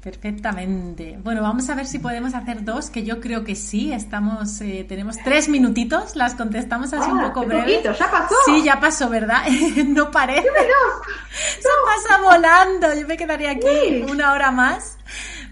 Perfectamente. 0.02 1.18
Bueno, 1.22 1.42
vamos 1.42 1.68
a 1.68 1.74
ver 1.74 1.86
si 1.86 1.98
podemos 1.98 2.34
hacer 2.34 2.64
dos, 2.64 2.88
que 2.88 3.04
yo 3.04 3.20
creo 3.20 3.44
que 3.44 3.54
sí. 3.54 3.92
Estamos, 3.92 4.60
eh, 4.62 4.86
tenemos 4.88 5.18
tres 5.18 5.50
minutitos, 5.50 6.16
las 6.16 6.34
contestamos 6.34 6.92
así 6.94 7.10
un 7.10 7.20
ah, 7.20 7.32
poco 7.32 7.46
breves. 7.46 7.82
¿Ya 7.82 8.10
pasó? 8.10 8.34
Sí, 8.46 8.62
ya 8.64 8.80
pasó, 8.80 9.10
¿verdad? 9.10 9.44
no 9.86 10.10
parece. 10.10 10.48
Se 11.60 11.68
pasa 11.84 12.22
volando. 12.22 12.94
Yo 12.98 13.06
me 13.06 13.18
quedaría 13.18 13.50
aquí 13.50 14.04
una 14.10 14.32
hora 14.32 14.50
más. 14.50 14.96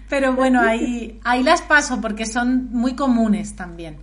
Pero 0.09 0.33
bueno, 0.33 0.61
ahí, 0.61 1.19
ahí 1.23 1.43
las 1.43 1.61
paso 1.61 2.01
porque 2.01 2.25
son 2.25 2.69
muy 2.71 2.95
comunes 2.95 3.55
también. 3.55 3.97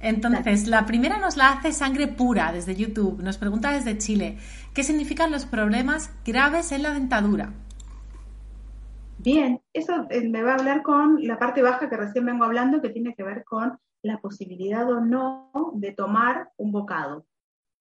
Entonces, 0.00 0.68
la 0.68 0.84
primera 0.84 1.16
nos 1.16 1.38
la 1.38 1.48
hace 1.48 1.72
Sangre 1.72 2.08
Pura 2.08 2.52
desde 2.52 2.76
YouTube. 2.76 3.22
Nos 3.22 3.38
pregunta 3.38 3.72
desde 3.72 3.96
Chile, 3.96 4.36
¿qué 4.74 4.84
significan 4.84 5.30
los 5.30 5.46
problemas 5.46 6.10
graves 6.26 6.72
en 6.72 6.82
la 6.82 6.92
dentadura? 6.92 7.54
Bien, 9.20 9.60
eso 9.72 10.06
eh, 10.10 10.28
me 10.28 10.42
va 10.42 10.52
a 10.52 10.54
hablar 10.54 10.82
con 10.82 11.26
la 11.26 11.38
parte 11.38 11.60
baja 11.60 11.90
que 11.90 11.96
recién 11.96 12.24
vengo 12.24 12.44
hablando, 12.44 12.80
que 12.80 12.90
tiene 12.90 13.14
que 13.14 13.24
ver 13.24 13.44
con 13.44 13.76
la 14.02 14.18
posibilidad 14.18 14.88
o 14.88 15.00
no 15.00 15.50
de 15.74 15.92
tomar 15.92 16.52
un 16.56 16.70
bocado. 16.70 17.26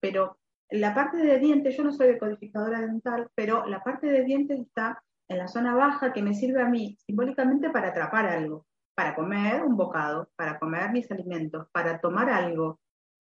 Pero 0.02 0.40
la 0.70 0.96
parte 0.96 1.18
de 1.18 1.38
dientes, 1.38 1.78
yo 1.78 1.84
no 1.84 1.92
soy 1.92 2.08
decodificadora 2.08 2.82
dental, 2.82 3.30
pero 3.36 3.66
la 3.68 3.84
parte 3.84 4.08
de 4.08 4.24
dientes 4.24 4.60
está 4.60 5.04
en 5.30 5.38
la 5.38 5.48
zona 5.48 5.76
baja 5.76 6.12
que 6.12 6.24
me 6.24 6.34
sirve 6.34 6.62
a 6.62 6.70
mí 6.70 6.98
simbólicamente 7.06 7.70
para 7.70 7.90
atrapar 7.90 8.26
algo, 8.26 8.66
para 8.96 9.14
comer 9.14 9.64
un 9.64 9.78
bocado, 9.78 10.32
para 10.36 10.58
comer 10.58 10.92
mis 10.92 11.10
alimentos, 11.12 11.68
para 11.72 12.00
tomar 12.00 12.32
algo 12.32 12.80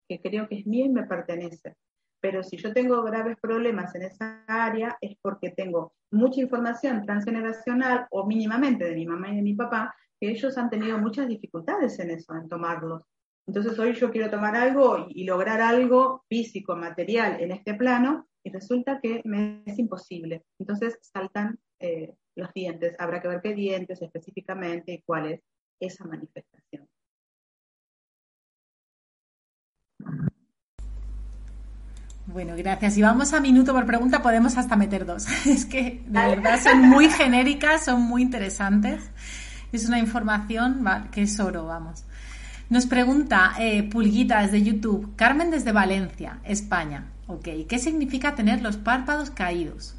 que 0.09 0.23
creo 0.23 0.49
que 0.49 0.61
es 0.61 0.67
mío 0.67 0.87
y 0.87 0.89
me 0.89 1.03
pertenece. 1.03 1.77
Pero 2.21 2.43
si 2.43 2.57
yo 2.57 2.73
tengo 2.73 3.03
graves 3.03 3.37
problemas 3.41 3.95
en 3.95 4.03
esa 4.03 4.45
área 4.47 4.97
es 5.01 5.17
porque 5.21 5.51
tengo 5.51 5.93
mucha 6.11 6.41
información 6.41 7.05
transgeneracional 7.05 8.07
o 8.11 8.27
mínimamente 8.27 8.85
de 8.85 8.95
mi 8.95 9.07
mamá 9.07 9.33
y 9.33 9.37
de 9.37 9.43
mi 9.43 9.55
papá, 9.55 9.95
que 10.21 10.31
ellos 10.31 10.57
han 10.57 10.71
tenido 10.71 10.99
muchas 10.99 11.29
dificultades 11.29 11.99
en 11.99 12.11
eso, 12.11 12.35
en 12.35 12.49
tomarlos. 12.49 13.03
Entonces 13.47 13.79
hoy 13.79 13.93
yo 13.95 14.11
quiero 14.11 14.31
tomar 14.31 14.57
algo 14.57 15.07
y, 15.09 15.25
lograr 15.25 15.61
algo 15.61 16.25
físico, 16.29 16.75
material 16.75 17.41
en 17.41 17.53
este 17.53 17.75
plano, 17.75 18.27
y 18.43 18.51
resulta 18.51 19.01
que 19.01 19.23
me 19.25 19.63
es 19.67 19.79
imposible. 19.79 20.45
Entonces 20.59 20.99
saltan 21.01 21.59
eh, 21.81 22.15
los 22.35 22.53
dientes. 22.53 22.97
Habrá 22.99 23.21
que 23.21 23.29
ver 23.29 23.41
qué 23.43 23.55
dientes 23.55 24.03
específicamente 24.03 24.93
y 24.93 25.03
cuál 25.03 25.33
es 25.33 25.41
esa 25.81 26.05
manifestación. 26.07 26.89
Bueno, 32.27 32.55
gracias. 32.57 32.99
Y 32.99 33.03
vamos 33.03 33.33
a 33.33 33.41
minuto 33.41 33.73
por 33.73 33.87
pregunta, 33.87 34.21
podemos 34.21 34.57
hasta 34.57 34.77
meter 34.77 35.07
dos. 35.07 35.27
Es 35.47 35.65
que 35.65 36.03
de 36.07 36.21
verdad 36.21 36.61
son 36.61 36.83
muy 36.89 37.09
genéricas, 37.09 37.85
son 37.85 38.03
muy 38.03 38.23
interesantes. 38.23 39.11
Es 39.73 39.87
una 39.87 39.99
información 39.99 40.85
que 41.13 41.23
es 41.23 41.39
oro, 41.39 41.67
vamos. 41.67 42.05
Nos 42.69 42.87
pregunta 42.87 43.53
eh, 43.61 43.85
Pulguita 43.85 44.43
desde 44.43 44.63
YouTube, 44.63 45.15
Carmen 45.15 45.51
desde 45.51 45.71
Valencia, 45.71 46.41
España. 46.45 47.13
Ok, 47.29 47.49
¿qué 47.69 47.79
significa 47.79 48.35
tener 48.35 48.61
los 48.61 48.77
párpados 48.77 49.31
caídos? 49.31 49.95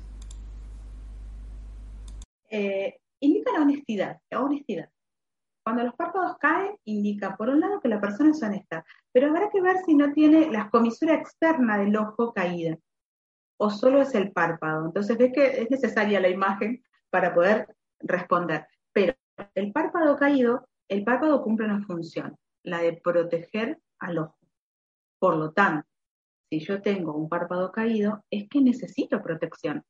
Eh, 2.49 2.99
indica 3.21 3.51
la 3.53 3.61
honestidad, 3.61 4.17
la 4.29 4.41
honestidad. 4.41 4.89
Cuando 5.67 5.83
los 5.83 5.95
párpados 5.95 6.37
caen, 6.37 6.77
indica, 6.85 7.35
por 7.35 7.49
un 7.49 7.59
lado, 7.59 7.81
que 7.81 7.89
la 7.89 7.99
persona 7.99 8.31
es 8.31 8.41
honesta, 8.41 8.85
pero 9.11 9.27
habrá 9.27 9.49
que 9.49 9.59
ver 9.59 9.75
si 9.85 9.95
no 9.95 10.13
tiene 10.13 10.49
la 10.49 10.69
comisura 10.69 11.15
externa 11.15 11.77
del 11.77 11.93
ojo 11.97 12.31
caída 12.31 12.77
o 13.57 13.69
solo 13.69 14.01
es 14.01 14.15
el 14.15 14.31
párpado. 14.31 14.85
Entonces, 14.85 15.17
ves 15.17 15.33
que 15.33 15.63
es 15.63 15.69
necesaria 15.69 16.21
la 16.21 16.29
imagen 16.29 16.81
para 17.09 17.33
poder 17.33 17.67
responder. 17.99 18.65
Pero 18.93 19.13
el 19.55 19.73
párpado 19.73 20.15
caído, 20.15 20.69
el 20.87 21.03
párpado 21.03 21.43
cumple 21.43 21.65
una 21.65 21.85
función, 21.85 22.37
la 22.63 22.81
de 22.81 22.93
proteger 22.93 23.77
al 23.99 24.19
ojo. 24.19 24.39
Por 25.19 25.35
lo 25.35 25.51
tanto, 25.51 25.85
si 26.49 26.61
yo 26.61 26.81
tengo 26.81 27.11
un 27.11 27.27
párpado 27.27 27.73
caído, 27.73 28.23
es 28.31 28.47
que 28.47 28.61
necesito 28.61 29.21
protección. 29.21 29.83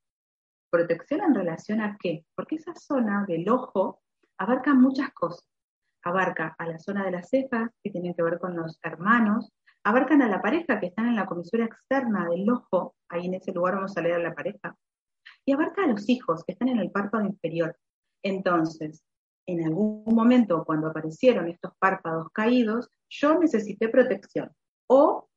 ¿Protección 0.71 1.21
en 1.21 1.35
relación 1.35 1.81
a 1.81 1.97
qué? 1.99 2.25
Porque 2.33 2.55
esa 2.55 2.73
zona 2.73 3.25
del 3.27 3.47
ojo 3.47 4.01
abarca 4.39 4.73
muchas 4.73 5.13
cosas 5.13 5.45
abarca 6.07 6.55
a 6.57 6.65
la 6.67 6.79
zona 6.79 7.05
de 7.05 7.11
las 7.11 7.29
cejas, 7.29 7.69
que 7.83 7.91
tienen 7.91 8.13
que 8.13 8.23
ver 8.23 8.39
con 8.39 8.55
los 8.55 8.79
hermanos, 8.83 9.51
abarcan 9.83 10.21
a 10.21 10.27
la 10.27 10.41
pareja 10.41 10.79
que 10.79 10.87
están 10.87 11.07
en 11.07 11.15
la 11.15 11.25
comisura 11.25 11.65
externa 11.65 12.27
del 12.29 12.49
ojo, 12.49 12.95
ahí 13.09 13.25
en 13.25 13.35
ese 13.35 13.53
lugar 13.53 13.75
vamos 13.75 13.95
a 13.95 14.01
leer 14.01 14.15
a 14.15 14.23
la 14.23 14.35
pareja, 14.35 14.75
y 15.45 15.53
abarca 15.53 15.83
a 15.83 15.87
los 15.87 16.09
hijos 16.09 16.43
que 16.43 16.53
están 16.53 16.69
en 16.69 16.79
el 16.79 16.91
párpado 16.91 17.25
inferior. 17.25 17.77
Entonces, 18.23 19.03
en 19.47 19.63
algún 19.63 20.03
momento 20.05 20.65
cuando 20.65 20.87
aparecieron 20.87 21.47
estos 21.47 21.71
párpados 21.79 22.27
caídos, 22.33 22.89
yo 23.09 23.39
necesité 23.39 23.87
protección 23.87 24.51
o 24.89 25.29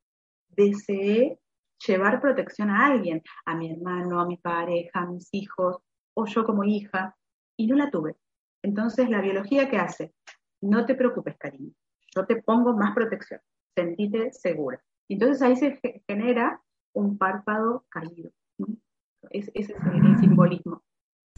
deseé 0.49 1.39
llevar 1.87 2.21
protección 2.21 2.71
a 2.71 2.87
alguien, 2.87 3.23
a 3.47 3.55
mi 3.55 3.71
hermano, 3.71 4.21
a 4.21 4.27
mi 4.27 4.37
pareja, 4.37 5.01
a 5.01 5.07
mis 5.07 5.29
hijos, 5.33 5.79
o 6.15 6.27
yo 6.27 6.45
como 6.45 6.65
hija, 6.65 7.17
y 7.57 7.67
no 7.67 7.77
la 7.77 7.91
tuve. 7.91 8.17
Entonces, 8.63 9.09
la 9.09 9.21
biología, 9.21 9.69
¿qué 9.71 9.79
hace? 9.79 10.13
No 10.61 10.87
te 10.87 10.95
preocupes, 10.95 11.37
cariño, 11.37 11.73
yo 12.15 12.27
te 12.27 12.43
pongo 12.43 12.75
más 12.75 12.95
protección, 12.95 13.41
sentite 13.75 14.33
segura. 14.33 14.83
Entonces 15.09 15.43
ahí 15.43 15.57
se 15.57 15.81
genera 16.07 16.61
un 16.93 17.19
párpado 17.19 17.85
caído. 17.89 18.31
ese 19.31 19.51
es 19.55 19.71
el, 19.71 20.21
simbolismo. 20.21 20.83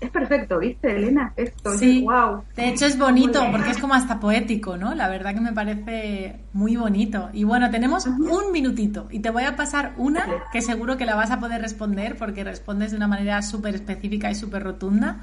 Es 0.01 0.11
perfecto, 0.11 0.59
¿viste, 0.59 0.97
Elena? 0.97 1.33
Esto 1.37 1.75
sí. 1.75 2.03
wow. 2.03 2.43
De 2.57 2.69
hecho 2.69 2.87
es 2.87 2.99
bonito 2.99 3.41
porque 3.53 3.71
es 3.71 3.79
como 3.79 3.95
hasta 3.95 4.19
poético, 4.19 4.77
¿no? 4.77 4.95
La 4.95 5.09
verdad 5.09 5.33
que 5.33 5.41
me 5.41 5.53
parece 5.53 6.41
muy 6.53 6.77
bonito. 6.77 7.31
Y 7.33 7.45
bueno, 7.45 7.71
tenemos 7.71 8.07
un 8.07 8.51
minutito 8.51 9.07
y 9.11 9.21
te 9.21 9.31
voy 9.31 9.45
a 9.45 9.55
pasar 9.55 9.95
una 9.97 10.27
que 10.53 10.61
seguro 10.61 10.97
que 10.97 11.07
la 11.07 11.15
vas 11.15 11.31
a 11.31 11.39
poder 11.39 11.63
responder 11.63 12.17
porque 12.19 12.43
respondes 12.43 12.91
de 12.91 12.97
una 12.97 13.07
manera 13.07 13.43
súper 13.43 13.77
específica 13.77 14.29
y 14.31 14.35
súper 14.35 14.65
rotunda. 14.65 15.21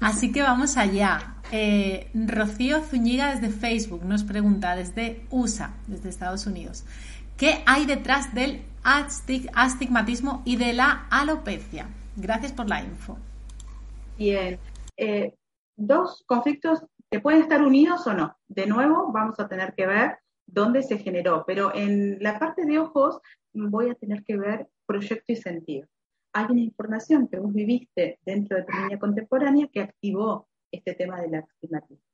Así 0.00 0.32
que 0.32 0.42
vamos 0.42 0.76
allá. 0.78 1.36
Eh, 1.52 2.10
Rocío 2.14 2.80
Zúñiga 2.80 3.34
desde 3.34 3.50
Facebook 3.50 4.04
nos 4.04 4.24
pregunta 4.24 4.74
desde 4.74 5.26
USA, 5.30 5.74
desde 5.88 6.08
Estados 6.08 6.46
Unidos, 6.46 6.84
¿qué 7.36 7.62
hay 7.66 7.86
detrás 7.86 8.34
del 8.34 8.62
astigmatismo 8.82 10.42
y 10.44 10.56
de 10.56 10.72
la 10.72 11.06
alopecia? 11.10 11.88
Gracias 12.16 12.52
por 12.52 12.68
la 12.68 12.82
info. 12.82 13.18
Bien. 14.16 14.58
Eh, 14.96 15.34
dos 15.76 16.22
conflictos 16.26 16.84
que 17.10 17.20
pueden 17.20 17.42
estar 17.42 17.62
unidos 17.62 18.06
o 18.06 18.14
no. 18.14 18.36
De 18.48 18.66
nuevo, 18.66 19.10
vamos 19.12 19.38
a 19.40 19.48
tener 19.48 19.74
que 19.74 19.86
ver 19.86 20.18
dónde 20.46 20.82
se 20.82 20.98
generó, 20.98 21.44
pero 21.46 21.74
en 21.74 22.22
la 22.22 22.38
parte 22.38 22.64
de 22.64 22.78
ojos 22.78 23.20
voy 23.52 23.90
a 23.90 23.94
tener 23.94 24.24
que 24.24 24.36
ver 24.36 24.68
proyecto 24.86 25.32
y 25.32 25.36
sentido 25.36 25.88
hay 26.32 26.46
una 26.50 26.60
información 26.60 27.28
que 27.28 27.38
vos 27.38 27.52
viviste 27.52 28.18
dentro 28.24 28.56
de 28.56 28.64
tu 28.64 28.72
niña 28.72 28.98
contemporánea 28.98 29.68
que 29.72 29.80
activó 29.80 30.48
este 30.70 30.94
tema 30.94 31.20
del 31.20 31.34
astigmatismo. 31.34 32.04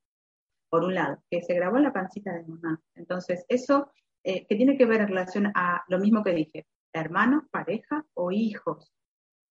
Por 0.69 0.85
un 0.85 0.95
lado, 0.95 1.23
que 1.31 1.43
se 1.43 1.55
grabó 1.55 1.77
en 1.77 1.85
la 1.85 1.93
pancita 1.93 2.33
de 2.33 2.45
mamá. 2.45 2.81
Entonces, 2.95 3.45
eso 3.49 3.91
eh, 4.25 4.47
que 4.47 4.57
tiene 4.57 4.77
que 4.77 4.87
ver 4.87 5.03
en 5.03 5.09
relación 5.09 5.53
a 5.55 5.85
lo 5.89 5.99
mismo 5.99 6.25
que 6.25 6.33
dije, 6.33 6.67
hermanos, 6.93 7.45
pareja 7.51 8.05
o 8.15 8.33
hijos. 8.33 8.93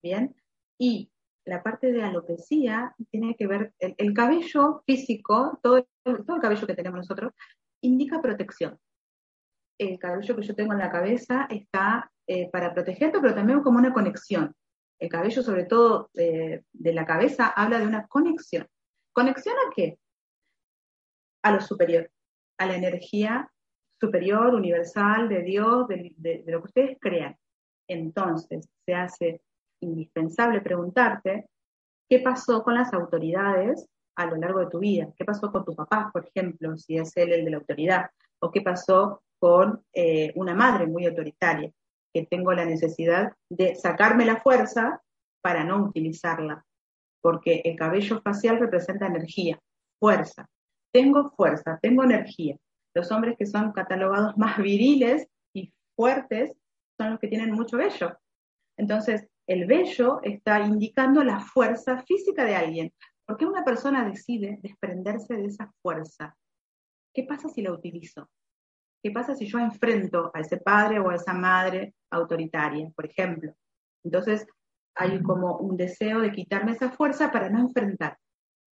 Bien. 0.02 0.34
Y 0.78 1.10
la 1.46 1.62
parte 1.62 1.92
de 1.92 2.02
alopecia 2.02 2.94
tiene 3.10 3.36
que 3.36 3.46
ver, 3.46 3.72
el, 3.78 4.12
cabello 4.12 4.82
físico, 4.84 5.58
todo, 5.62 5.86
todo 6.04 6.36
el 6.36 6.42
cabello 6.42 6.66
que 6.66 6.74
tenemos 6.74 6.98
nosotros, 6.98 7.32
indica 7.80 8.20
protección. 8.20 8.78
El 9.78 9.98
cabello 9.98 10.36
que 10.36 10.42
yo 10.42 10.54
tengo 10.54 10.72
en 10.72 10.80
la 10.80 10.90
cabeza 10.90 11.46
está 11.50 12.10
eh, 12.26 12.50
para 12.50 12.74
protegerte, 12.74 13.20
pero 13.20 13.34
también 13.34 13.62
como 13.62 13.78
una 13.78 13.92
conexión. 13.92 14.54
El 14.98 15.08
cabello, 15.08 15.42
sobre 15.42 15.64
todo 15.64 16.10
eh, 16.14 16.62
de 16.72 16.92
la 16.92 17.04
cabeza, 17.04 17.48
habla 17.48 17.78
de 17.78 17.86
una 17.86 18.06
conexión. 18.06 18.66
¿Conexión 19.12 19.54
a 19.56 19.72
qué? 19.74 19.98
A 21.42 21.52
lo 21.52 21.60
superior, 21.60 22.10
a 22.58 22.66
la 22.66 22.76
energía 22.76 23.50
superior, 24.00 24.54
universal, 24.54 25.28
de 25.28 25.42
Dios, 25.42 25.88
de, 25.88 26.44
lo 26.46 26.60
que 26.60 26.66
ustedes 26.66 26.98
crean. 27.00 27.36
Entonces, 27.88 28.68
se 28.84 28.94
hace 28.94 29.40
indispensable 29.80 30.60
preguntarte 30.60 31.48
qué 32.08 32.20
pasó 32.20 32.62
con 32.62 32.74
las 32.74 32.92
autoridades 32.92 33.86
a 34.16 34.26
lo 34.26 34.36
largo 34.36 34.60
de 34.60 34.70
tu 34.70 34.78
vida. 34.78 35.08
¿Qué 35.16 35.24
pasó 35.24 35.52
con 35.52 35.64
tu 35.64 35.74
papá, 35.74 36.10
por 36.12 36.26
ejemplo, 36.26 36.76
si 36.76 36.96
es 36.96 37.16
él 37.16 37.32
el 37.32 37.44
de 37.44 37.50
la 37.50 37.56
autoridad? 37.58 38.10
¿O 38.40 38.50
qué 38.50 38.62
pasó 38.62 39.22
con 39.38 39.84
eh, 39.92 40.32
una 40.34 40.54
madre 40.54 40.86
muy 40.86 41.06
autoritaria? 41.06 41.70
Que 42.16 42.24
tengo 42.24 42.54
la 42.54 42.64
necesidad 42.64 43.34
de 43.50 43.74
sacarme 43.74 44.24
la 44.24 44.40
fuerza 44.40 45.02
para 45.42 45.64
no 45.64 45.84
utilizarla, 45.84 46.64
porque 47.20 47.60
el 47.62 47.76
cabello 47.76 48.22
facial 48.22 48.58
representa 48.58 49.06
energía, 49.06 49.60
fuerza. 50.00 50.48
Tengo 50.90 51.30
fuerza, 51.36 51.78
tengo 51.82 52.04
energía. 52.04 52.56
Los 52.94 53.12
hombres 53.12 53.36
que 53.38 53.44
son 53.44 53.72
catalogados 53.72 54.34
más 54.38 54.56
viriles 54.56 55.28
y 55.54 55.74
fuertes 55.94 56.52
son 56.98 57.10
los 57.10 57.20
que 57.20 57.28
tienen 57.28 57.52
mucho 57.52 57.76
vello. 57.76 58.16
Entonces, 58.78 59.28
el 59.46 59.66
vello 59.66 60.20
está 60.22 60.60
indicando 60.60 61.22
la 61.22 61.40
fuerza 61.40 62.02
física 62.04 62.46
de 62.46 62.56
alguien. 62.56 62.92
¿Por 63.26 63.36
qué 63.36 63.44
una 63.44 63.62
persona 63.62 64.08
decide 64.08 64.58
desprenderse 64.62 65.34
de 65.34 65.44
esa 65.44 65.70
fuerza? 65.82 66.34
¿Qué 67.12 67.24
pasa 67.24 67.50
si 67.50 67.60
la 67.60 67.72
utilizo? 67.72 68.30
¿Qué 69.02 69.10
pasa 69.10 69.34
si 69.34 69.46
yo 69.46 69.58
enfrento 69.58 70.30
a 70.34 70.40
ese 70.40 70.56
padre 70.58 70.98
o 70.98 71.10
a 71.10 71.14
esa 71.14 71.32
madre 71.32 71.94
autoritaria, 72.10 72.90
por 72.94 73.06
ejemplo? 73.06 73.54
Entonces 74.04 74.46
hay 74.94 75.22
como 75.22 75.58
un 75.58 75.76
deseo 75.76 76.20
de 76.20 76.32
quitarme 76.32 76.72
esa 76.72 76.90
fuerza 76.90 77.30
para 77.30 77.50
no 77.50 77.60
enfrentar. 77.60 78.18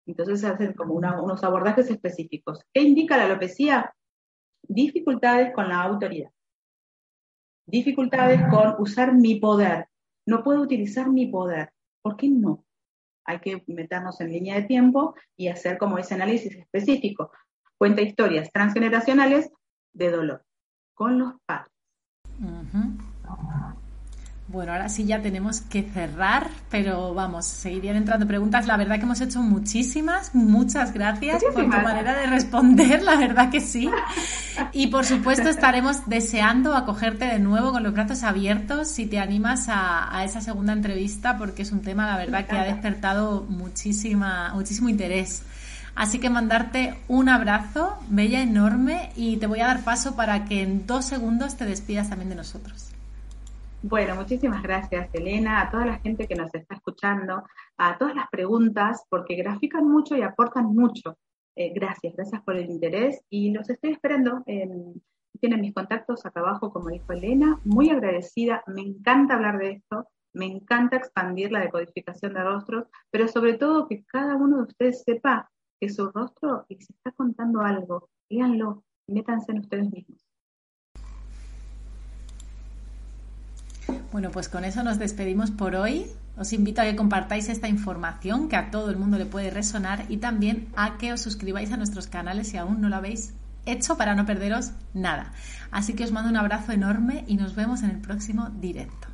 Entonces 0.06 0.40
se 0.40 0.48
hacen 0.48 0.72
como 0.72 0.94
unos 0.94 1.44
abordajes 1.44 1.90
específicos. 1.90 2.60
¿Qué 2.72 2.82
indica 2.82 3.16
la 3.16 3.24
alopecia? 3.24 3.94
dificultades 4.68 5.52
con 5.54 5.68
la 5.68 5.82
autoridad, 5.82 6.30
dificultades 7.66 8.40
con 8.50 8.74
usar 8.78 9.14
mi 9.14 9.40
poder. 9.40 9.88
No 10.26 10.42
puedo 10.42 10.60
utilizar 10.60 11.08
mi 11.08 11.26
poder. 11.26 11.72
¿Por 12.02 12.16
qué 12.16 12.28
no? 12.28 12.64
Hay 13.24 13.40
que 13.40 13.62
meternos 13.66 14.20
en 14.20 14.30
línea 14.30 14.56
de 14.56 14.62
tiempo 14.62 15.14
y 15.36 15.48
hacer 15.48 15.78
como 15.78 15.98
ese 15.98 16.14
análisis 16.14 16.54
específico. 16.54 17.30
Cuenta 17.78 18.02
historias 18.02 18.50
transgeneracionales 18.52 19.50
de 19.98 20.10
dolor 20.10 20.44
con 20.94 21.18
los 21.18 21.34
padres. 21.44 21.72
Bueno, 24.46 24.72
ahora 24.72 24.88
sí 24.88 25.04
ya 25.04 25.20
tenemos 25.20 25.60
que 25.60 25.82
cerrar, 25.82 26.48
pero 26.70 27.12
vamos, 27.12 27.44
seguirían 27.44 27.96
entrando 27.96 28.26
preguntas. 28.26 28.66
La 28.66 28.78
verdad 28.78 28.96
que 28.96 29.02
hemos 29.02 29.20
hecho 29.20 29.42
muchísimas, 29.42 30.34
muchas 30.34 30.94
gracias 30.94 31.44
por 31.44 31.64
tu 31.64 31.68
manera 31.68 32.18
de 32.18 32.26
responder, 32.28 33.02
la 33.02 33.16
verdad 33.16 33.50
que 33.50 33.60
sí. 33.60 33.90
Y 34.72 34.86
por 34.86 35.04
supuesto 35.04 35.50
estaremos 35.50 36.08
deseando 36.08 36.74
acogerte 36.74 37.26
de 37.26 37.40
nuevo 37.40 37.72
con 37.72 37.82
los 37.82 37.92
brazos 37.92 38.22
abiertos 38.22 38.88
si 38.88 39.04
te 39.04 39.18
animas 39.18 39.68
a, 39.68 40.16
a 40.16 40.24
esa 40.24 40.40
segunda 40.40 40.72
entrevista, 40.72 41.36
porque 41.36 41.62
es 41.62 41.70
un 41.70 41.82
tema, 41.82 42.06
la 42.06 42.16
verdad, 42.16 42.46
que 42.46 42.56
ha 42.56 42.64
despertado 42.64 43.44
muchísima, 43.48 44.54
muchísimo 44.54 44.88
interés. 44.88 45.42
Así 45.98 46.20
que 46.20 46.30
mandarte 46.30 46.94
un 47.08 47.28
abrazo, 47.28 47.98
bella, 48.08 48.40
enorme, 48.40 49.10
y 49.16 49.38
te 49.38 49.48
voy 49.48 49.58
a 49.58 49.66
dar 49.66 49.82
paso 49.82 50.14
para 50.14 50.44
que 50.44 50.62
en 50.62 50.86
dos 50.86 51.04
segundos 51.06 51.56
te 51.56 51.64
despidas 51.64 52.08
también 52.08 52.28
de 52.28 52.36
nosotros. 52.36 52.92
Bueno, 53.82 54.14
muchísimas 54.14 54.62
gracias, 54.62 55.12
Elena, 55.12 55.60
a 55.60 55.70
toda 55.72 55.86
la 55.86 55.98
gente 55.98 56.28
que 56.28 56.36
nos 56.36 56.54
está 56.54 56.76
escuchando, 56.76 57.42
a 57.76 57.98
todas 57.98 58.14
las 58.14 58.28
preguntas, 58.30 59.02
porque 59.10 59.34
grafican 59.34 59.88
mucho 59.88 60.16
y 60.16 60.22
aportan 60.22 60.66
mucho. 60.66 61.18
Eh, 61.56 61.72
gracias, 61.74 62.14
gracias 62.14 62.42
por 62.42 62.54
el 62.54 62.70
interés 62.70 63.20
y 63.28 63.50
los 63.50 63.68
estoy 63.68 63.90
esperando. 63.90 64.44
tienen 64.46 65.60
mis 65.60 65.74
contactos 65.74 66.24
acá 66.24 66.38
abajo, 66.38 66.72
como 66.72 66.90
dijo 66.90 67.12
Elena, 67.12 67.58
muy 67.64 67.90
agradecida. 67.90 68.62
Me 68.68 68.82
encanta 68.82 69.34
hablar 69.34 69.58
de 69.58 69.72
esto, 69.72 70.06
me 70.32 70.46
encanta 70.46 70.96
expandir 70.96 71.50
la 71.50 71.58
decodificación 71.58 72.34
de 72.34 72.44
rostros, 72.44 72.84
pero 73.10 73.26
sobre 73.26 73.54
todo 73.54 73.88
que 73.88 74.04
cada 74.04 74.36
uno 74.36 74.58
de 74.58 74.62
ustedes 74.62 75.02
sepa 75.02 75.50
que 75.80 75.88
su 75.88 76.10
rostro 76.10 76.66
les 76.68 76.88
está 76.90 77.12
contando 77.12 77.60
algo. 77.60 78.08
Léanlo, 78.28 78.84
métanse 79.06 79.52
en 79.52 79.60
ustedes 79.60 79.90
mismos. 79.90 80.24
Bueno, 84.12 84.30
pues 84.30 84.48
con 84.48 84.64
eso 84.64 84.82
nos 84.82 84.98
despedimos 84.98 85.50
por 85.50 85.74
hoy. 85.74 86.06
Os 86.36 86.52
invito 86.52 86.80
a 86.80 86.84
que 86.84 86.96
compartáis 86.96 87.48
esta 87.48 87.68
información 87.68 88.48
que 88.48 88.56
a 88.56 88.70
todo 88.70 88.90
el 88.90 88.96
mundo 88.96 89.18
le 89.18 89.26
puede 89.26 89.50
resonar 89.50 90.06
y 90.08 90.18
también 90.18 90.68
a 90.76 90.98
que 90.98 91.12
os 91.12 91.20
suscribáis 91.20 91.72
a 91.72 91.76
nuestros 91.76 92.06
canales 92.06 92.48
si 92.48 92.56
aún 92.56 92.80
no 92.80 92.88
lo 92.88 92.96
habéis 92.96 93.34
hecho 93.66 93.96
para 93.96 94.14
no 94.14 94.24
perderos 94.24 94.72
nada. 94.94 95.32
Así 95.70 95.94
que 95.94 96.04
os 96.04 96.12
mando 96.12 96.30
un 96.30 96.36
abrazo 96.36 96.72
enorme 96.72 97.24
y 97.26 97.36
nos 97.36 97.54
vemos 97.54 97.82
en 97.82 97.90
el 97.90 98.00
próximo 98.00 98.48
directo. 98.60 99.07